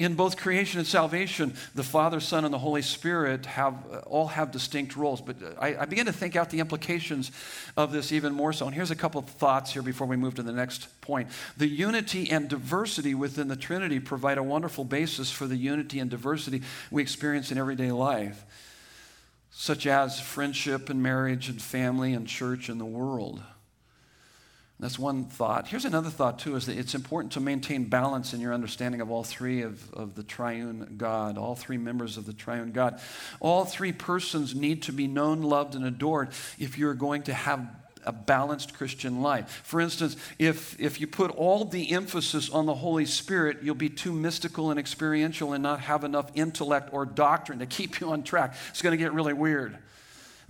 in 0.01 0.15
both 0.15 0.39
creation 0.39 0.79
and 0.79 0.89
salvation, 0.89 1.53
the 1.75 1.83
Father, 1.83 2.21
Son, 2.21 2.47
and 2.47 2.55
the 2.55 2.59
Holy 2.59 2.81
Spirit 2.81 3.45
have 3.45 3.75
uh, 3.93 3.99
all 4.07 4.29
have 4.29 4.51
distinct 4.51 4.97
roles. 4.97 5.21
But 5.21 5.37
uh, 5.43 5.51
I, 5.61 5.77
I 5.77 5.85
begin 5.85 6.07
to 6.07 6.13
think 6.13 6.37
out 6.37 6.49
the 6.49 6.59
implications 6.59 7.31
of 7.77 7.93
this 7.93 8.11
even 8.11 8.33
more 8.33 8.55
so. 8.55 8.65
And 8.65 8.75
here's 8.75 8.91
a 8.91 8.97
couple 8.97 9.19
of 9.19 9.27
thoughts 9.27 9.75
here 9.75 9.83
before 9.83 10.07
we 10.07 10.17
move 10.17 10.37
to 10.37 10.43
the 10.43 10.53
next 10.53 10.89
point. 11.03 11.29
The 11.59 11.69
unity 11.69 12.31
and 12.31 12.49
diversity 12.49 13.15
within 13.15 13.49
the 13.49 13.57
Trinity 13.57 14.01
provide 14.01 14.39
a 14.39 14.43
wonderful 14.43 14.85
basis 14.85 15.31
for 15.31 15.47
the 15.47 15.57
unity 15.57 15.99
and 16.01 16.09
diversity 16.09 16.63
we 16.91 17.03
experience 17.03 17.53
in 17.53 17.59
everyday 17.59 17.93
life, 17.93 18.43
such 19.51 19.87
as 19.87 20.19
friendship 20.19 20.89
and 20.89 21.03
marriage 21.03 21.51
and 21.51 21.61
family 21.61 22.15
and 22.15 22.27
church 22.27 22.71
and 22.71 22.81
the 22.81 22.87
world. 22.87 23.43
That's 24.81 24.99
one 24.99 25.27
thought. 25.27 25.69
Here's 25.69 25.85
another 25.85 26.09
thought, 26.09 26.39
too, 26.39 26.57
is 26.57 26.65
that 26.65 26.79
it's 26.79 26.95
important 26.95 27.35
to 27.35 27.41
maintain 27.41 27.85
balance 27.85 28.33
in 28.33 28.41
your 28.41 28.55
understanding 28.55 29.03
of 29.03 29.11
all 29.11 29.23
three 29.23 29.61
of, 29.61 29.93
of 29.93 30.15
the 30.15 30.23
triune 30.23 30.95
God, 30.97 31.37
all 31.37 31.55
three 31.55 31.77
members 31.77 32.17
of 32.17 32.25
the 32.25 32.33
triune 32.33 32.73
God. 32.73 32.99
All 33.41 33.67
three 33.67 33.93
persons 33.93 34.55
need 34.55 34.83
to 34.85 34.93
be 34.93 35.07
known, 35.07 35.43
loved, 35.43 35.75
and 35.75 35.85
adored 35.85 36.31
if 36.59 36.79
you're 36.79 36.95
going 36.95 37.25
to 37.25 37.35
have 37.35 37.69
a 38.07 38.13
balanced 38.13 38.73
Christian 38.73 39.21
life. 39.21 39.61
For 39.65 39.83
instance, 39.83 40.17
if, 40.39 40.81
if 40.81 40.99
you 40.99 41.07
put 41.07 41.31
all 41.33 41.67
the 41.67 41.93
emphasis 41.93 42.49
on 42.49 42.65
the 42.65 42.75
Holy 42.75 43.05
Spirit, 43.05 43.59
you'll 43.63 43.75
be 43.75 43.91
too 43.91 44.15
mystical 44.15 44.71
and 44.71 44.81
experiential 44.81 45.53
and 45.53 45.63
not 45.63 45.81
have 45.81 46.05
enough 46.05 46.31
intellect 46.35 46.89
or 46.93 47.05
doctrine 47.05 47.59
to 47.59 47.67
keep 47.67 48.01
you 48.01 48.11
on 48.13 48.23
track. 48.23 48.55
It's 48.71 48.81
going 48.81 48.97
to 48.97 49.03
get 49.03 49.13
really 49.13 49.35
weird 49.35 49.77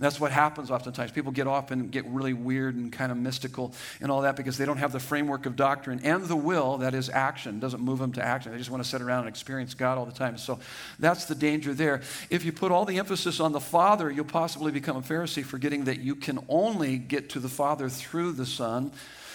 that's 0.01 0.19
what 0.19 0.31
happens 0.31 0.71
oftentimes. 0.71 1.11
People 1.11 1.31
get 1.31 1.47
off 1.47 1.71
and 1.71 1.91
get 1.91 2.05
really 2.07 2.33
weird 2.33 2.75
and 2.75 2.91
kind 2.91 3.11
of 3.11 3.17
mystical 3.17 3.73
and 3.99 4.11
all 4.11 4.21
that 4.21 4.35
because 4.35 4.57
they 4.57 4.65
don't 4.65 4.77
have 4.77 4.91
the 4.91 4.99
framework 4.99 5.45
of 5.45 5.55
doctrine 5.55 6.01
and 6.03 6.25
the 6.25 6.35
will, 6.35 6.77
that 6.79 6.93
is 6.93 7.09
action, 7.09 7.59
doesn't 7.59 7.81
move 7.81 7.99
them 7.99 8.11
to 8.13 8.23
action. 8.23 8.51
They 8.51 8.57
just 8.57 8.71
want 8.71 8.83
to 8.83 8.89
sit 8.89 9.01
around 9.01 9.21
and 9.21 9.29
experience 9.29 9.73
God 9.73 9.97
all 9.97 10.05
the 10.05 10.11
time. 10.11 10.37
So 10.37 10.59
that's 10.99 11.25
the 11.25 11.35
danger 11.35 11.73
there. 11.73 12.01
If 12.29 12.45
you 12.45 12.51
put 12.51 12.71
all 12.71 12.85
the 12.85 12.97
emphasis 12.97 13.39
on 13.39 13.51
the 13.51 13.59
Father, 13.59 14.09
you'll 14.09 14.25
possibly 14.25 14.71
become 14.71 14.97
a 14.97 15.01
Pharisee, 15.01 15.43
forgetting 15.43 15.85
that 15.85 15.99
you 15.99 16.15
can 16.15 16.39
only 16.49 16.97
get 16.97 17.29
to 17.31 17.39
the 17.39 17.49
Father 17.49 17.89
through 17.89 18.33
the 18.33 18.45
Son. 18.45 18.91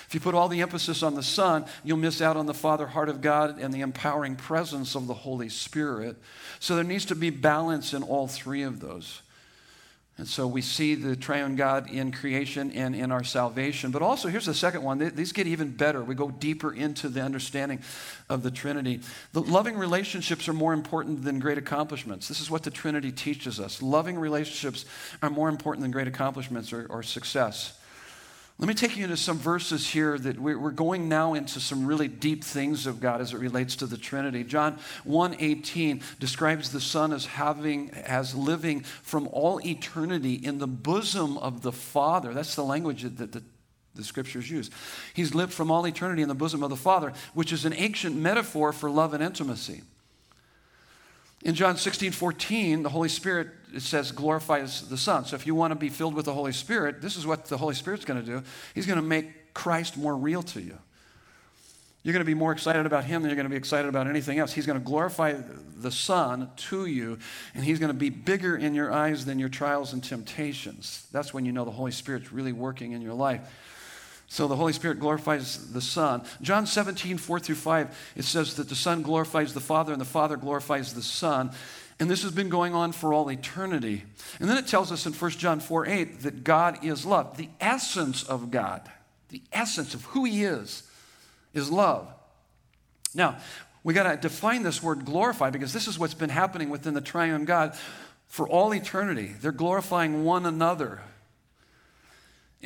If 0.08 0.14
you 0.14 0.20
put 0.20 0.34
all 0.34 0.48
the 0.48 0.62
emphasis 0.62 1.02
on 1.02 1.14
the 1.14 1.22
Son, 1.22 1.64
you'll 1.82 1.96
miss 1.96 2.22
out 2.22 2.36
on 2.36 2.46
the 2.46 2.54
Father 2.54 2.86
heart 2.86 3.08
of 3.08 3.20
God 3.20 3.58
and 3.58 3.74
the 3.74 3.80
empowering 3.80 4.36
presence 4.36 4.94
of 4.94 5.06
the 5.06 5.14
Holy 5.14 5.48
Spirit. 5.48 6.16
So 6.60 6.76
there 6.76 6.84
needs 6.84 7.06
to 7.06 7.16
be 7.16 7.30
balance 7.30 7.92
in 7.92 8.02
all 8.02 8.28
three 8.28 8.62
of 8.62 8.80
those. 8.80 9.22
And 10.18 10.26
so 10.26 10.46
we 10.46 10.62
see 10.62 10.94
the 10.94 11.14
triune 11.14 11.56
God 11.56 11.90
in 11.90 12.10
creation 12.10 12.72
and 12.72 12.96
in 12.96 13.12
our 13.12 13.22
salvation. 13.22 13.90
But 13.90 14.00
also, 14.00 14.28
here's 14.28 14.46
the 14.46 14.54
second 14.54 14.82
one. 14.82 14.98
These 15.14 15.32
get 15.32 15.46
even 15.46 15.72
better. 15.72 16.02
We 16.02 16.14
go 16.14 16.30
deeper 16.30 16.72
into 16.72 17.10
the 17.10 17.20
understanding 17.20 17.80
of 18.30 18.42
the 18.42 18.50
Trinity. 18.50 19.00
The 19.34 19.42
loving 19.42 19.76
relationships 19.76 20.48
are 20.48 20.54
more 20.54 20.72
important 20.72 21.22
than 21.22 21.38
great 21.38 21.58
accomplishments. 21.58 22.28
This 22.28 22.40
is 22.40 22.50
what 22.50 22.62
the 22.62 22.70
Trinity 22.70 23.12
teaches 23.12 23.60
us. 23.60 23.82
Loving 23.82 24.18
relationships 24.18 24.86
are 25.20 25.28
more 25.28 25.50
important 25.50 25.82
than 25.82 25.90
great 25.90 26.08
accomplishments 26.08 26.72
or, 26.72 26.86
or 26.88 27.02
success. 27.02 27.78
Let 28.58 28.68
me 28.68 28.74
take 28.74 28.96
you 28.96 29.04
into 29.04 29.18
some 29.18 29.36
verses 29.36 29.86
here 29.86 30.16
that 30.16 30.38
we're 30.38 30.70
going 30.70 31.10
now 31.10 31.34
into 31.34 31.60
some 31.60 31.86
really 31.86 32.08
deep 32.08 32.42
things 32.42 32.86
of 32.86 33.00
God 33.00 33.20
as 33.20 33.34
it 33.34 33.38
relates 33.38 33.76
to 33.76 33.86
the 33.86 33.98
Trinity. 33.98 34.44
John 34.44 34.78
1:18 35.04 36.00
describes 36.18 36.70
the 36.70 36.80
Son 36.80 37.12
as 37.12 37.26
having 37.26 37.90
as 37.90 38.34
living 38.34 38.80
from 38.80 39.28
all 39.30 39.60
eternity 39.60 40.34
in 40.34 40.56
the 40.58 40.66
bosom 40.66 41.36
of 41.36 41.60
the 41.60 41.72
Father. 41.72 42.32
That's 42.32 42.54
the 42.54 42.64
language 42.64 43.02
that 43.02 43.32
the, 43.32 43.42
the 43.94 44.04
scriptures 44.04 44.50
use. 44.50 44.70
He's 45.12 45.34
lived 45.34 45.52
from 45.52 45.70
all 45.70 45.86
eternity 45.86 46.22
in 46.22 46.28
the 46.28 46.34
bosom 46.34 46.62
of 46.62 46.70
the 46.70 46.76
Father, 46.76 47.12
which 47.34 47.52
is 47.52 47.66
an 47.66 47.74
ancient 47.74 48.16
metaphor 48.16 48.72
for 48.72 48.88
love 48.88 49.12
and 49.12 49.22
intimacy. 49.22 49.82
In 51.46 51.54
John 51.54 51.76
16, 51.76 52.10
14, 52.10 52.82
the 52.82 52.88
Holy 52.88 53.08
Spirit, 53.08 53.46
it 53.72 53.82
says, 53.82 54.10
glorifies 54.10 54.88
the 54.88 54.98
Son. 54.98 55.24
So 55.26 55.36
if 55.36 55.46
you 55.46 55.54
want 55.54 55.70
to 55.70 55.76
be 55.76 55.88
filled 55.88 56.16
with 56.16 56.24
the 56.24 56.34
Holy 56.34 56.50
Spirit, 56.50 57.00
this 57.00 57.16
is 57.16 57.24
what 57.24 57.44
the 57.44 57.56
Holy 57.56 57.76
Spirit's 57.76 58.04
going 58.04 58.20
to 58.20 58.26
do. 58.26 58.42
He's 58.74 58.84
going 58.84 58.96
to 58.98 59.02
make 59.02 59.54
Christ 59.54 59.96
more 59.96 60.16
real 60.16 60.42
to 60.42 60.60
you. 60.60 60.76
You're 62.02 62.12
going 62.12 62.24
to 62.24 62.26
be 62.26 62.34
more 62.34 62.50
excited 62.50 62.84
about 62.84 63.04
Him 63.04 63.22
than 63.22 63.30
you're 63.30 63.36
going 63.36 63.46
to 63.46 63.50
be 63.50 63.56
excited 63.56 63.88
about 63.88 64.08
anything 64.08 64.40
else. 64.40 64.52
He's 64.52 64.66
going 64.66 64.80
to 64.80 64.84
glorify 64.84 65.34
the 65.78 65.92
Son 65.92 66.50
to 66.56 66.86
you, 66.86 67.16
and 67.54 67.64
He's 67.64 67.78
going 67.78 67.92
to 67.92 67.98
be 67.98 68.10
bigger 68.10 68.56
in 68.56 68.74
your 68.74 68.92
eyes 68.92 69.24
than 69.24 69.38
your 69.38 69.48
trials 69.48 69.92
and 69.92 70.02
temptations. 70.02 71.06
That's 71.12 71.32
when 71.32 71.46
you 71.46 71.52
know 71.52 71.64
the 71.64 71.70
Holy 71.70 71.92
Spirit's 71.92 72.32
really 72.32 72.52
working 72.52 72.90
in 72.90 73.02
your 73.02 73.14
life. 73.14 73.42
So 74.28 74.48
the 74.48 74.56
Holy 74.56 74.72
Spirit 74.72 74.98
glorifies 74.98 75.72
the 75.72 75.80
Son. 75.80 76.22
John 76.42 76.66
17, 76.66 77.16
4 77.18 77.40
through 77.40 77.54
5, 77.54 78.12
it 78.16 78.24
says 78.24 78.54
that 78.56 78.68
the 78.68 78.74
Son 78.74 79.02
glorifies 79.02 79.54
the 79.54 79.60
Father 79.60 79.92
and 79.92 80.00
the 80.00 80.04
Father 80.04 80.36
glorifies 80.36 80.94
the 80.94 81.02
Son. 81.02 81.52
And 81.98 82.10
this 82.10 82.22
has 82.22 82.32
been 82.32 82.48
going 82.48 82.74
on 82.74 82.92
for 82.92 83.14
all 83.14 83.30
eternity. 83.30 84.04
And 84.40 84.48
then 84.50 84.58
it 84.58 84.66
tells 84.66 84.92
us 84.92 85.06
in 85.06 85.12
1 85.12 85.30
John 85.32 85.60
4 85.60 85.86
8 85.86 86.20
that 86.20 86.44
God 86.44 86.84
is 86.84 87.06
love. 87.06 87.36
The 87.36 87.48
essence 87.60 88.22
of 88.24 88.50
God, 88.50 88.82
the 89.30 89.42
essence 89.52 89.94
of 89.94 90.04
who 90.06 90.24
He 90.24 90.44
is, 90.44 90.82
is 91.54 91.70
love. 91.70 92.08
Now, 93.14 93.38
we 93.82 93.94
got 93.94 94.10
to 94.10 94.16
define 94.16 94.62
this 94.64 94.82
word 94.82 95.04
glorify 95.04 95.50
because 95.50 95.72
this 95.72 95.86
is 95.86 95.98
what's 95.98 96.12
been 96.12 96.28
happening 96.28 96.68
within 96.68 96.92
the 96.92 97.00
triune 97.00 97.44
God 97.44 97.76
for 98.26 98.48
all 98.48 98.74
eternity. 98.74 99.34
They're 99.40 99.52
glorifying 99.52 100.24
one 100.24 100.44
another. 100.44 101.00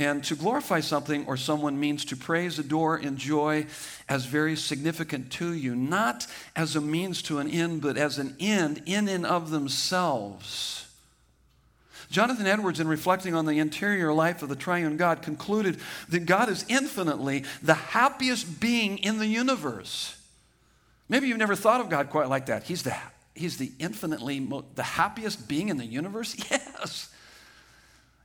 And 0.01 0.25
to 0.25 0.35
glorify 0.35 0.81
something 0.81 1.27
or 1.27 1.37
someone 1.37 1.79
means 1.79 2.07
to 2.07 2.17
praise, 2.17 2.59
adore, 2.59 2.99
enjoy 2.99 3.67
as 4.09 4.25
very 4.25 4.57
significant 4.57 5.31
to 5.33 5.53
you, 5.53 5.77
not 5.77 6.27
as 6.57 6.75
a 6.75 6.81
means 6.81 7.21
to 7.25 7.39
an 7.39 7.51
end, 7.51 7.83
but 7.83 7.99
as 7.99 8.19
an 8.19 8.35
end 8.41 8.83
in 8.87 9.09
and 9.09 9.27
of 9.27 9.51
themselves. 9.51 10.87
Jonathan 12.11 12.47
Edwards, 12.47 12.81
in 12.81 12.89
reflecting 12.89 13.35
on 13.35 13.45
the 13.45 13.59
interior 13.59 14.11
life 14.11 14.43
of 14.43 14.49
the 14.49 14.57
triune 14.57 14.97
God, 14.97 15.21
concluded 15.21 15.79
that 16.09 16.21
God 16.21 16.49
is 16.49 16.65
infinitely 16.67 17.45
the 17.63 17.75
happiest 17.75 18.59
being 18.59 18.97
in 18.97 19.19
the 19.19 19.27
universe. 19.27 20.17
Maybe 21.11 21.29
you've 21.29 21.37
never 21.37 21.55
thought 21.55 21.83
of 21.83 21.91
God 21.91 22.09
quite 22.09 22.31
like 22.31 22.47
that. 22.47 22.63
He's 22.63 22.85
the, 22.85 22.97
he's 23.35 23.59
the 23.59 23.71
infinitely, 23.79 24.49
the 24.77 24.83
happiest 24.83 25.47
being 25.47 25.69
in 25.69 25.77
the 25.77 25.85
universe? 25.85 26.35
Yes. 26.51 27.11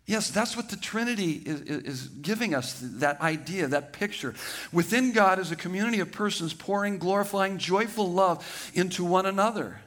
Yes, 0.08 0.30
that's 0.30 0.56
what 0.56 0.70
the 0.70 0.76
Trinity 0.76 1.32
is, 1.32 1.62
is, 1.62 2.08
giving 2.08 2.54
us 2.54 2.80
that 2.80 3.20
idea, 3.22 3.68
that 3.68 3.92
picture. 3.92 4.36
Within 4.72 5.14
God 5.14 5.40
is 5.40 5.52
a 5.52 5.56
community 5.56 6.00
of 6.00 6.12
persons 6.12 6.54
pouring, 6.54 7.00
glorifying, 7.00 7.58
joyful 7.58 8.12
love 8.12 8.72
into 8.76 9.04
one 9.04 9.26
another. 9.26 9.80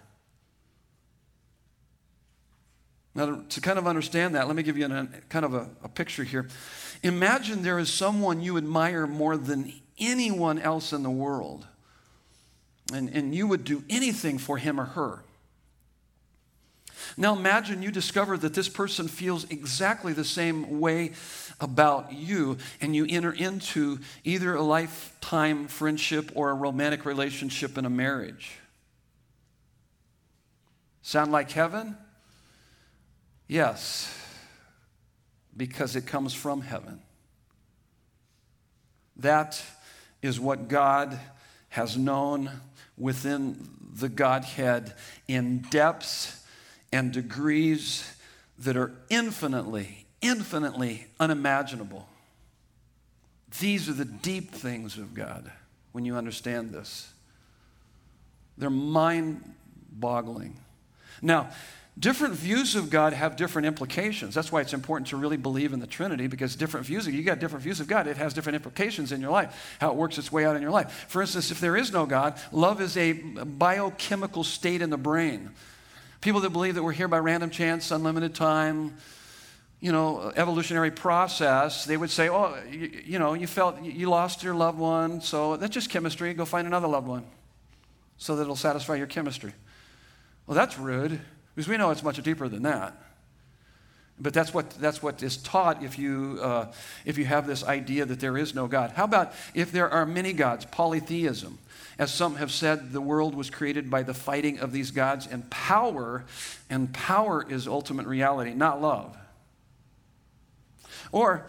Now, 3.15 3.43
to 3.49 3.61
kind 3.61 3.79
of 3.79 3.87
understand 3.87 4.35
that, 4.35 4.49
let 4.49 4.57
me 4.57 4.65
give 4.65 4.77
you 4.77 4.87
a, 4.87 5.09
kind 5.29 5.45
of 5.45 5.55
a, 5.55 5.69
a 5.85 5.89
picture 5.89 6.25
here. 6.25 6.49
Imagine 7.05 7.63
there 7.63 7.79
is 7.79 7.93
someone 7.93 8.41
you 8.41 8.57
admire 8.57 9.07
more 9.07 9.37
than 9.37 9.73
anyone 9.99 10.59
else 10.59 10.93
in 10.93 11.05
the 11.05 11.11
world, 11.11 11.65
and, 12.93 13.09
and 13.11 13.35
you 13.37 13.47
would 13.47 13.65
do 13.65 13.85
anything 13.89 14.39
for 14.39 14.59
him 14.59 14.81
or 14.81 14.85
her. 14.85 15.23
Now 17.19 17.35
imagine 17.35 17.83
you 17.83 17.91
discover 17.91 18.39
that 18.39 18.55
this 18.55 18.69
person 18.69 19.09
feels 19.09 19.43
exactly 19.51 20.13
the 20.13 20.25
same 20.25 20.79
way 20.79 21.11
about 21.61 22.13
you, 22.13 22.59
and 22.81 22.95
you 22.95 23.07
enter 23.09 23.33
into 23.33 23.99
either 24.23 24.55
a 24.55 24.63
lifetime 24.63 25.67
friendship 25.67 26.31
or 26.37 26.51
a 26.51 26.55
romantic 26.55 27.05
relationship 27.05 27.77
in 27.77 27.85
a 27.85 27.91
marriage. 27.91 28.53
Sound 31.03 31.33
like 31.33 31.51
heaven? 31.51 31.97
Yes, 33.49 34.17
because 35.57 35.97
it 35.97 36.07
comes 36.07 36.35
from 36.35 36.61
heaven. 36.61 37.01
That 39.17 39.61
is 40.23 40.39
what 40.39 40.69
God 40.69 41.19
has 41.71 41.97
known 41.97 42.49
within 42.97 43.69
the 43.93 44.09
Godhead 44.09 44.95
in 45.27 45.63
depths 45.71 46.38
and 46.93 47.13
degrees 47.13 48.15
that 48.59 48.77
are 48.77 48.93
infinitely, 49.09 50.07
infinitely 50.21 51.07
unimaginable. 51.21 52.09
These 53.61 53.89
are 53.89 53.95
the 53.95 54.05
deep 54.05 54.53
things 54.53 54.99
of 54.99 55.15
God 55.15 55.51
when 55.93 56.05
you 56.05 56.17
understand 56.17 56.73
this. 56.73 57.13
They're 58.57 58.71
mind 58.71 59.55
boggling. 59.91 60.57
Now, 61.23 61.51
different 61.99 62.35
views 62.35 62.75
of 62.75 62.91
God 62.91 63.13
have 63.13 63.37
different 63.37 63.67
implications. 63.67 64.35
That's 64.35 64.53
why 64.53 64.61
it's 64.61 64.75
important 64.75 65.09
to 65.09 65.17
really 65.17 65.37
believe 65.37 65.73
in 65.73 65.81
the 65.81 65.87
Trinity 65.87 66.27
because 66.27 66.57
different 66.57 66.87
views, 66.87 67.07
you 67.07 67.23
got 67.23 67.39
different 67.39 67.63
views 67.63 67.81
of 67.81 67.87
God, 67.87 68.07
it 68.07 68.17
has 68.17 68.35
different 68.35 68.57
implications 68.57 69.13
in 69.13 69.21
your 69.21 69.31
life, 69.31 69.77
how 69.81 69.91
it 69.91 69.97
works 69.97 70.19
its 70.19 70.31
way 70.31 70.45
out 70.45 70.57
in 70.57 70.63
your 70.63 70.71
life. 70.71 71.07
For 71.09 71.23
instance, 71.23 71.51
if 71.51 71.61
there 71.61 71.77
is 71.77 71.93
no 71.93 72.07
God, 72.07 72.39
love 72.53 72.81
is 72.81 72.97
a 72.97 73.13
biochemical 73.13 74.45
state 74.45 74.83
in 74.83 74.91
the 74.91 74.97
brain. 74.97 75.51
People 76.21 76.41
that 76.41 76.51
believe 76.51 76.75
that 76.75 76.83
we're 76.83 76.93
here 76.93 77.09
by 77.09 77.19
random 77.19 77.51
chance, 77.51 77.91
unlimited 77.91 78.35
time, 78.35 78.97
you 79.81 79.93
know, 79.93 80.33
evolutionary 80.35 80.91
process, 80.91 81.85
they 81.85 81.97
would 81.97 82.11
say, 82.11 82.29
oh, 82.29 82.61
you, 82.69 83.03
you, 83.05 83.19
know, 83.19 83.35
you 83.35 83.47
felt 83.47 83.81
you 83.83 84.09
lost 84.09 84.43
your 84.43 84.55
loved 84.55 84.79
one, 84.79 85.21
so 85.21 85.57
that's 85.57 85.73
just 85.73 85.91
chemistry. 85.91 86.35
Go 86.35 86.45
find 86.45 86.67
another 86.67 86.89
loved 86.89 87.07
one 87.07 87.25
so 88.17 88.35
that 88.35 88.43
it'll 88.43 88.57
satisfy 88.57 88.97
your 88.97 89.07
chemistry. 89.07 89.53
Well, 90.47 90.57
that's 90.57 90.79
rude 90.79 91.21
because 91.55 91.69
we 91.69 91.77
know 91.77 91.91
it's 91.91 92.03
much 92.03 92.21
deeper 92.23 92.49
than 92.49 92.65
that. 92.65 92.97
But 94.21 94.35
that's 94.35 94.53
what, 94.53 94.71
that's 94.71 95.03
what 95.03 95.23
is 95.23 95.37
taught 95.37 95.83
if 95.83 95.99
you, 95.99 96.39
uh, 96.43 96.73
if 97.05 97.19
you 97.19 97.25
have 97.25 97.47
this 97.47 97.63
idea 97.63 98.05
that 98.05 98.21
there 98.21 98.37
is 98.37 98.55
no 98.55 98.67
God. 98.67 98.93
How 98.93 99.05
about 99.05 99.33
if 99.55 99.71
there 99.71 99.89
are 99.89 100.05
many 100.05 100.33
gods, 100.33 100.65
polytheism? 100.65 101.59
As 101.99 102.13
some 102.13 102.37
have 102.37 102.51
said, 102.51 102.93
the 102.93 103.01
world 103.01 103.35
was 103.35 103.51
created 103.51 103.91
by 103.91 104.03
the 104.03 104.15
fighting 104.15 104.61
of 104.61 104.73
these 104.73 104.91
gods 104.91 105.27
and 105.27 105.49
power, 105.51 106.25
and 106.71 106.93
power 106.93 107.45
is 107.49 107.67
ultimate 107.67 108.07
reality, 108.07 108.55
not 108.55 108.81
love. 108.81 109.17
Or 111.11 111.47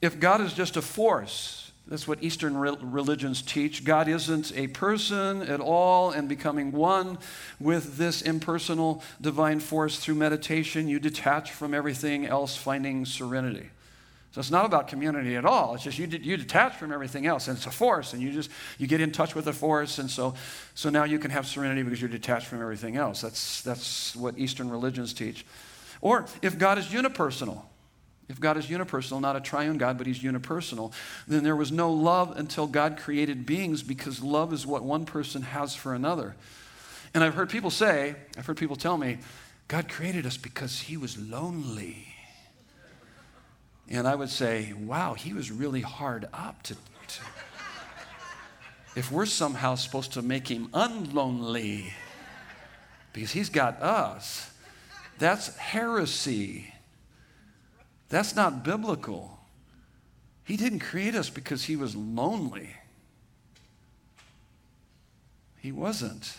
if 0.00 0.18
God 0.18 0.40
is 0.40 0.52
just 0.52 0.76
a 0.76 0.82
force, 0.82 1.61
that's 1.92 2.08
what 2.08 2.22
Eastern 2.22 2.56
religions 2.56 3.42
teach. 3.42 3.84
God 3.84 4.08
isn't 4.08 4.50
a 4.56 4.68
person 4.68 5.42
at 5.42 5.60
all, 5.60 6.10
and 6.10 6.26
becoming 6.26 6.72
one 6.72 7.18
with 7.60 7.98
this 7.98 8.22
impersonal 8.22 9.02
divine 9.20 9.60
force 9.60 9.98
through 9.98 10.14
meditation, 10.14 10.88
you 10.88 10.98
detach 10.98 11.52
from 11.52 11.74
everything 11.74 12.24
else, 12.24 12.56
finding 12.56 13.04
serenity. 13.04 13.68
So 14.30 14.38
it's 14.40 14.50
not 14.50 14.64
about 14.64 14.88
community 14.88 15.36
at 15.36 15.44
all. 15.44 15.74
It's 15.74 15.84
just 15.84 15.98
you, 15.98 16.06
you 16.06 16.38
detach 16.38 16.76
from 16.76 16.92
everything 16.92 17.26
else, 17.26 17.46
and 17.48 17.58
it's 17.58 17.66
a 17.66 17.70
force, 17.70 18.14
and 18.14 18.22
you 18.22 18.32
just 18.32 18.48
you 18.78 18.86
get 18.86 19.02
in 19.02 19.12
touch 19.12 19.34
with 19.34 19.44
the 19.44 19.52
force, 19.52 19.98
and 19.98 20.10
so 20.10 20.32
so 20.74 20.88
now 20.88 21.04
you 21.04 21.18
can 21.18 21.30
have 21.30 21.46
serenity 21.46 21.82
because 21.82 22.00
you're 22.00 22.08
detached 22.08 22.46
from 22.46 22.62
everything 22.62 22.96
else. 22.96 23.20
That's 23.20 23.60
that's 23.60 24.16
what 24.16 24.38
Eastern 24.38 24.70
religions 24.70 25.12
teach. 25.12 25.44
Or 26.00 26.24
if 26.40 26.56
God 26.56 26.78
is 26.78 26.86
unipersonal, 26.86 27.64
if 28.32 28.40
God 28.40 28.56
is 28.56 28.66
unipersonal, 28.66 29.20
not 29.20 29.36
a 29.36 29.40
triune 29.40 29.78
God, 29.78 29.98
but 29.98 30.06
He's 30.06 30.20
unipersonal, 30.20 30.92
then 31.28 31.44
there 31.44 31.54
was 31.54 31.70
no 31.70 31.92
love 31.92 32.36
until 32.36 32.66
God 32.66 32.96
created 32.96 33.46
beings 33.46 33.82
because 33.82 34.22
love 34.22 34.52
is 34.52 34.66
what 34.66 34.82
one 34.82 35.04
person 35.04 35.42
has 35.42 35.74
for 35.74 35.94
another. 35.94 36.34
And 37.14 37.22
I've 37.22 37.34
heard 37.34 37.50
people 37.50 37.70
say, 37.70 38.16
I've 38.36 38.46
heard 38.46 38.56
people 38.56 38.76
tell 38.76 38.96
me, 38.96 39.18
God 39.68 39.88
created 39.88 40.26
us 40.26 40.38
because 40.38 40.80
He 40.80 40.96
was 40.96 41.18
lonely. 41.18 42.08
And 43.90 44.08
I 44.08 44.14
would 44.14 44.30
say, 44.30 44.72
wow, 44.72 45.12
he 45.12 45.34
was 45.34 45.50
really 45.50 45.82
hard 45.82 46.26
up 46.32 46.62
to, 46.62 46.74
to 46.74 47.20
if 48.96 49.12
we're 49.12 49.26
somehow 49.26 49.74
supposed 49.74 50.14
to 50.14 50.22
make 50.22 50.48
him 50.48 50.68
unlonely 50.68 51.90
because 53.12 53.32
he's 53.32 53.50
got 53.50 53.82
us, 53.82 54.50
that's 55.18 55.54
heresy. 55.56 56.71
That's 58.12 58.36
not 58.36 58.62
biblical. 58.62 59.38
He 60.44 60.58
didn't 60.58 60.80
create 60.80 61.14
us 61.14 61.30
because 61.30 61.64
he 61.64 61.76
was 61.76 61.96
lonely. 61.96 62.68
He 65.60 65.72
wasn't. 65.72 66.36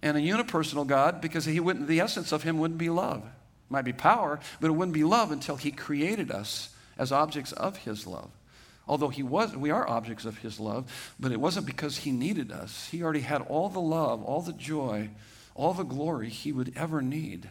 And 0.00 0.16
a 0.16 0.20
unipersonal 0.20 0.86
God 0.86 1.20
because 1.20 1.44
he 1.44 1.60
wouldn't, 1.60 1.88
the 1.88 2.00
essence 2.00 2.32
of 2.32 2.42
him 2.42 2.58
wouldn't 2.58 2.78
be 2.78 2.88
love 2.88 3.18
It 3.18 3.68
might 3.68 3.84
be 3.84 3.92
power, 3.92 4.40
but 4.62 4.68
it 4.68 4.72
wouldn't 4.72 4.94
be 4.94 5.04
love 5.04 5.30
until 5.30 5.56
He 5.56 5.70
created 5.70 6.30
us 6.30 6.70
as 6.96 7.12
objects 7.12 7.52
of 7.52 7.76
His 7.76 8.06
love. 8.06 8.30
Although 8.88 9.10
he 9.10 9.22
was, 9.22 9.54
we 9.54 9.68
are 9.68 9.86
objects 9.86 10.24
of 10.24 10.38
His 10.38 10.58
love, 10.58 10.90
but 11.20 11.32
it 11.32 11.40
wasn't 11.40 11.66
because 11.66 11.98
He 11.98 12.12
needed 12.12 12.50
us. 12.50 12.88
He 12.90 13.02
already 13.02 13.20
had 13.20 13.42
all 13.42 13.68
the 13.68 13.78
love, 13.78 14.22
all 14.22 14.40
the 14.40 14.54
joy, 14.54 15.10
all 15.54 15.74
the 15.74 15.82
glory 15.82 16.30
He 16.30 16.50
would 16.50 16.72
ever 16.76 17.02
need. 17.02 17.50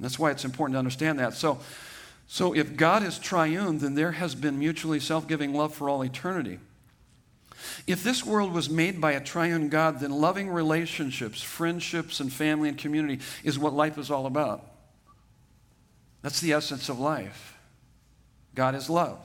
That's 0.00 0.18
why 0.18 0.30
it's 0.30 0.44
important 0.44 0.74
to 0.74 0.78
understand 0.78 1.18
that. 1.18 1.34
So, 1.34 1.60
so 2.26 2.54
if 2.54 2.76
God 2.76 3.02
is 3.02 3.18
triune, 3.18 3.78
then 3.78 3.94
there 3.94 4.12
has 4.12 4.34
been 4.34 4.58
mutually 4.58 5.00
self 5.00 5.28
giving 5.28 5.54
love 5.54 5.74
for 5.74 5.88
all 5.88 6.02
eternity. 6.02 6.58
If 7.86 8.02
this 8.02 8.24
world 8.24 8.52
was 8.52 8.70
made 8.70 9.00
by 9.00 9.12
a 9.12 9.20
triune 9.20 9.68
God, 9.68 10.00
then 10.00 10.10
loving 10.10 10.48
relationships, 10.48 11.42
friendships, 11.42 12.20
and 12.20 12.32
family 12.32 12.68
and 12.68 12.78
community 12.78 13.22
is 13.44 13.58
what 13.58 13.74
life 13.74 13.98
is 13.98 14.10
all 14.10 14.26
about. 14.26 14.64
That's 16.22 16.40
the 16.40 16.52
essence 16.52 16.88
of 16.88 16.98
life. 16.98 17.58
God 18.54 18.74
is 18.74 18.90
love. 18.90 19.18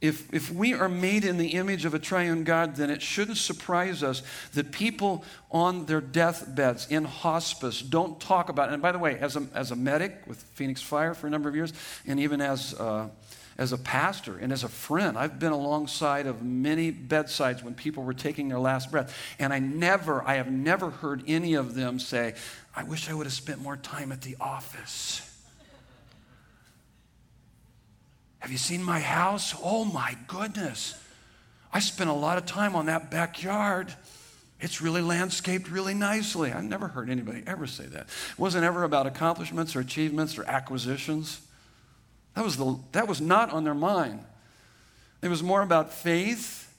If, 0.00 0.32
if 0.32 0.52
we 0.52 0.74
are 0.74 0.88
made 0.88 1.24
in 1.24 1.38
the 1.38 1.48
image 1.48 1.84
of 1.84 1.92
a 1.92 1.98
triune 1.98 2.44
God, 2.44 2.76
then 2.76 2.88
it 2.88 3.02
shouldn't 3.02 3.38
surprise 3.38 4.02
us 4.02 4.22
that 4.54 4.70
people 4.70 5.24
on 5.50 5.86
their 5.86 6.00
deathbeds 6.00 6.86
in 6.88 7.04
hospice 7.04 7.82
don't 7.82 8.20
talk 8.20 8.48
about 8.48 8.70
it. 8.70 8.74
And 8.74 8.82
by 8.82 8.92
the 8.92 8.98
way, 8.98 9.18
as 9.18 9.34
a, 9.34 9.46
as 9.54 9.72
a 9.72 9.76
medic 9.76 10.22
with 10.26 10.38
Phoenix 10.54 10.80
Fire 10.80 11.14
for 11.14 11.26
a 11.26 11.30
number 11.30 11.48
of 11.48 11.56
years, 11.56 11.72
and 12.06 12.20
even 12.20 12.40
as 12.40 12.74
uh, 12.74 13.08
as 13.58 13.72
a 13.72 13.78
pastor 13.78 14.38
and 14.38 14.52
as 14.52 14.62
a 14.62 14.68
friend. 14.68 15.18
I've 15.18 15.40
been 15.40 15.52
alongside 15.52 16.26
of 16.26 16.42
many 16.42 16.92
bedsides 16.92 17.62
when 17.62 17.74
people 17.74 18.04
were 18.04 18.14
taking 18.14 18.48
their 18.48 18.60
last 18.60 18.90
breath. 18.92 19.14
And 19.40 19.52
I 19.52 19.58
never, 19.58 20.22
I 20.26 20.36
have 20.36 20.50
never 20.50 20.90
heard 20.90 21.24
any 21.26 21.54
of 21.54 21.74
them 21.74 21.98
say, 21.98 22.34
I 22.74 22.84
wish 22.84 23.10
I 23.10 23.14
would 23.14 23.26
have 23.26 23.32
spent 23.32 23.60
more 23.60 23.76
time 23.76 24.12
at 24.12 24.22
the 24.22 24.36
office. 24.40 25.27
Have 28.38 28.52
you 28.52 28.58
seen 28.58 28.82
my 28.82 29.00
house? 29.00 29.54
Oh 29.62 29.84
my 29.84 30.16
goodness. 30.26 30.94
I 31.72 31.80
spent 31.80 32.08
a 32.08 32.14
lot 32.14 32.38
of 32.38 32.46
time 32.46 32.74
on 32.76 32.86
that 32.86 33.10
backyard. 33.10 33.92
It's 34.60 34.80
really 34.80 35.02
landscaped 35.02 35.70
really 35.70 35.94
nicely. 35.94 36.52
I've 36.52 36.64
never 36.64 36.88
heard 36.88 37.10
anybody 37.10 37.42
ever 37.46 37.66
say 37.66 37.86
that. 37.86 38.02
It 38.02 38.38
wasn't 38.38 38.64
ever 38.64 38.84
about 38.84 39.06
accomplishments 39.06 39.76
or 39.76 39.80
achievements 39.80 40.38
or 40.38 40.44
acquisitions. 40.44 41.40
That 42.34 42.44
was, 42.44 42.56
the, 42.56 42.78
that 42.92 43.08
was 43.08 43.20
not 43.20 43.50
on 43.50 43.64
their 43.64 43.74
mind. 43.74 44.24
It 45.22 45.28
was 45.28 45.42
more 45.42 45.62
about 45.62 45.92
faith, 45.92 46.72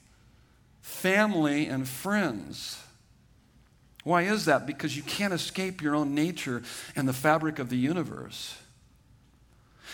family, 0.80 1.66
and 1.66 1.86
friends. 1.86 2.82
Why 4.02 4.22
is 4.22 4.46
that? 4.46 4.66
Because 4.66 4.96
you 4.96 5.02
can't 5.02 5.34
escape 5.34 5.82
your 5.82 5.94
own 5.94 6.14
nature 6.14 6.62
and 6.96 7.06
the 7.06 7.12
fabric 7.12 7.58
of 7.58 7.68
the 7.68 7.76
universe. 7.76 8.56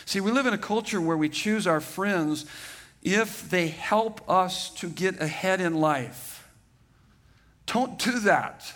See, 0.06 0.20
we 0.20 0.30
live 0.30 0.46
in 0.46 0.54
a 0.54 0.58
culture 0.58 1.00
where 1.00 1.16
we 1.16 1.28
choose 1.28 1.66
our 1.66 1.80
friends 1.80 2.46
if 3.02 3.50
they 3.50 3.66
help 3.66 4.28
us 4.30 4.70
to 4.70 4.88
get 4.88 5.20
ahead 5.20 5.60
in 5.60 5.74
life. 5.74 6.48
Don't 7.66 7.98
do 7.98 8.20
that. 8.20 8.72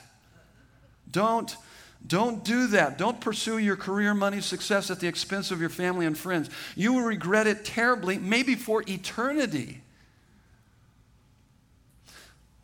Don't, 1.09 1.57
don't 2.05 2.45
do 2.45 2.67
that. 2.69 2.99
Don't 2.99 3.21
pursue 3.21 3.59
your 3.59 3.77
career, 3.77 4.13
money, 4.13 4.41
success 4.41 4.91
at 4.91 4.99
the 4.99 5.07
expense 5.07 5.53
of 5.53 5.61
your 5.61 5.69
family 5.69 6.05
and 6.05 6.19
friends. 6.19 6.51
You 6.75 6.95
will 6.95 7.03
regret 7.03 7.47
it 7.47 7.65
terribly, 7.65 8.19
maybe 8.19 8.57
for 8.57 8.83
eternity. 8.89 9.83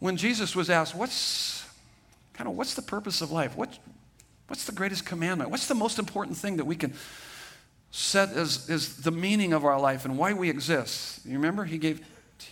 When 0.00 0.16
Jesus 0.16 0.56
was 0.56 0.70
asked, 0.70 0.94
What's 0.94 1.64
kind 2.34 2.48
of 2.48 2.56
what's 2.56 2.74
the 2.74 2.82
purpose 2.82 3.20
of 3.20 3.30
life? 3.30 3.56
What, 3.56 3.78
what's 4.48 4.64
the 4.64 4.72
greatest 4.72 5.06
commandment? 5.06 5.50
What's 5.50 5.68
the 5.68 5.74
most 5.74 6.00
important 6.00 6.36
thing 6.36 6.56
that 6.56 6.66
we 6.66 6.74
can 6.74 6.92
set 7.96 8.32
as, 8.32 8.68
as 8.68 8.96
the 8.98 9.10
meaning 9.10 9.54
of 9.54 9.64
our 9.64 9.80
life 9.80 10.04
and 10.04 10.18
why 10.18 10.34
we 10.34 10.50
exist. 10.50 11.24
You 11.24 11.32
remember? 11.32 11.64
He 11.64 11.78
gave 11.78 12.04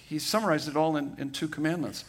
he 0.09 0.19
summarized 0.19 0.69
it 0.69 0.77
all 0.77 0.97
in, 0.97 1.15
in 1.19 1.31
two 1.31 1.49
commandments. 1.49 2.07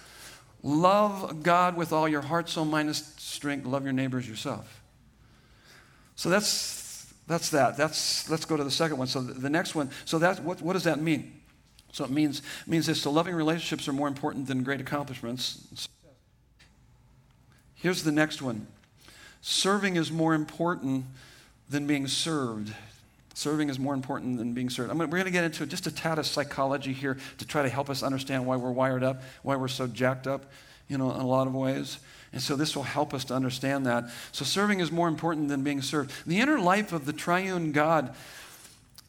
Love 0.64 1.44
God 1.44 1.76
with 1.76 1.92
all 1.92 2.08
your 2.08 2.22
heart, 2.22 2.48
soul, 2.48 2.64
mind, 2.64 2.88
and 2.88 2.96
strength. 2.96 3.66
Love 3.66 3.84
your 3.84 3.92
neighbors 3.92 4.28
yourself. 4.28 4.82
So 6.16 6.30
that's 6.30 7.14
that's 7.28 7.50
that. 7.50 7.76
That's 7.76 8.30
let's 8.30 8.46
go 8.46 8.56
to 8.56 8.64
the 8.64 8.72
second 8.72 8.98
one. 8.98 9.08
So 9.08 9.20
the, 9.20 9.34
the 9.34 9.50
next 9.50 9.76
one. 9.76 9.90
So 10.06 10.18
that 10.20 10.42
what, 10.42 10.62
what 10.62 10.74
does 10.74 10.86
that 10.86 11.02
mean? 11.02 11.42
So 11.92 12.06
it 12.06 12.12
means 12.12 12.42
means 12.66 12.86
this. 12.86 13.02
So 13.02 13.12
loving 13.12 13.36
relationships 13.36 13.90
are 13.90 13.94
more 13.94 14.08
important 14.08 14.48
than 14.48 14.64
great 14.64 14.80
accomplishments. 14.80 15.90
Here's 17.74 18.04
the 18.04 18.14
next 18.14 18.42
one. 18.42 18.68
Serving 19.42 19.98
is 19.98 20.10
more 20.10 20.34
important 20.34 21.06
than 21.70 21.86
being 21.86 22.08
served. 22.08 22.74
Serving 23.36 23.68
is 23.68 23.78
more 23.78 23.94
important 23.94 24.38
than 24.38 24.54
being 24.54 24.70
served. 24.70 24.90
I 24.90 24.94
mean, 24.94 25.10
we're 25.10 25.18
going 25.18 25.26
to 25.26 25.32
get 25.32 25.44
into 25.44 25.66
just 25.66 25.88
a 25.88 25.92
tad 25.92 26.20
of 26.20 26.26
psychology 26.26 26.94
here 26.94 27.18
to 27.38 27.46
try 27.46 27.64
to 27.64 27.70
help 27.70 27.90
us 27.90 28.02
understand 28.02 28.46
why 28.46 28.56
we're 28.56 28.72
wired 28.72 29.04
up, 29.04 29.22
why 29.44 29.58
we're 29.58 29.68
so 29.68 29.88
jacked 29.88 30.26
up, 30.26 30.46
you 30.88 30.98
know, 30.98 31.14
in 31.14 31.20
a 31.20 31.28
lot 31.28 31.46
of 31.46 31.54
ways. 31.54 32.00
And 32.32 32.42
so 32.42 32.56
this 32.56 32.78
will 32.78 32.84
help 32.84 33.14
us 33.14 33.26
to 33.26 33.34
understand 33.34 33.86
that. 33.88 34.06
So 34.32 34.46
serving 34.46 34.80
is 34.80 34.90
more 34.90 35.10
important 35.10 35.50
than 35.50 35.64
being 35.64 35.82
served. 35.82 36.14
The 36.26 36.40
inner 36.40 36.58
life 36.58 36.94
of 36.94 37.06
the 37.06 37.12
triune 37.12 37.74
God 37.74 38.16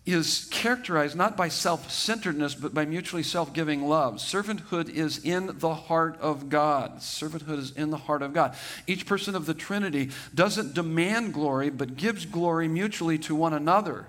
is 0.07 0.49
characterized 0.51 1.15
not 1.15 1.37
by 1.37 1.47
self 1.47 1.89
centeredness, 1.89 2.57
but 2.57 2.75
by 2.75 2.85
mutually 2.85 3.23
self 3.23 3.53
giving 3.53 3.87
love. 3.87 4.17
Servanthood 4.17 4.89
is 4.89 5.19
in 5.19 5.57
the 5.61 5.75
heart 5.75 6.21
of 6.21 6.49
God. 6.49 6.97
Servanthood 6.97 7.59
is 7.59 7.71
in 7.71 7.91
the 7.91 7.97
heart 7.97 8.23
of 8.23 8.33
God. 8.33 8.57
Each 8.89 9.07
person 9.07 9.37
of 9.37 9.47
the 9.47 9.55
Trinity 9.55 10.11
doesn't 10.35 10.75
demand 10.75 11.33
glory, 11.33 11.71
but 11.71 11.97
gives 11.97 12.27
glory 12.27 12.67
mutually 12.67 13.19
to 13.19 13.37
one 13.37 13.53
another. 13.53 14.07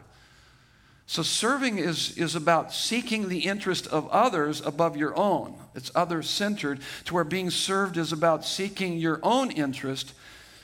So, 1.10 1.24
serving 1.24 1.78
is, 1.78 2.18
is 2.18 2.36
about 2.36 2.74
seeking 2.74 3.30
the 3.30 3.40
interest 3.40 3.88
of 3.88 4.10
others 4.10 4.60
above 4.60 4.98
your 4.98 5.18
own. 5.18 5.56
It's 5.74 5.90
other 5.96 6.22
centered, 6.22 6.82
to 7.06 7.14
where 7.14 7.24
being 7.24 7.50
served 7.50 7.96
is 7.96 8.12
about 8.12 8.44
seeking 8.44 8.98
your 8.98 9.22
own 9.24 9.50
interest, 9.50 10.14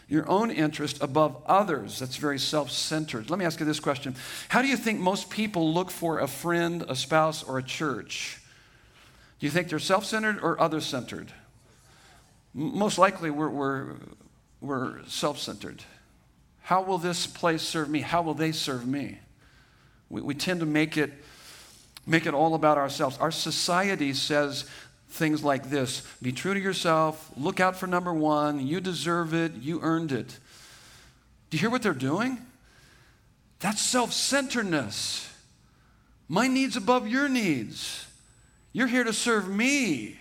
your 0.09 0.29
own 0.29 0.51
interest 0.51 1.01
above 1.01 1.41
others. 1.45 1.97
That's 1.97 2.17
very 2.17 2.37
self 2.37 2.71
centered. 2.71 3.29
Let 3.29 3.39
me 3.39 3.45
ask 3.45 3.57
you 3.61 3.65
this 3.65 3.79
question 3.79 4.15
How 4.49 4.61
do 4.61 4.67
you 4.67 4.75
think 4.75 4.99
most 4.99 5.29
people 5.29 5.73
look 5.73 5.89
for 5.89 6.19
a 6.19 6.27
friend, 6.27 6.83
a 6.89 6.95
spouse, 6.95 7.41
or 7.41 7.57
a 7.57 7.63
church? 7.63 8.41
Do 9.39 9.45
you 9.45 9.51
think 9.51 9.69
they're 9.69 9.79
self 9.79 10.03
centered 10.03 10.41
or 10.41 10.59
other 10.59 10.81
centered? 10.81 11.31
Most 12.53 12.97
likely, 12.97 13.31
we're, 13.31 13.49
we're, 13.49 13.95
we're 14.59 15.05
self 15.05 15.39
centered. 15.39 15.85
How 16.63 16.81
will 16.81 16.97
this 16.97 17.27
place 17.27 17.61
serve 17.61 17.89
me? 17.89 18.01
How 18.01 18.21
will 18.21 18.33
they 18.33 18.51
serve 18.51 18.85
me? 18.85 19.19
We, 20.13 20.21
we 20.21 20.35
tend 20.35 20.59
to 20.59 20.67
make 20.67 20.95
it, 20.95 21.11
make 22.05 22.27
it 22.27 22.35
all 22.35 22.53
about 22.53 22.77
ourselves. 22.77 23.17
Our 23.17 23.31
society 23.31 24.13
says 24.13 24.69
things 25.09 25.43
like 25.43 25.71
this 25.71 26.07
be 26.21 26.31
true 26.31 26.53
to 26.53 26.59
yourself, 26.59 27.31
look 27.35 27.59
out 27.59 27.75
for 27.75 27.87
number 27.87 28.13
one, 28.13 28.65
you 28.65 28.79
deserve 28.79 29.33
it, 29.33 29.53
you 29.55 29.79
earned 29.81 30.11
it. 30.11 30.37
Do 31.49 31.57
you 31.57 31.61
hear 31.61 31.71
what 31.71 31.81
they're 31.81 31.93
doing? 31.93 32.37
That's 33.59 33.81
self 33.81 34.13
centeredness. 34.13 35.29
My 36.27 36.47
needs 36.47 36.77
above 36.77 37.07
your 37.07 37.27
needs. 37.27 38.05
You're 38.71 38.87
here 38.87 39.03
to 39.03 39.13
serve 39.13 39.49
me. 39.49 40.19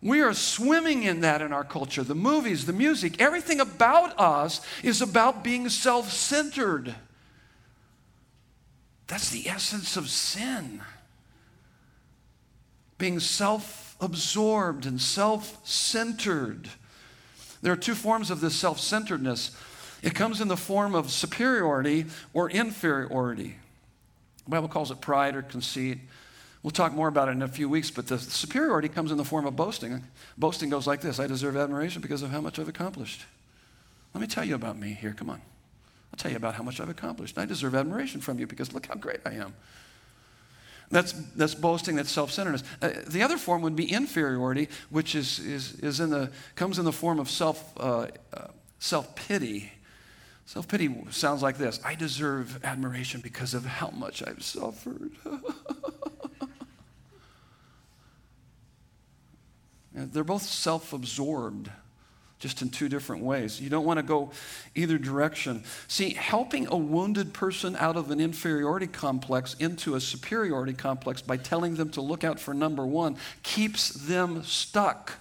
We 0.00 0.20
are 0.20 0.34
swimming 0.34 1.02
in 1.02 1.22
that 1.22 1.42
in 1.42 1.52
our 1.52 1.64
culture. 1.64 2.04
The 2.04 2.14
movies, 2.14 2.66
the 2.66 2.72
music, 2.72 3.20
everything 3.20 3.58
about 3.58 4.18
us 4.20 4.60
is 4.84 5.02
about 5.02 5.42
being 5.42 5.68
self 5.68 6.12
centered. 6.12 6.94
That's 9.08 9.30
the 9.30 9.48
essence 9.48 9.96
of 9.96 10.08
sin. 10.08 10.82
Being 12.98 13.20
self 13.20 13.96
absorbed 14.00 14.86
and 14.86 15.00
self 15.00 15.66
centered. 15.66 16.68
There 17.60 17.72
are 17.72 17.76
two 17.76 17.94
forms 17.94 18.30
of 18.30 18.40
this 18.40 18.54
self 18.54 18.78
centeredness 18.78 19.56
it 20.02 20.14
comes 20.14 20.40
in 20.40 20.48
the 20.48 20.56
form 20.56 20.94
of 20.94 21.10
superiority 21.10 22.06
or 22.32 22.50
inferiority. 22.50 23.56
The 24.44 24.50
Bible 24.50 24.68
calls 24.68 24.90
it 24.90 25.00
pride 25.00 25.34
or 25.34 25.42
conceit. 25.42 25.98
We'll 26.62 26.70
talk 26.70 26.92
more 26.92 27.08
about 27.08 27.28
it 27.28 27.32
in 27.32 27.42
a 27.42 27.48
few 27.48 27.68
weeks, 27.68 27.90
but 27.90 28.06
the 28.06 28.18
superiority 28.18 28.88
comes 28.88 29.10
in 29.10 29.16
the 29.16 29.24
form 29.24 29.46
of 29.46 29.56
boasting. 29.56 30.04
Boasting 30.36 30.70
goes 30.70 30.86
like 30.86 31.00
this 31.00 31.18
I 31.18 31.26
deserve 31.26 31.56
admiration 31.56 32.02
because 32.02 32.22
of 32.22 32.30
how 32.30 32.40
much 32.40 32.58
I've 32.58 32.68
accomplished. 32.68 33.24
Let 34.14 34.20
me 34.20 34.26
tell 34.26 34.44
you 34.44 34.54
about 34.54 34.78
me 34.78 34.92
here. 34.92 35.12
Come 35.12 35.30
on. 35.30 35.42
I'll 36.12 36.16
tell 36.16 36.30
you 36.30 36.36
about 36.36 36.54
how 36.54 36.62
much 36.62 36.80
I've 36.80 36.88
accomplished. 36.88 37.38
I 37.38 37.44
deserve 37.44 37.74
admiration 37.74 38.20
from 38.20 38.38
you 38.38 38.46
because 38.46 38.72
look 38.72 38.86
how 38.86 38.94
great 38.94 39.20
I 39.26 39.34
am. 39.34 39.54
That's, 40.90 41.12
that's 41.12 41.54
boasting, 41.54 41.96
that's 41.96 42.10
self 42.10 42.30
centeredness. 42.32 42.64
Uh, 42.80 42.90
the 43.06 43.22
other 43.22 43.36
form 43.36 43.60
would 43.62 43.76
be 43.76 43.92
inferiority, 43.92 44.68
which 44.88 45.14
is, 45.14 45.38
is, 45.38 45.74
is 45.80 46.00
in 46.00 46.10
the, 46.10 46.30
comes 46.54 46.78
in 46.78 46.86
the 46.86 46.92
form 46.92 47.18
of 47.18 47.28
self, 47.28 47.72
uh, 47.78 48.06
uh, 48.32 48.46
self 48.78 49.14
pity. 49.14 49.72
Self 50.46 50.66
pity 50.66 51.04
sounds 51.10 51.42
like 51.42 51.58
this 51.58 51.78
I 51.84 51.94
deserve 51.94 52.64
admiration 52.64 53.20
because 53.20 53.52
of 53.52 53.66
how 53.66 53.90
much 53.90 54.22
I've 54.26 54.42
suffered. 54.42 55.10
They're 59.92 60.24
both 60.24 60.42
self 60.42 60.92
absorbed 60.94 61.70
just 62.38 62.62
in 62.62 62.70
two 62.70 62.88
different 62.88 63.22
ways. 63.22 63.60
You 63.60 63.68
don't 63.68 63.84
want 63.84 63.98
to 63.98 64.02
go 64.02 64.30
either 64.74 64.96
direction. 64.96 65.64
See, 65.88 66.10
helping 66.10 66.68
a 66.68 66.76
wounded 66.76 67.32
person 67.32 67.76
out 67.76 67.96
of 67.96 68.10
an 68.10 68.20
inferiority 68.20 68.86
complex 68.86 69.54
into 69.54 69.96
a 69.96 70.00
superiority 70.00 70.72
complex 70.72 71.20
by 71.20 71.36
telling 71.36 71.74
them 71.74 71.90
to 71.90 72.00
look 72.00 72.24
out 72.24 72.38
for 72.38 72.54
number 72.54 72.86
one 72.86 73.16
keeps 73.42 73.90
them 73.90 74.42
stuck. 74.44 75.14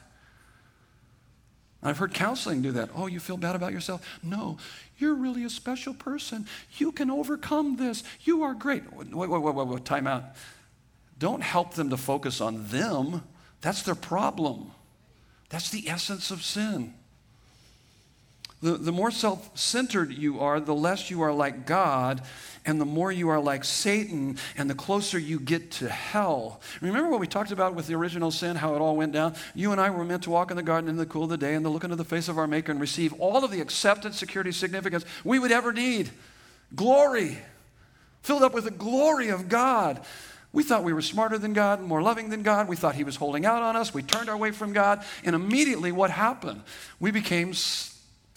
I've 1.82 1.98
heard 1.98 2.14
counseling 2.14 2.62
do 2.62 2.72
that. 2.74 2.90
Oh, 2.96 3.08
you 3.08 3.20
feel 3.20 3.38
bad 3.38 3.56
about 3.56 3.72
yourself? 3.72 4.20
No, 4.24 4.58
you're 4.98 5.14
really 5.14 5.44
a 5.44 5.50
special 5.50 5.94
person. 5.94 6.48
You 6.78 6.92
can 6.92 7.10
overcome 7.10 7.78
this. 7.78 8.04
You 8.22 8.44
are 8.44 8.54
great. 8.54 8.92
Wait, 8.94 9.14
wait, 9.14 9.30
wait, 9.30 9.54
wait, 9.54 9.68
wait. 9.68 9.86
time 9.86 10.08
out. 10.08 10.24
Don't 11.20 11.42
help 11.42 11.74
them 11.74 11.90
to 11.90 11.98
focus 11.98 12.42
on 12.42 12.68
them. 12.68 13.24
That's 13.62 13.84
their 13.84 13.96
problem. 13.96 14.72
That's 15.50 15.70
the 15.70 15.88
essence 15.88 16.32
of 16.32 16.44
sin. 16.44 16.94
The, 18.62 18.72
the 18.72 18.92
more 18.92 19.12
self 19.12 19.56
centered 19.58 20.12
you 20.12 20.40
are, 20.40 20.60
the 20.60 20.74
less 20.74 21.12
you 21.12 21.22
are 21.22 21.32
like 21.32 21.68
God, 21.68 22.24
and 22.66 22.82
the 22.82 22.86
more 22.86 23.12
you 23.12 23.30
are 23.30 23.40
like 23.40 23.64
Satan, 23.64 24.38
and 24.58 24.68
the 24.68 24.76
closer 24.76 25.20
you 25.20 25.40
get 25.40 25.72
to 25.74 25.90
hell. 25.90 26.60
Remember 26.82 27.10
what 27.10 27.20
we 27.20 27.28
talked 27.28 27.52
about 27.52 27.76
with 27.76 27.86
the 27.86 27.94
original 27.94 28.32
sin, 28.32 28.56
how 28.56 28.74
it 28.74 28.82
all 28.82 28.98
went 28.98 29.14
down? 29.14 29.36
You 29.54 29.72
and 29.72 29.80
I 29.80 29.92
were 29.92 30.04
meant 30.04 30.24
to 30.24 30.32
walk 30.32 30.50
in 30.50 30.58
the 30.58 30.64
garden 30.64 30.90
in 30.90 30.98
the 30.98 31.06
cool 31.06 31.26
of 31.26 31.30
the 31.30 31.38
day 31.38 31.54
and 31.54 31.64
to 31.66 31.70
look 31.70 31.84
into 31.84 31.96
the 31.96 32.04
face 32.04 32.28
of 32.28 32.40
our 32.40 32.48
Maker 32.48 32.72
and 32.72 32.82
receive 32.82 33.14
all 33.20 33.46
of 33.46 33.52
the 33.52 33.62
acceptance, 33.62 34.18
security, 34.18 34.52
significance 34.52 35.06
we 35.24 35.38
would 35.38 35.52
ever 35.52 35.72
need. 35.72 36.10
Glory, 36.76 37.38
filled 38.24 38.44
up 38.44 38.56
with 38.56 38.64
the 38.64 38.72
glory 38.72 39.30
of 39.30 39.50
God. 39.50 40.02
We 40.52 40.64
thought 40.64 40.84
we 40.84 40.94
were 40.94 41.04
smarter 41.04 41.38
than 41.38 41.54
God, 41.54 41.80
and 41.80 41.88
more 41.88 42.02
loving 42.02 42.30
than 42.30 42.42
God. 42.42 42.68
We 42.68 42.76
thought 42.76 42.96
He 42.96 43.04
was 43.04 43.18
holding 43.18 43.46
out 43.46 43.62
on 43.62 43.76
us. 43.76 43.94
We 43.94 44.02
turned 44.02 44.30
our 44.30 44.38
way 44.38 44.50
from 44.50 44.74
God. 44.74 45.06
And 45.24 45.36
immediately, 45.36 45.92
what 45.92 46.10
happened? 46.10 46.64
We 47.00 47.12
became 47.12 47.54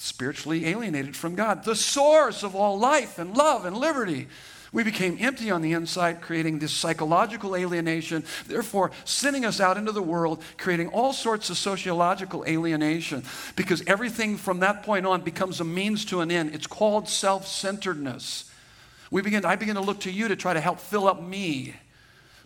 spiritually 0.01 0.67
alienated 0.67 1.15
from 1.15 1.35
God, 1.35 1.65
the 1.65 1.77
source 1.77 2.43
of 2.43 2.57
all 2.57 2.79
life 2.79 3.19
and 3.19 3.37
love 3.37 3.67
and 3.67 3.77
liberty. 3.77 4.29
We 4.73 4.83
became 4.83 5.19
empty 5.21 5.51
on 5.51 5.63
the 5.63 5.73
inside, 5.73 6.23
creating 6.23 6.59
this 6.59 6.73
psychological 6.73 7.55
alienation, 7.55 8.25
therefore 8.47 8.93
sending 9.05 9.45
us 9.45 9.61
out 9.61 9.77
into 9.77 9.93
the 9.93 10.03
world, 10.03 10.43
creating 10.57 10.89
all 10.89 11.13
sorts 11.13 11.51
of 11.51 11.59
sociological 11.59 12.45
alienation, 12.47 13.25
because 13.57 13.83
everything 13.87 14.39
from 14.39 14.61
that 14.61 14.85
point 14.85 15.07
on 15.07 15.21
becomes 15.21 15.61
a 15.61 15.65
means 15.65 16.05
to 16.07 16.21
an 16.21 16.31
end. 16.31 16.55
It's 16.55 16.69
called 16.69 17.09
self 17.09 17.47
centeredness. 17.47 18.51
We 19.11 19.23
begin, 19.23 19.45
I 19.45 19.57
begin 19.57 19.75
to 19.75 19.83
look 19.83 20.01
to 20.01 20.11
you 20.11 20.29
to 20.29 20.37
try 20.37 20.55
to 20.55 20.61
help 20.61 20.79
fill 20.79 21.09
up 21.09 21.21
me, 21.21 21.75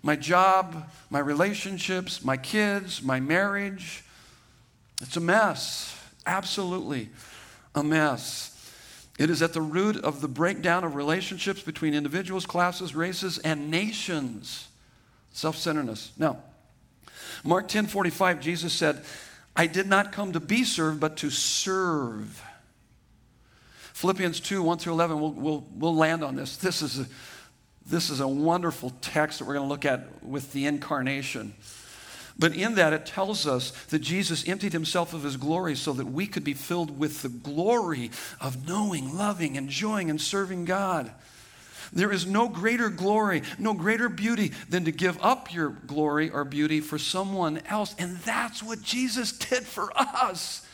my 0.02 0.16
job, 0.16 0.90
my 1.11 1.20
relationships, 1.20 2.24
my 2.24 2.38
kids, 2.38 3.02
my 3.02 3.20
marriage. 3.20 4.02
It's 5.02 5.16
a 5.16 5.20
mess, 5.20 5.94
absolutely 6.26 7.11
a 7.75 7.83
mess. 7.83 8.51
It 9.18 9.31
is 9.31 9.43
at 9.43 9.53
the 9.53 9.62
root 9.62 9.97
of 9.97 10.20
the 10.20 10.29
breakdown 10.29 10.83
of 10.85 10.97
relationships 10.97 11.62
between 11.62 11.95
individuals, 11.95 12.47
classes, 12.47 12.95
races, 12.95 13.39
and 13.39 13.70
nations. 13.70 14.68
Self 15.33 15.57
centeredness. 15.57 16.12
Now, 16.18 16.39
Mark 17.45 17.68
10 17.68 17.87
45, 17.87 18.41
Jesus 18.41 18.72
said, 18.72 19.05
I 19.57 19.66
did 19.66 19.87
not 19.87 20.12
come 20.12 20.33
to 20.33 20.41
be 20.41 20.64
served, 20.64 21.01
but 21.01 21.16
to 21.18 21.31
serve. 21.31 22.43
Philippians 23.93 24.41
2 24.41 24.62
1 24.62 24.79
through 24.79 24.93
11, 24.95 25.20
we'll, 25.20 25.33
we'll, 25.33 25.66
we'll 25.75 25.95
land 25.95 26.25
on 26.25 26.35
this. 26.35 26.57
This 26.57 26.83
is, 26.83 26.99
a, 26.99 27.07
this 27.87 28.11
is 28.11 28.18
a 28.18 28.27
wonderful 28.27 28.93
text 29.01 29.39
that 29.39 29.45
we're 29.45 29.55
going 29.55 29.66
to 29.66 29.68
look 29.68 29.85
at 29.85 30.25
with 30.25 30.53
the 30.53 30.66
incarnation. 30.66 31.55
But 32.37 32.57
in 32.57 32.74
that, 32.74 32.93
it 32.93 33.07
tells 33.07 33.47
us 33.47 33.70
that 33.87 34.01
Jesus 34.01 34.49
emptied 34.49 34.72
himself 34.72 35.14
of 35.14 35.22
his 35.22 35.37
glory 35.37 35.76
so 35.76 35.93
that 35.93 36.07
we 36.07 36.26
could 36.26 36.43
be 36.43 36.55
filled 36.55 36.99
with 36.99 37.22
the 37.22 37.28
glory 37.28 38.11
of 38.41 38.66
knowing, 38.66 39.16
loving, 39.16 39.55
enjoying, 39.55 40.11
and 40.11 40.20
serving 40.20 40.64
God. 40.64 41.12
There 41.93 42.11
is 42.11 42.26
no 42.26 42.49
greater 42.49 42.89
glory, 42.91 43.43
no 43.57 43.72
greater 43.72 44.09
beauty 44.09 44.53
than 44.68 44.85
to 44.87 44.91
give 44.91 45.16
up 45.22 45.55
your 45.55 45.68
glory 45.68 46.28
or 46.28 46.45
beauty 46.45 46.80
for 46.80 46.99
someone 46.99 47.61
else. 47.68 47.95
And 47.99 48.16
that's 48.18 48.62
what 48.62 48.82
Jesus 48.82 49.30
did 49.32 49.62
for 49.62 49.93
us. 49.97 50.66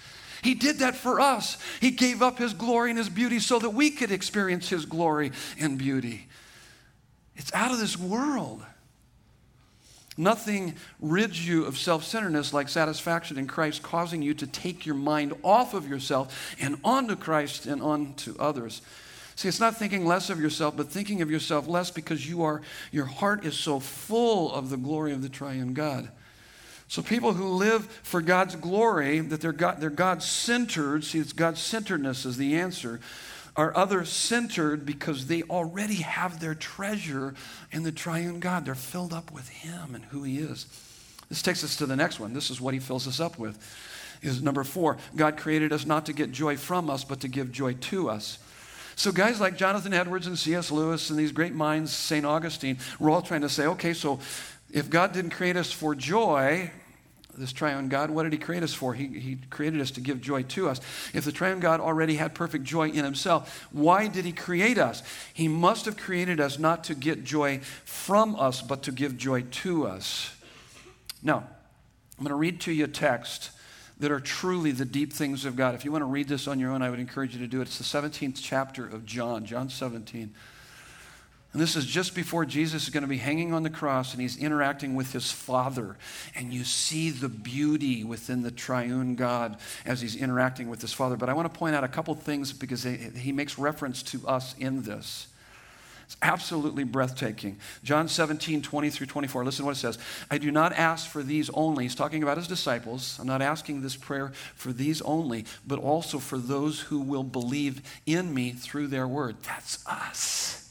He 0.43 0.55
did 0.55 0.79
that 0.79 0.97
for 0.97 1.21
us. 1.21 1.59
He 1.81 1.91
gave 1.91 2.23
up 2.23 2.39
his 2.39 2.55
glory 2.55 2.91
and 2.91 2.99
his 2.99 3.11
beauty 3.11 3.39
so 3.39 3.59
that 3.59 3.71
we 3.71 3.91
could 3.91 4.11
experience 4.11 4.71
his 4.71 4.87
glory 4.87 5.33
and 5.59 5.77
beauty. 5.77 6.29
It's 7.37 7.53
out 7.53 7.71
of 7.71 7.79
this 7.79 7.99
world. 7.99 8.65
Nothing 10.21 10.75
rids 11.01 11.49
you 11.49 11.65
of 11.65 11.79
self 11.79 12.05
centeredness 12.05 12.53
like 12.53 12.69
satisfaction 12.69 13.39
in 13.39 13.47
Christ, 13.47 13.83
causing 13.83 14.21
you 14.21 14.35
to 14.35 14.47
take 14.47 14.85
your 14.85 14.95
mind 14.95 15.33
off 15.43 15.73
of 15.73 15.89
yourself 15.89 16.55
and 16.61 16.79
onto 16.85 17.17
Christ 17.17 17.65
and 17.65 17.81
onto 17.81 18.37
others. 18.39 18.83
See, 19.35 19.49
it's 19.49 19.61
not 19.61 19.79
thinking 19.79 20.05
less 20.05 20.29
of 20.29 20.39
yourself, 20.39 20.77
but 20.77 20.91
thinking 20.91 21.23
of 21.23 21.31
yourself 21.31 21.67
less 21.67 21.91
because 21.91 22.29
you 22.29 22.43
are, 22.43 22.61
your 22.93 23.07
heart 23.07 23.47
is 23.47 23.59
so 23.59 23.81
full 23.81 24.53
of 24.53 24.69
the 24.69 24.77
glory 24.77 25.15
of 25.15 25.23
the 25.23 25.31
triune 25.31 25.73
God. 25.73 26.11
So 26.87 27.01
people 27.01 27.33
who 27.33 27.49
live 27.49 27.87
for 28.03 28.21
God's 28.21 28.57
glory, 28.57 29.21
that 29.21 29.41
they're 29.41 29.53
God, 29.53 29.81
they're 29.81 29.89
God 29.89 30.23
centered, 30.23 31.03
see, 31.03 31.19
it's 31.19 31.33
God 31.33 31.57
centeredness 31.57 32.27
is 32.27 32.37
the 32.37 32.57
answer 32.57 33.01
are 33.57 33.77
other 33.77 34.05
centered 34.05 34.87
because 34.87 35.27
they 35.27 35.43
already 35.45 35.97
have 35.97 36.41
their 36.41 36.55
treasure 36.55 37.35
in 37.73 37.83
the 37.83 37.93
triune 37.93 38.41
God. 38.41 38.65
They're 38.65 38.75
filled 38.75 39.13
up 39.13 39.33
with 39.33 39.49
Him 39.49 39.95
and 39.95 40.05
who 40.07 40.23
He 40.23 40.39
is. 40.39 40.67
This 41.29 41.43
takes 41.43 41.63
us 41.63 41.77
to 41.77 41.87
the 41.87 41.97
next 41.97 42.21
one. 42.21 42.33
This 42.33 42.51
is 42.51 42.61
what 42.61 42.75
He 42.75 42.81
fills 42.81 43.07
us 43.07 43.21
up 43.21 43.39
with. 43.39 43.59
Is 44.23 44.43
number 44.43 44.65
four 44.65 44.99
God 45.17 45.37
created 45.37 45.73
us 45.73 45.87
not 45.87 46.07
to 46.07 46.13
get 46.13 46.31
joy 46.31 46.57
from 46.57 46.91
us, 46.91 47.05
but 47.05 47.21
to 47.21 47.29
give 47.29 47.53
joy 47.53 47.75
to 47.75 48.11
us. 48.11 48.39
So, 48.97 49.13
guys 49.13 49.41
like 49.41 49.57
Jonathan 49.57 49.95
Edwards 49.95 50.27
and 50.27 50.39
C.S. 50.39 50.71
Lewis 50.71 51.09
and 51.09 51.19
these 51.19 51.33
great 51.33 51.55
minds, 51.55 51.91
St. 51.91 52.27
Augustine, 52.27 52.77
we're 52.99 53.11
all 53.11 53.23
trying 53.23 53.41
to 53.41 53.49
say, 53.49 53.67
okay, 53.67 53.95
so 53.95 54.21
if 54.71 54.91
God 54.91 55.13
didn't 55.13 55.31
create 55.31 55.57
us 55.57 55.73
for 55.73 55.95
joy, 55.95 56.71
this 57.37 57.53
triune 57.53 57.89
God, 57.89 58.11
what 58.11 58.25
did 58.25 58.33
he 58.33 58.39
create 58.39 58.63
us 58.63 58.75
for? 58.75 58.95
He, 58.95 59.07
he 59.07 59.39
created 59.51 59.81
us 59.81 59.91
to 59.93 60.01
give 60.01 60.21
joy 60.21 60.43
to 60.45 60.69
us. 60.69 60.81
If 61.15 61.25
the 61.25 61.33
triune 61.33 61.61
God 61.61 61.81
already 61.81 62.17
had 62.17 62.35
perfect 62.35 62.65
joy 62.65 62.89
in 62.89 63.05
himself, 63.05 63.69
why 63.73 64.09
did 64.09 64.25
he 64.25 64.33
create 64.33 64.79
us? 64.79 65.03
He 65.33 65.49
must 65.49 65.85
have 65.85 65.97
created 65.97 66.41
us 66.41 66.59
not 66.59 66.85
to 66.85 66.95
get 66.95 67.25
joy 67.25 67.61
from 67.85 68.37
us, 68.37 68.63
but 68.63 68.83
to 68.85 68.93
give 68.93 69.17
joy 69.17 69.43
to 69.43 69.87
us. 69.87 70.37
Now, 71.23 71.47
I'm 72.19 72.25
going 72.25 72.29
to 72.29 72.35
read 72.35 72.61
to 72.63 72.73
you 72.73 72.85
a 72.85 72.89
text 72.89 73.51
that 73.99 74.11
are 74.11 74.21
truly 74.21 74.73
the 74.73 74.85
deep 74.85 75.13
things 75.13 75.45
of 75.45 75.57
God. 75.57 75.75
If 75.75 75.85
you 75.85 75.93
want 75.93 76.03
to 76.03 76.07
read 76.07 76.29
this 76.29 76.49
on 76.49 76.59
your 76.59 76.71
own, 76.71 76.83
I 76.83 76.91
would 76.91 76.99
encourage 76.99 77.35
you 77.35 77.41
to 77.41 77.47
do 77.47 77.61
it. 77.61 77.69
It's 77.69 77.79
the 77.79 77.85
17th 77.85 78.39
chapter 78.41 78.87
of 78.87 79.05
John, 79.05 79.45
John 79.45 79.69
17. 79.69 80.35
And 81.53 81.61
this 81.61 81.75
is 81.75 81.85
just 81.85 82.15
before 82.15 82.45
Jesus 82.45 82.85
is 82.85 82.91
going 82.91 83.03
to 83.03 83.09
be 83.09 83.17
hanging 83.17 83.53
on 83.53 83.65
the 83.65 83.71
cross 83.71 84.13
and 84.13 84.23
he's 84.23 84.37
interacting 84.37 84.95
with 84.95 85.13
his 85.13 85.33
Father. 85.33 85.97
And 86.37 86.53
you 86.53 86.63
see 86.63 87.11
the 87.11 87.29
beauty 87.29 88.05
within 88.05 88.43
the 88.43 88.53
triune 88.53 89.17
God 89.17 89.57
as 89.85 90.01
he's 90.01 90.15
interacting 90.15 90.71
with 90.71 90.81
his 90.81 90.93
Father. 90.93 91.17
But 91.17 91.29
I 91.29 91.33
want 91.33 91.53
to 91.53 91.59
point 91.59 91.75
out 91.75 91.83
a 91.83 91.89
couple 91.89 92.15
things 92.15 92.53
because 92.53 92.85
he 92.85 93.33
makes 93.33 93.59
reference 93.59 94.03
to 94.05 94.25
us 94.29 94.55
in 94.59 94.83
this. 94.83 95.27
It's 96.05 96.17
absolutely 96.23 96.85
breathtaking. 96.85 97.59
John 97.83 98.07
17, 98.07 98.63
20 98.63 98.91
through 98.91 99.07
24. 99.09 99.45
Listen 99.45 99.63
to 99.63 99.67
what 99.67 99.77
it 99.77 99.81
says. 99.81 99.99
I 100.31 100.39
do 100.39 100.53
not 100.53 100.73
ask 100.73 101.09
for 101.09 101.23
these 101.23 101.51
only. 101.51 101.85
He's 101.85 101.97
talking 101.97 102.23
about 102.23 102.37
his 102.37 102.49
disciples. 102.49 103.19
I'm 103.21 103.27
not 103.27 103.43
asking 103.43 103.83
this 103.83 103.97
prayer 103.97 104.33
for 104.55 104.73
these 104.73 105.03
only, 105.03 105.47
but 105.67 105.81
also 105.81 106.19
for 106.19 106.39
those 106.39 106.81
who 106.81 107.01
will 107.01 107.25
believe 107.25 107.83
in 108.07 108.33
me 108.33 108.53
through 108.53 108.87
their 108.87 109.09
word. 109.09 109.37
That's 109.43 109.85
us. 109.87 110.70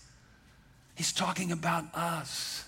He's 1.00 1.14
talking 1.14 1.54
about 1.54 1.86
us. 1.96 2.66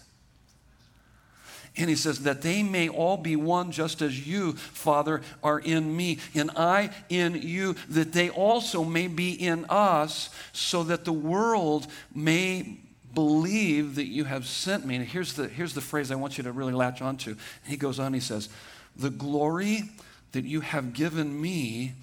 And 1.75 1.89
he 1.89 1.97
says, 1.97 2.23
that 2.23 2.41
they 2.41 2.63
may 2.63 2.88
all 2.88 3.17
be 3.17 3.36
one, 3.36 3.73
just 3.73 4.01
as 4.01 4.25
you, 4.25 4.53
Father, 4.53 5.21
are 5.43 5.59
in 5.59 5.97
me, 5.97 6.19
and 6.34 6.49
I 6.55 6.91
in 7.09 7.41
you, 7.41 7.75
that 7.89 8.13
they 8.13 8.29
also 8.29 8.86
may 8.86 9.07
be 9.07 9.34
in 9.34 9.65
us, 9.65 10.29
so 10.53 10.82
that 10.84 11.03
the 11.03 11.11
world 11.11 11.88
may 12.15 12.77
believe 13.13 13.95
that 13.95 14.07
you 14.07 14.23
have 14.23 14.47
sent 14.47 14.86
me. 14.86 14.95
And 14.95 15.05
here's 15.05 15.34
the, 15.34 15.49
here's 15.49 15.73
the 15.73 15.82
phrase 15.82 16.09
I 16.09 16.15
want 16.15 16.38
you 16.38 16.45
to 16.45 16.53
really 16.53 16.71
latch 16.71 17.01
onto. 17.01 17.36
He 17.67 17.75
goes 17.75 17.99
on, 17.99 18.13
he 18.13 18.21
says, 18.21 18.47
The 18.95 19.09
glory 19.09 19.89
that 20.32 20.45
you 20.45 20.61
have 20.61 20.93
given 20.93 21.41
me, 21.41 21.95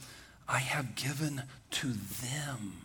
I 0.47 0.59
have 0.59 0.95
given 0.95 1.45
to 1.71 1.87
them 1.87 2.83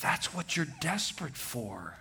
that's 0.00 0.34
what 0.34 0.56
you're 0.56 0.68
desperate 0.80 1.36
for. 1.36 1.96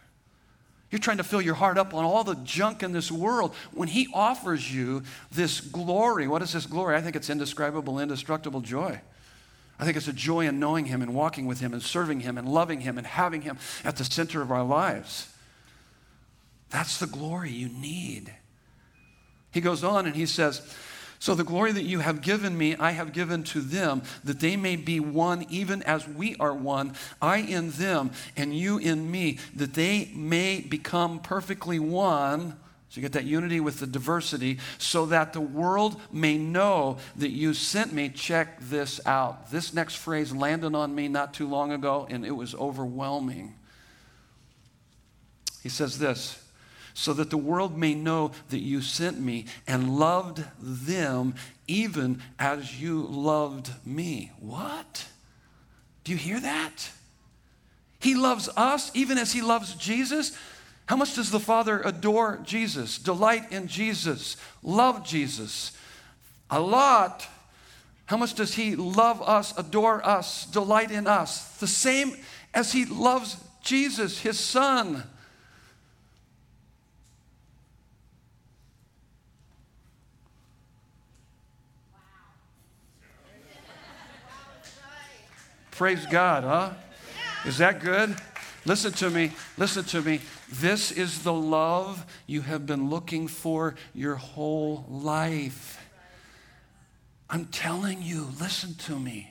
You're 0.92 1.00
trying 1.00 1.18
to 1.18 1.24
fill 1.24 1.42
your 1.42 1.56
heart 1.56 1.78
up 1.78 1.94
on 1.94 2.06
all 2.06 2.24
the 2.24 2.36
junk 2.36 2.84
in 2.84 2.92
this 2.92 3.12
world. 3.12 3.54
When 3.74 3.88
He 3.88 4.08
offers 4.14 4.74
you 4.74 5.04
this 5.32 5.60
glory, 5.60 6.28
what 6.28 6.42
is 6.42 6.54
this 6.54 6.66
glory? 6.66 6.96
I 6.96 7.02
think 7.02 7.16
it's 7.16 7.30
indescribable, 7.30 8.00
indestructible 8.00 8.62
joy. 8.62 9.02
I 9.78 9.84
think 9.84 9.98
it's 9.98 10.08
a 10.08 10.14
joy 10.14 10.48
in 10.48 10.60
knowing 10.60 10.86
Him 10.86 11.02
and 11.02 11.14
walking 11.14 11.48
with 11.48 11.60
Him 11.60 11.74
and 11.74 11.82
serving 11.82 12.22
Him 12.22 12.38
and 12.38 12.48
loving 12.48 12.82
Him 12.82 12.98
and 12.98 13.06
having 13.06 13.42
Him 13.42 13.58
at 13.84 13.98
the 13.98 14.06
center 14.06 14.42
of 14.42 14.52
our 14.52 14.64
lives. 14.64 15.28
That's 16.70 16.98
the 16.98 17.08
glory 17.08 17.52
you 17.52 17.70
need. 17.70 18.34
He 19.52 19.62
goes 19.62 19.84
on 19.84 20.06
and 20.06 20.16
he 20.16 20.26
says, 20.26 20.62
so 21.20 21.34
the 21.34 21.44
glory 21.44 21.72
that 21.72 21.84
you 21.84 22.00
have 22.00 22.22
given 22.22 22.58
me, 22.58 22.76
I 22.76 22.92
have 22.92 23.14
given 23.14 23.44
to 23.46 23.62
them, 23.62 24.04
that 24.24 24.40
they 24.40 24.56
may 24.58 24.76
be 24.76 25.00
one 25.00 25.46
even 25.50 25.82
as 25.84 26.08
we 26.08 26.36
are 26.40 26.54
one, 26.54 26.94
I 27.22 27.38
in 27.38 27.72
them 27.72 28.12
and 28.36 28.56
you 28.56 28.78
in 28.78 29.10
me, 29.10 29.40
that 29.56 29.74
they 29.74 30.12
may 30.14 30.62
become 30.62 31.20
perfectly 31.20 31.80
one. 31.80 32.58
So 32.90 33.00
you 33.00 33.02
get 33.02 33.14
that 33.14 33.26
unity 33.26 33.60
with 33.60 33.80
the 33.80 33.88
diversity, 33.88 34.60
so 34.78 35.08
that 35.08 35.34
the 35.34 35.42
world 35.42 36.00
may 36.12 36.38
know 36.38 36.98
that 37.18 37.32
you 37.32 37.54
sent 37.54 37.92
me. 37.92 38.08
Check 38.08 38.60
this 38.62 39.02
out. 39.06 39.52
This 39.52 39.74
next 39.74 39.96
phrase 39.96 40.34
landed 40.34 40.76
on 40.76 40.96
me 40.96 41.08
not 41.10 41.34
too 41.34 41.48
long 41.50 41.74
ago, 41.74 42.08
and 42.10 42.26
it 42.26 42.32
was 42.32 42.56
overwhelming. 42.56 43.56
He 45.62 45.70
says 45.70 45.98
this 45.98 46.45
so 46.96 47.12
that 47.14 47.30
the 47.30 47.38
world 47.38 47.78
may 47.78 47.94
know 47.94 48.32
that 48.50 48.60
you 48.60 48.82
sent 48.82 49.20
me 49.20 49.46
and 49.68 50.00
loved 50.00 50.44
them 50.60 51.36
even 51.68 52.22
as 52.40 52.82
you 52.82 53.04
loved 53.04 53.70
me. 53.86 54.32
What? 54.40 55.06
Do 56.06 56.14
you 56.14 56.18
hear 56.18 56.40
that? 56.40 56.90
He 58.00 58.16
loves 58.16 58.50
us 58.56 58.92
even 58.96 59.18
as 59.18 59.34
he 59.34 59.42
loves 59.42 59.76
Jesus. 59.76 60.38
How 60.86 60.96
much 60.96 61.16
does 61.16 61.32
the 61.32 61.40
Father 61.40 61.82
adore 61.84 62.40
Jesus, 62.46 62.98
delight 62.98 63.52
in 63.52 63.68
Jesus, 63.68 64.38
love 64.64 65.06
Jesus? 65.06 65.78
A 66.50 66.62
lot. 66.62 67.28
How 68.06 68.16
much 68.16 68.36
does 68.36 68.54
he 68.54 68.78
love 68.78 69.22
us, 69.22 69.58
adore 69.58 70.06
us, 70.08 70.46
delight 70.46 70.92
in 70.92 71.08
us? 71.08 71.58
The 71.58 71.68
same 71.68 72.16
as 72.54 72.72
he 72.72 72.86
loves 72.86 73.36
Jesus, 73.62 74.20
his 74.20 74.40
son. 74.40 75.04
Praise 85.76 86.06
God, 86.06 86.46
huh? 86.46 86.72
Is 87.46 87.58
that 87.58 87.82
good? 87.82 88.16
Listen 88.66 88.94
to 88.94 89.10
me. 89.10 89.34
Listen 89.58 89.84
to 89.84 90.02
me. 90.02 90.22
This 90.50 90.90
is 90.90 91.24
the 91.24 91.34
love 91.34 92.06
you 92.28 92.42
have 92.42 92.66
been 92.66 92.90
looking 92.90 93.28
for 93.28 93.76
your 93.94 94.16
whole 94.16 94.86
life. 94.90 95.86
I'm 97.30 97.46
telling 97.48 98.02
you, 98.02 98.30
listen 98.40 98.76
to 98.86 98.98
me. 98.98 99.30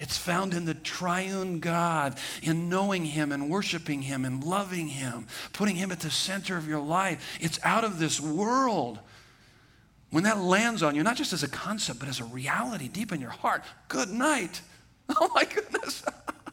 It's 0.00 0.16
found 0.16 0.54
in 0.54 0.64
the 0.64 0.74
triune 0.74 1.60
God, 1.60 2.18
in 2.42 2.70
knowing 2.70 3.04
Him 3.04 3.30
and 3.30 3.50
worshiping 3.50 4.00
Him 4.00 4.24
and 4.24 4.42
loving 4.42 4.88
Him, 4.88 5.26
putting 5.52 5.76
Him 5.76 5.92
at 5.92 6.00
the 6.00 6.10
center 6.10 6.56
of 6.56 6.66
your 6.66 6.80
life. 6.80 7.38
It's 7.38 7.60
out 7.62 7.84
of 7.84 7.98
this 7.98 8.18
world. 8.18 8.98
When 10.10 10.24
that 10.24 10.38
lands 10.38 10.82
on 10.82 10.94
you, 10.94 11.02
not 11.02 11.16
just 11.16 11.34
as 11.34 11.42
a 11.42 11.48
concept, 11.48 12.00
but 12.00 12.08
as 12.08 12.18
a 12.18 12.24
reality 12.24 12.88
deep 12.88 13.12
in 13.12 13.20
your 13.20 13.30
heart, 13.30 13.62
good 13.88 14.08
night. 14.08 14.62
Oh 15.20 15.30
my 15.34 15.44
goodness. 15.44 16.02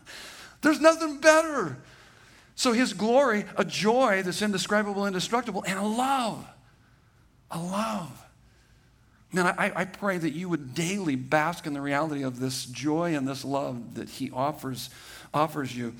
There's 0.61 0.81
nothing 0.81 1.19
better. 1.19 1.77
So 2.55 2.73
his 2.73 2.93
glory, 2.93 3.45
a 3.55 3.63
joy 3.63 4.21
that's 4.23 4.41
indescribable, 4.41 5.05
indestructible, 5.05 5.63
and 5.65 5.79
a 5.79 5.83
love. 5.83 6.45
A 7.51 7.57
love. 7.57 8.25
Man, 9.31 9.45
I, 9.45 9.71
I 9.75 9.85
pray 9.85 10.17
that 10.17 10.31
you 10.31 10.49
would 10.49 10.73
daily 10.73 11.15
bask 11.15 11.67
in 11.67 11.73
the 11.73 11.81
reality 11.81 12.23
of 12.23 12.39
this 12.39 12.65
joy 12.65 13.15
and 13.15 13.27
this 13.27 13.45
love 13.45 13.95
that 13.95 14.09
he 14.09 14.31
offers, 14.31 14.89
offers 15.33 15.75
you. 15.75 15.93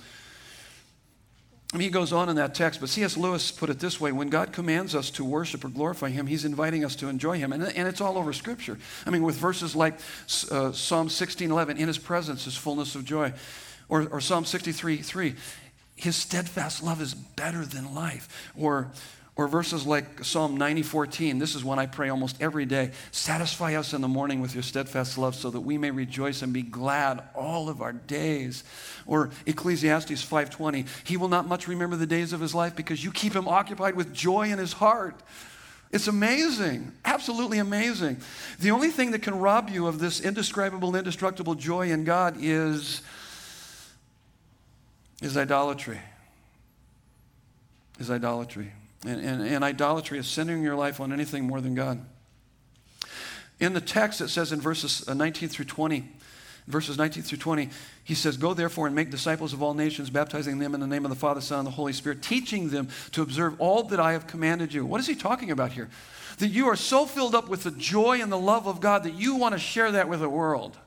I 1.72 1.78
mean, 1.78 1.86
he 1.86 1.92
goes 1.92 2.12
on 2.12 2.30
in 2.30 2.36
that 2.38 2.56
text, 2.56 2.80
but 2.80 2.90
C.S. 2.90 3.16
Lewis 3.16 3.52
put 3.52 3.70
it 3.70 3.80
this 3.80 4.02
way 4.02 4.12
when 4.12 4.30
God 4.30 4.52
commands 4.52 4.96
us 4.96 5.12
to 5.12 5.24
worship 5.24 5.64
or 5.64 5.70
glorify 5.70 6.10
him, 6.10 6.26
he's 6.26 6.44
inviting 6.44 6.84
us 6.84 6.96
to 6.96 7.10
enjoy 7.10 7.38
him. 7.38 7.54
And, 7.54 7.62
and 7.64 7.88
it's 7.88 8.02
all 8.02 8.18
over 8.18 8.34
Scripture. 8.34 8.80
I 9.06 9.12
mean, 9.12 9.22
with 9.22 9.36
verses 9.36 9.76
like 9.76 10.00
uh, 10.50 10.72
Psalm 10.72 11.10
16 11.10 11.52
11, 11.52 11.78
in 11.78 11.88
his 11.88 12.00
presence 12.00 12.48
is 12.48 12.58
fullness 12.58 12.96
of 12.96 13.06
joy, 13.06 13.34
or, 13.88 14.08
or 14.10 14.20
Psalm 14.20 14.46
63 14.46 14.98
3, 14.98 15.36
his 15.96 16.16
steadfast 16.16 16.82
love 16.82 17.02
is 17.02 17.14
better 17.14 17.64
than 17.64 17.94
life. 17.94 18.52
Or, 18.58 18.92
or 19.40 19.48
verses 19.48 19.88
like 19.88 20.26
Psalm 20.26 20.58
90, 20.58 20.84
14. 20.84 21.40
This 21.40 21.56
is 21.56 21.64
one 21.64 21.80
I 21.80 21.86
pray 21.86 22.10
almost 22.10 22.42
every 22.42 22.66
day. 22.66 22.92
Satisfy 23.12 23.76
us 23.76 23.94
in 23.94 24.02
the 24.02 24.08
morning 24.10 24.42
with 24.42 24.54
your 24.54 24.64
steadfast 24.64 25.18
love 25.18 25.34
so 25.34 25.50
that 25.50 25.62
we 25.62 25.78
may 25.78 25.92
rejoice 25.92 26.42
and 26.42 26.52
be 26.52 26.62
glad 26.62 27.24
all 27.34 27.70
of 27.70 27.82
our 27.82 27.94
days. 27.94 28.66
Or 29.08 29.30
Ecclesiastes 29.46 30.22
5:20. 30.22 30.86
He 31.06 31.16
will 31.16 31.30
not 31.30 31.48
much 31.48 31.70
remember 31.70 31.96
the 31.96 32.06
days 32.06 32.34
of 32.34 32.42
his 32.42 32.54
life 32.54 32.76
because 32.76 33.02
you 33.02 33.14
keep 33.14 33.34
him 33.34 33.48
occupied 33.48 33.96
with 33.96 34.14
joy 34.14 34.52
in 34.52 34.60
his 34.60 34.74
heart. 34.74 35.24
It's 35.90 36.10
amazing, 36.10 36.92
absolutely 37.06 37.60
amazing. 37.60 38.18
The 38.60 38.72
only 38.72 38.90
thing 38.90 39.12
that 39.12 39.22
can 39.22 39.40
rob 39.40 39.70
you 39.70 39.88
of 39.88 40.00
this 40.00 40.20
indescribable, 40.20 40.98
indestructible 40.98 41.56
joy 41.56 41.92
in 41.92 42.04
God 42.04 42.36
is 42.42 43.04
is 45.22 45.38
idolatry. 45.38 46.02
Is 48.00 48.12
idolatry. 48.12 48.74
And, 49.06 49.22
and, 49.22 49.42
and, 49.42 49.64
idolatry 49.64 50.20
is 50.20 50.28
centering 50.28 50.62
your 50.62 50.76
life 50.76 51.00
on 51.00 51.14
anything 51.14 51.46
more 51.46 51.62
than 51.62 51.74
God. 51.74 52.06
In 53.60 53.74
the 53.74 53.82
text, 53.82 54.20
it 54.20 54.30
says 54.30 54.52
in 54.52 54.60
verses 54.60 55.08
uh, 55.08 55.14
19 55.14 55.48
through 55.48 55.66
20, 55.66 56.06
verses 56.68 56.98
19 56.98 57.24
through 57.24 57.38
20, 57.38 57.70
he 58.04 58.14
says, 58.14 58.36
Go 58.36 58.54
therefore 58.54 58.88
and 58.88 58.96
make 58.96 59.10
disciples 59.10 59.54
of 59.54 59.64
all 59.64 59.74
nations, 59.74 60.10
baptizing 60.10 60.60
them 60.60 60.74
in 60.74 60.82
the 60.82 60.88
name 60.88 61.06
of 61.06 61.10
the 61.10 61.16
Father, 61.16 61.40
Son, 61.40 61.60
and 61.60 61.68
the 61.68 61.72
Holy 61.72 61.94
Spirit, 61.94 62.22
teaching 62.22 62.70
them 62.70 62.90
to 63.14 63.22
observe 63.22 63.60
all 63.60 63.84
that 63.84 64.00
I 64.00 64.12
have 64.12 64.28
commanded 64.28 64.74
you. 64.74 64.86
What 64.86 65.00
is 65.00 65.08
he 65.08 65.16
talking 65.16 65.52
about 65.52 65.72
here? 65.72 65.90
That 66.40 66.50
you 66.50 66.68
are 66.68 66.76
so 66.76 67.06
filled 67.06 67.36
up 67.36 67.48
with 67.48 67.64
the 67.64 67.72
joy 67.72 68.22
and 68.22 68.32
the 68.32 68.38
love 68.38 68.68
of 68.68 68.82
God 68.82 69.04
that 69.04 69.14
you 69.14 69.36
want 69.36 69.54
to 69.54 69.60
share 69.60 69.92
that 69.94 70.10
with 70.10 70.20
the 70.20 70.30
world. 70.30 70.78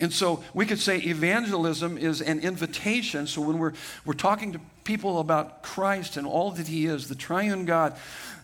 And 0.00 0.12
so 0.12 0.42
we 0.54 0.66
could 0.66 0.78
say 0.78 0.98
evangelism 0.98 1.98
is 1.98 2.20
an 2.20 2.40
invitation. 2.40 3.26
So 3.26 3.40
when 3.40 3.58
we're, 3.58 3.72
we're 4.04 4.14
talking 4.14 4.52
to 4.52 4.60
people 4.84 5.20
about 5.20 5.62
Christ 5.62 6.16
and 6.16 6.26
all 6.26 6.50
that 6.52 6.66
He 6.66 6.86
is, 6.86 7.08
the 7.08 7.14
triune 7.14 7.64
God, 7.64 7.96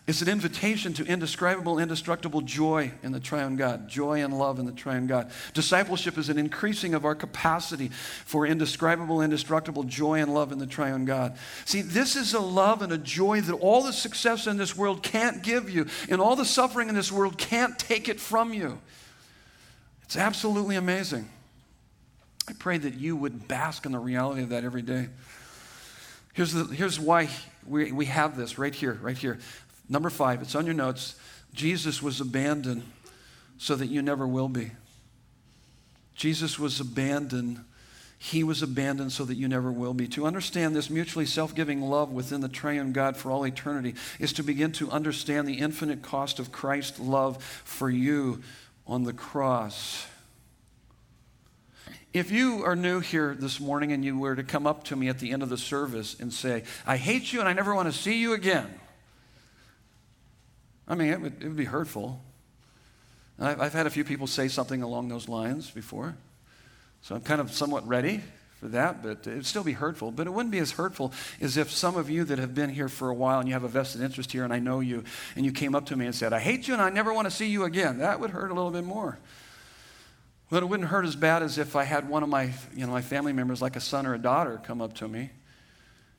it's 0.06 0.20
an 0.20 0.28
invitation 0.28 0.92
to 0.94 1.06
indescribable, 1.06 1.78
indestructible 1.78 2.42
joy 2.42 2.92
in 3.02 3.12
the 3.12 3.20
triune 3.20 3.56
God, 3.56 3.88
joy 3.88 4.22
and 4.22 4.38
love 4.38 4.58
in 4.58 4.66
the 4.66 4.72
triune 4.72 5.06
God. 5.06 5.30
Discipleship 5.54 6.18
is 6.18 6.28
an 6.28 6.36
increasing 6.36 6.92
of 6.92 7.06
our 7.06 7.14
capacity 7.14 7.88
for 7.88 8.46
indescribable, 8.46 9.22
indestructible 9.22 9.84
joy 9.84 10.20
and 10.20 10.34
love 10.34 10.52
in 10.52 10.58
the 10.58 10.66
triune 10.66 11.06
God. 11.06 11.38
See, 11.64 11.80
this 11.80 12.16
is 12.16 12.34
a 12.34 12.40
love 12.40 12.82
and 12.82 12.92
a 12.92 12.98
joy 12.98 13.40
that 13.40 13.54
all 13.54 13.82
the 13.82 13.94
success 13.94 14.46
in 14.46 14.58
this 14.58 14.76
world 14.76 15.02
can't 15.02 15.42
give 15.42 15.70
you, 15.70 15.86
and 16.10 16.20
all 16.20 16.36
the 16.36 16.44
suffering 16.44 16.90
in 16.90 16.94
this 16.94 17.10
world 17.10 17.38
can't 17.38 17.78
take 17.78 18.10
it 18.10 18.20
from 18.20 18.52
you. 18.52 18.78
It's 20.02 20.18
absolutely 20.18 20.76
amazing. 20.76 21.30
I 22.48 22.52
pray 22.52 22.78
that 22.78 22.94
you 22.94 23.16
would 23.16 23.48
bask 23.48 23.86
in 23.86 23.92
the 23.92 23.98
reality 23.98 24.42
of 24.42 24.50
that 24.50 24.64
every 24.64 24.82
day. 24.82 25.08
Here's, 26.34 26.52
the, 26.52 26.64
here's 26.64 27.00
why 27.00 27.30
we, 27.66 27.92
we 27.92 28.06
have 28.06 28.36
this 28.36 28.58
right 28.58 28.74
here, 28.74 28.98
right 29.00 29.16
here. 29.16 29.38
Number 29.88 30.10
five, 30.10 30.42
it's 30.42 30.54
on 30.54 30.66
your 30.66 30.74
notes. 30.74 31.14
Jesus 31.54 32.02
was 32.02 32.20
abandoned 32.20 32.82
so 33.56 33.76
that 33.76 33.86
you 33.86 34.02
never 34.02 34.26
will 34.26 34.48
be. 34.48 34.72
Jesus 36.14 36.58
was 36.58 36.80
abandoned. 36.80 37.64
He 38.18 38.42
was 38.42 38.62
abandoned 38.62 39.12
so 39.12 39.24
that 39.24 39.36
you 39.36 39.48
never 39.48 39.70
will 39.70 39.94
be. 39.94 40.08
To 40.08 40.26
understand 40.26 40.74
this 40.74 40.90
mutually 40.90 41.26
self 41.26 41.54
giving 41.54 41.80
love 41.80 42.10
within 42.10 42.40
the 42.40 42.48
triune 42.48 42.92
God 42.92 43.16
for 43.16 43.30
all 43.30 43.46
eternity 43.46 43.94
is 44.18 44.32
to 44.34 44.42
begin 44.42 44.72
to 44.72 44.90
understand 44.90 45.46
the 45.46 45.58
infinite 45.58 46.02
cost 46.02 46.38
of 46.38 46.52
Christ's 46.52 46.98
love 46.98 47.42
for 47.42 47.90
you 47.90 48.42
on 48.86 49.04
the 49.04 49.12
cross. 49.12 50.06
If 52.14 52.30
you 52.30 52.64
are 52.64 52.76
new 52.76 53.00
here 53.00 53.34
this 53.34 53.58
morning 53.58 53.90
and 53.90 54.04
you 54.04 54.16
were 54.16 54.36
to 54.36 54.44
come 54.44 54.68
up 54.68 54.84
to 54.84 54.94
me 54.94 55.08
at 55.08 55.18
the 55.18 55.32
end 55.32 55.42
of 55.42 55.48
the 55.48 55.58
service 55.58 56.14
and 56.20 56.32
say, 56.32 56.62
I 56.86 56.96
hate 56.96 57.32
you 57.32 57.40
and 57.40 57.48
I 57.48 57.52
never 57.52 57.74
want 57.74 57.92
to 57.92 57.98
see 57.98 58.20
you 58.20 58.34
again, 58.34 58.72
I 60.86 60.94
mean, 60.94 61.08
it 61.08 61.20
would, 61.20 61.42
it 61.42 61.48
would 61.48 61.56
be 61.56 61.64
hurtful. 61.64 62.22
I've, 63.40 63.60
I've 63.60 63.72
had 63.72 63.88
a 63.88 63.90
few 63.90 64.04
people 64.04 64.28
say 64.28 64.46
something 64.46 64.80
along 64.80 65.08
those 65.08 65.28
lines 65.28 65.72
before, 65.72 66.16
so 67.02 67.16
I'm 67.16 67.20
kind 67.20 67.40
of 67.40 67.50
somewhat 67.50 67.84
ready 67.88 68.20
for 68.60 68.68
that, 68.68 69.02
but 69.02 69.26
it 69.26 69.34
would 69.34 69.46
still 69.46 69.64
be 69.64 69.72
hurtful. 69.72 70.12
But 70.12 70.28
it 70.28 70.30
wouldn't 70.30 70.52
be 70.52 70.60
as 70.60 70.70
hurtful 70.70 71.12
as 71.40 71.56
if 71.56 71.72
some 71.72 71.96
of 71.96 72.08
you 72.08 72.22
that 72.26 72.38
have 72.38 72.54
been 72.54 72.70
here 72.70 72.88
for 72.88 73.08
a 73.08 73.14
while 73.14 73.40
and 73.40 73.48
you 73.48 73.54
have 73.54 73.64
a 73.64 73.68
vested 73.68 74.02
interest 74.02 74.30
here 74.30 74.44
and 74.44 74.52
I 74.52 74.60
know 74.60 74.78
you, 74.78 75.02
and 75.34 75.44
you 75.44 75.50
came 75.50 75.74
up 75.74 75.86
to 75.86 75.96
me 75.96 76.06
and 76.06 76.14
said, 76.14 76.32
I 76.32 76.38
hate 76.38 76.68
you 76.68 76.74
and 76.74 76.82
I 76.82 76.90
never 76.90 77.12
want 77.12 77.26
to 77.26 77.32
see 77.32 77.48
you 77.48 77.64
again. 77.64 77.98
That 77.98 78.20
would 78.20 78.30
hurt 78.30 78.52
a 78.52 78.54
little 78.54 78.70
bit 78.70 78.84
more. 78.84 79.18
But 80.50 80.62
it 80.62 80.66
wouldn't 80.66 80.90
hurt 80.90 81.04
as 81.04 81.16
bad 81.16 81.42
as 81.42 81.58
if 81.58 81.74
I 81.74 81.84
had 81.84 82.08
one 82.08 82.22
of 82.22 82.28
my, 82.28 82.52
you 82.74 82.86
know, 82.86 82.92
my 82.92 83.02
family 83.02 83.32
members, 83.32 83.62
like 83.62 83.76
a 83.76 83.80
son 83.80 84.06
or 84.06 84.14
a 84.14 84.18
daughter, 84.18 84.60
come 84.62 84.80
up 84.80 84.94
to 84.94 85.08
me 85.08 85.30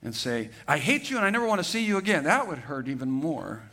and 0.03 0.15
say, 0.15 0.49
I 0.67 0.77
hate 0.77 1.09
you 1.09 1.17
and 1.17 1.25
I 1.25 1.29
never 1.29 1.45
want 1.45 1.59
to 1.59 1.63
see 1.63 1.83
you 1.83 1.97
again. 1.97 2.23
That 2.25 2.47
would 2.47 2.59
hurt 2.59 2.87
even 2.87 3.09
more. 3.09 3.63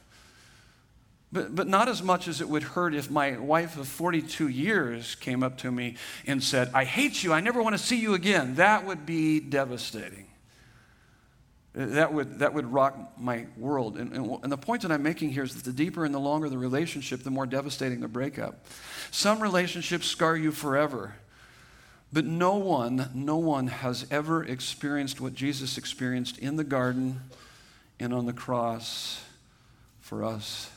But, 1.32 1.54
but 1.54 1.66
not 1.66 1.88
as 1.88 2.02
much 2.02 2.28
as 2.28 2.42
it 2.42 2.48
would 2.48 2.62
hurt 2.62 2.94
if 2.94 3.10
my 3.10 3.38
wife 3.38 3.78
of 3.78 3.88
42 3.88 4.48
years 4.48 5.14
came 5.14 5.42
up 5.42 5.56
to 5.58 5.72
me 5.72 5.96
and 6.26 6.42
said, 6.42 6.70
I 6.74 6.84
hate 6.84 7.24
you, 7.24 7.32
I 7.32 7.40
never 7.40 7.62
want 7.62 7.74
to 7.74 7.82
see 7.82 7.96
you 7.98 8.12
again. 8.12 8.56
That 8.56 8.84
would 8.84 9.06
be 9.06 9.40
devastating. 9.40 10.26
That 11.74 12.12
would, 12.12 12.40
that 12.40 12.52
would 12.52 12.70
rock 12.70 13.18
my 13.18 13.46
world. 13.56 13.96
And, 13.96 14.12
and, 14.12 14.38
and, 14.42 14.52
the 14.52 14.58
point 14.58 14.82
that 14.82 14.92
I'm 14.92 15.02
making 15.02 15.30
here 15.30 15.42
is 15.42 15.54
that 15.54 15.64
the 15.64 15.72
deeper 15.72 16.04
and 16.04 16.14
the 16.14 16.18
longer 16.18 16.50
the 16.50 16.58
relationship, 16.58 17.22
the 17.22 17.30
more 17.30 17.46
devastating 17.46 18.00
the 18.00 18.08
breakup. 18.08 18.66
Some 19.10 19.40
relationships 19.40 20.06
scar 20.06 20.36
you 20.36 20.52
forever. 20.52 21.14
But 22.12 22.26
no 22.26 22.56
one, 22.56 23.10
no 23.14 23.38
one 23.38 23.68
has 23.68 24.06
ever 24.10 24.44
experienced 24.44 25.18
what 25.18 25.34
Jesus 25.34 25.78
experienced 25.78 26.36
in 26.36 26.56
the 26.56 26.64
garden 26.64 27.22
and 27.98 28.12
on 28.12 28.26
the 28.26 28.34
cross 28.34 29.24
for 30.02 30.22
us. 30.22 30.70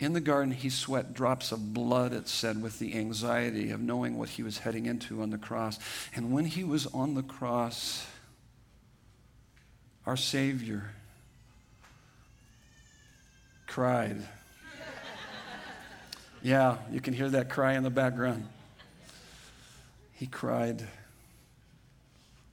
In 0.00 0.12
the 0.12 0.20
garden, 0.20 0.52
he 0.52 0.70
sweat 0.70 1.14
drops 1.14 1.52
of 1.52 1.72
blood, 1.72 2.12
it 2.12 2.26
said, 2.26 2.60
with 2.60 2.80
the 2.80 2.96
anxiety 2.96 3.70
of 3.70 3.80
knowing 3.80 4.18
what 4.18 4.30
he 4.30 4.42
was 4.42 4.58
heading 4.58 4.86
into 4.86 5.22
on 5.22 5.30
the 5.30 5.38
cross. 5.38 5.78
And 6.14 6.32
when 6.32 6.46
he 6.46 6.64
was 6.64 6.86
on 6.88 7.14
the 7.14 7.22
cross, 7.22 8.06
our 10.06 10.16
Savior 10.16 10.84
cried. 13.66 14.22
yeah, 16.42 16.78
you 16.92 17.00
can 17.00 17.12
hear 17.12 17.28
that 17.30 17.50
cry 17.50 17.74
in 17.74 17.82
the 17.82 17.90
background. 17.90 18.46
He 20.12 20.26
cried, 20.26 20.86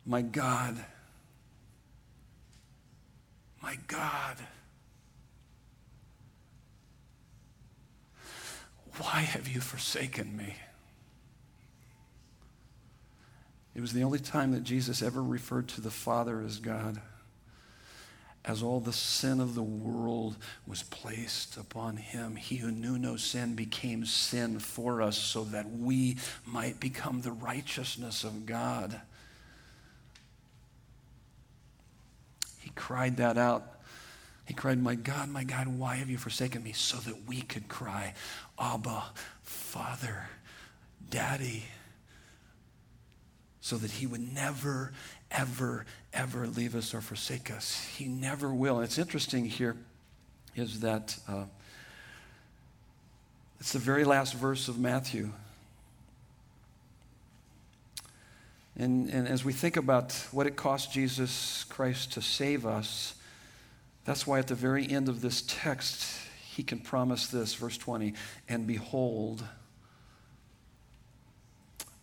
My 0.05 0.21
God, 0.21 0.83
my 3.61 3.77
God, 3.87 4.37
why 8.97 9.21
have 9.21 9.47
you 9.47 9.61
forsaken 9.61 10.35
me? 10.35 10.55
It 13.75 13.81
was 13.81 13.93
the 13.93 14.03
only 14.03 14.19
time 14.19 14.51
that 14.51 14.63
Jesus 14.63 15.01
ever 15.01 15.23
referred 15.23 15.67
to 15.69 15.81
the 15.81 15.89
Father 15.89 16.41
as 16.41 16.57
God. 16.59 16.99
As 18.45 18.61
all 18.61 18.79
the 18.79 18.93
sin 18.93 19.39
of 19.39 19.55
the 19.55 19.63
world 19.63 20.35
was 20.67 20.83
placed 20.83 21.55
upon 21.55 21.95
him. 21.95 22.35
He 22.35 22.57
who 22.57 22.71
knew 22.71 22.97
no 22.97 23.15
sin 23.15 23.55
became 23.55 24.05
sin 24.05 24.59
for 24.59 25.01
us 25.01 25.17
so 25.17 25.45
that 25.45 25.69
we 25.71 26.17
might 26.45 26.79
become 26.79 27.21
the 27.21 27.31
righteousness 27.31 28.23
of 28.23 28.45
God. 28.45 28.99
He 32.59 32.71
cried 32.75 33.17
that 33.17 33.37
out. 33.37 33.73
He 34.45 34.53
cried, 34.53 34.81
My 34.81 34.95
God, 34.95 35.29
my 35.29 35.45
God, 35.45 35.67
why 35.67 35.95
have 35.95 36.09
you 36.09 36.17
forsaken 36.17 36.63
me? 36.63 36.73
So 36.73 36.97
that 36.97 37.25
we 37.25 37.41
could 37.41 37.69
cry, 37.69 38.13
Abba, 38.59 39.03
Father, 39.41 40.27
Daddy. 41.09 41.63
So 43.61 43.77
that 43.77 43.91
he 43.91 44.05
would 44.05 44.33
never, 44.33 44.91
ever, 45.33 45.85
ever 46.13 46.47
leave 46.47 46.75
us 46.75 46.93
or 46.93 47.01
forsake 47.01 47.51
us. 47.51 47.83
He 47.97 48.07
never 48.07 48.53
will. 48.53 48.77
And 48.77 48.85
it's 48.85 48.97
interesting 48.97 49.45
here 49.45 49.75
is 50.55 50.81
that 50.81 51.17
uh, 51.27 51.45
it's 53.59 53.73
the 53.73 53.79
very 53.79 54.03
last 54.03 54.35
verse 54.35 54.67
of 54.67 54.79
Matthew. 54.79 55.31
And, 58.75 59.09
and 59.09 59.27
as 59.27 59.43
we 59.43 59.53
think 59.53 59.77
about 59.77 60.13
what 60.31 60.47
it 60.47 60.55
cost 60.55 60.91
Jesus 60.91 61.65
Christ 61.69 62.13
to 62.13 62.21
save 62.21 62.65
us, 62.65 63.15
that's 64.05 64.27
why 64.27 64.39
at 64.39 64.47
the 64.47 64.55
very 64.55 64.89
end 64.89 65.09
of 65.09 65.21
this 65.21 65.43
text, 65.47 66.19
he 66.55 66.63
can 66.63 66.79
promise 66.79 67.27
this, 67.27 67.53
verse 67.55 67.77
20, 67.77 68.13
and 68.49 68.67
behold, 68.67 69.43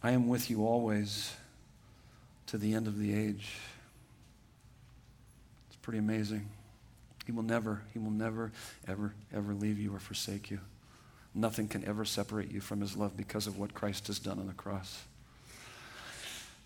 I 0.02 0.12
am 0.12 0.28
with 0.28 0.48
you 0.48 0.66
always 0.66 1.32
to 2.50 2.58
the 2.58 2.74
end 2.74 2.88
of 2.88 2.98
the 2.98 3.14
age. 3.14 3.48
It's 5.68 5.76
pretty 5.82 6.00
amazing. 6.00 6.48
He 7.24 7.30
will 7.30 7.44
never, 7.44 7.82
he 7.92 8.00
will 8.00 8.10
never, 8.10 8.50
ever, 8.88 9.14
ever 9.32 9.54
leave 9.54 9.78
you 9.78 9.94
or 9.94 10.00
forsake 10.00 10.50
you. 10.50 10.58
Nothing 11.32 11.68
can 11.68 11.84
ever 11.86 12.04
separate 12.04 12.50
you 12.50 12.60
from 12.60 12.80
his 12.80 12.96
love 12.96 13.16
because 13.16 13.46
of 13.46 13.56
what 13.56 13.72
Christ 13.72 14.08
has 14.08 14.18
done 14.18 14.40
on 14.40 14.48
the 14.48 14.52
cross. 14.52 15.04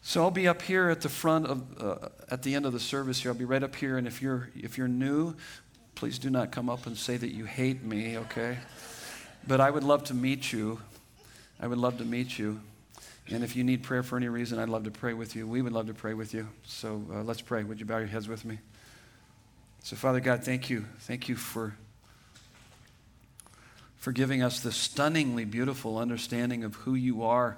So 0.01 0.23
I'll 0.23 0.31
be 0.31 0.49
up 0.49 0.63
here 0.63 0.89
at 0.89 1.03
the 1.03 1.11
front 1.11 1.47
of, 1.47 1.83
uh, 1.83 2.09
at 2.31 2.43
the 2.43 2.55
end 2.55 2.65
of 2.65 2.73
the 2.73 2.81
service 2.81 3.21
here. 3.21 3.31
I'll 3.31 3.39
be 3.39 3.45
right 3.45 3.63
up 3.63 3.77
here. 3.77 3.99
And 3.99 4.07
if 4.07 4.23
you're, 4.23 4.49
if 4.55 4.79
you're 4.79 4.89
new, 4.89 5.35
please 5.97 6.19
do 6.19 6.31
not 6.31 6.51
come 6.51 6.71
up 6.71 6.87
and 6.87 6.97
say 6.97 7.19
that 7.19 7.35
you 7.35 7.45
hate 7.45 7.83
me, 7.83 8.17
okay? 8.17 8.57
But 9.47 9.61
I 9.61 9.71
would 9.71 9.85
love 9.85 10.05
to 10.05 10.15
meet 10.15 10.51
you. 10.51 10.81
I 11.61 11.67
would 11.67 11.79
love 11.79 11.99
to 11.99 12.05
meet 12.05 12.39
you. 12.39 12.61
And 13.31 13.43
if 13.43 13.57
you 13.57 13.65
need 13.65 13.83
prayer 13.83 14.03
for 14.03 14.17
any 14.17 14.29
reason, 14.29 14.59
I'd 14.59 14.69
love 14.69 14.85
to 14.85 14.91
pray 14.91 15.15
with 15.15 15.35
you. 15.35 15.47
We 15.47 15.63
would 15.63 15.73
love 15.73 15.87
to 15.87 15.95
pray 15.95 16.15
with 16.15 16.35
you. 16.35 16.49
So 16.67 17.03
uh, 17.11 17.23
let's 17.23 17.41
pray. 17.41 17.65
Would 17.65 17.81
you 17.81 17.87
bow 17.87 17.99
your 17.99 18.07
heads 18.07 18.29
with 18.29 18.45
me? 18.45 18.59
So, 19.83 19.97
Father 19.97 20.21
God, 20.21 20.45
thank 20.45 20.69
you. 20.69 20.85
Thank 21.01 21.29
you 21.29 21.37
for, 21.37 21.75
for 23.97 24.13
giving 24.13 24.43
us 24.43 24.61
the 24.61 24.73
stunningly 24.73 25.45
beautiful 25.45 25.99
understanding 25.99 26.65
of 26.65 26.75
who 26.75 26.95
you 26.95 27.23
are 27.23 27.57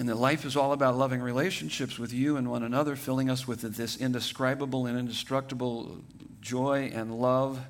and 0.00 0.08
that 0.08 0.14
life 0.14 0.46
is 0.46 0.56
all 0.56 0.72
about 0.72 0.96
loving 0.96 1.20
relationships 1.20 1.98
with 1.98 2.10
you 2.10 2.38
and 2.38 2.50
one 2.50 2.62
another, 2.62 2.96
filling 2.96 3.28
us 3.28 3.46
with 3.46 3.60
this 3.60 3.98
indescribable 3.98 4.86
and 4.86 4.98
indestructible 4.98 5.98
joy 6.40 6.90
and 6.94 7.14
love. 7.14 7.60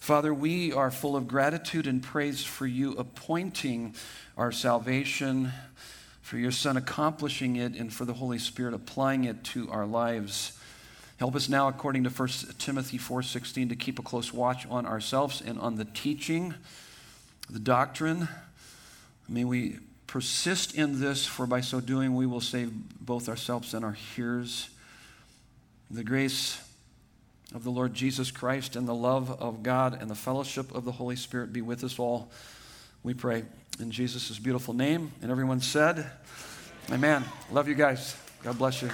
Father, 0.00 0.32
we 0.32 0.72
are 0.72 0.90
full 0.90 1.14
of 1.14 1.28
gratitude 1.28 1.86
and 1.86 2.02
praise 2.02 2.42
for 2.42 2.66
you 2.66 2.92
appointing 2.92 3.94
our 4.38 4.50
salvation, 4.50 5.52
for 6.28 6.38
your 6.38 6.50
Son 6.50 6.76
accomplishing 6.76 7.56
it, 7.56 7.74
and 7.74 7.92
for 7.92 8.04
the 8.04 8.14
Holy 8.14 8.38
Spirit 8.38 8.74
applying 8.74 9.24
it 9.24 9.44
to 9.44 9.70
our 9.70 9.86
lives. 9.86 10.52
Help 11.18 11.34
us 11.34 11.48
now, 11.48 11.68
according 11.68 12.04
to 12.04 12.10
1 12.10 12.28
Timothy 12.58 12.98
4.16, 12.98 13.70
to 13.70 13.76
keep 13.76 13.98
a 13.98 14.02
close 14.02 14.32
watch 14.32 14.66
on 14.66 14.86
ourselves 14.86 15.40
and 15.40 15.58
on 15.58 15.76
the 15.76 15.84
teaching, 15.84 16.54
the 17.48 17.58
doctrine. 17.58 18.28
May 19.28 19.44
we 19.44 19.78
Persist 20.08 20.74
in 20.74 21.00
this, 21.00 21.26
for 21.26 21.46
by 21.46 21.60
so 21.60 21.80
doing 21.80 22.16
we 22.16 22.24
will 22.24 22.40
save 22.40 22.72
both 22.98 23.28
ourselves 23.28 23.74
and 23.74 23.84
our 23.84 23.92
hearers. 23.92 24.70
The 25.90 26.02
grace 26.02 26.58
of 27.54 27.62
the 27.62 27.70
Lord 27.70 27.92
Jesus 27.92 28.30
Christ 28.30 28.74
and 28.74 28.88
the 28.88 28.94
love 28.94 29.30
of 29.30 29.62
God 29.62 30.00
and 30.00 30.10
the 30.10 30.14
fellowship 30.14 30.74
of 30.74 30.86
the 30.86 30.92
Holy 30.92 31.14
Spirit 31.14 31.52
be 31.52 31.60
with 31.60 31.84
us 31.84 31.98
all. 31.98 32.30
We 33.02 33.12
pray 33.12 33.44
in 33.80 33.90
Jesus' 33.90 34.38
beautiful 34.38 34.74
name. 34.74 35.12
And 35.22 35.30
everyone 35.30 35.60
said, 35.60 36.06
Amen. 36.90 37.24
Love 37.50 37.68
you 37.68 37.74
guys. 37.74 38.16
God 38.42 38.58
bless 38.58 38.82
you. 38.82 38.90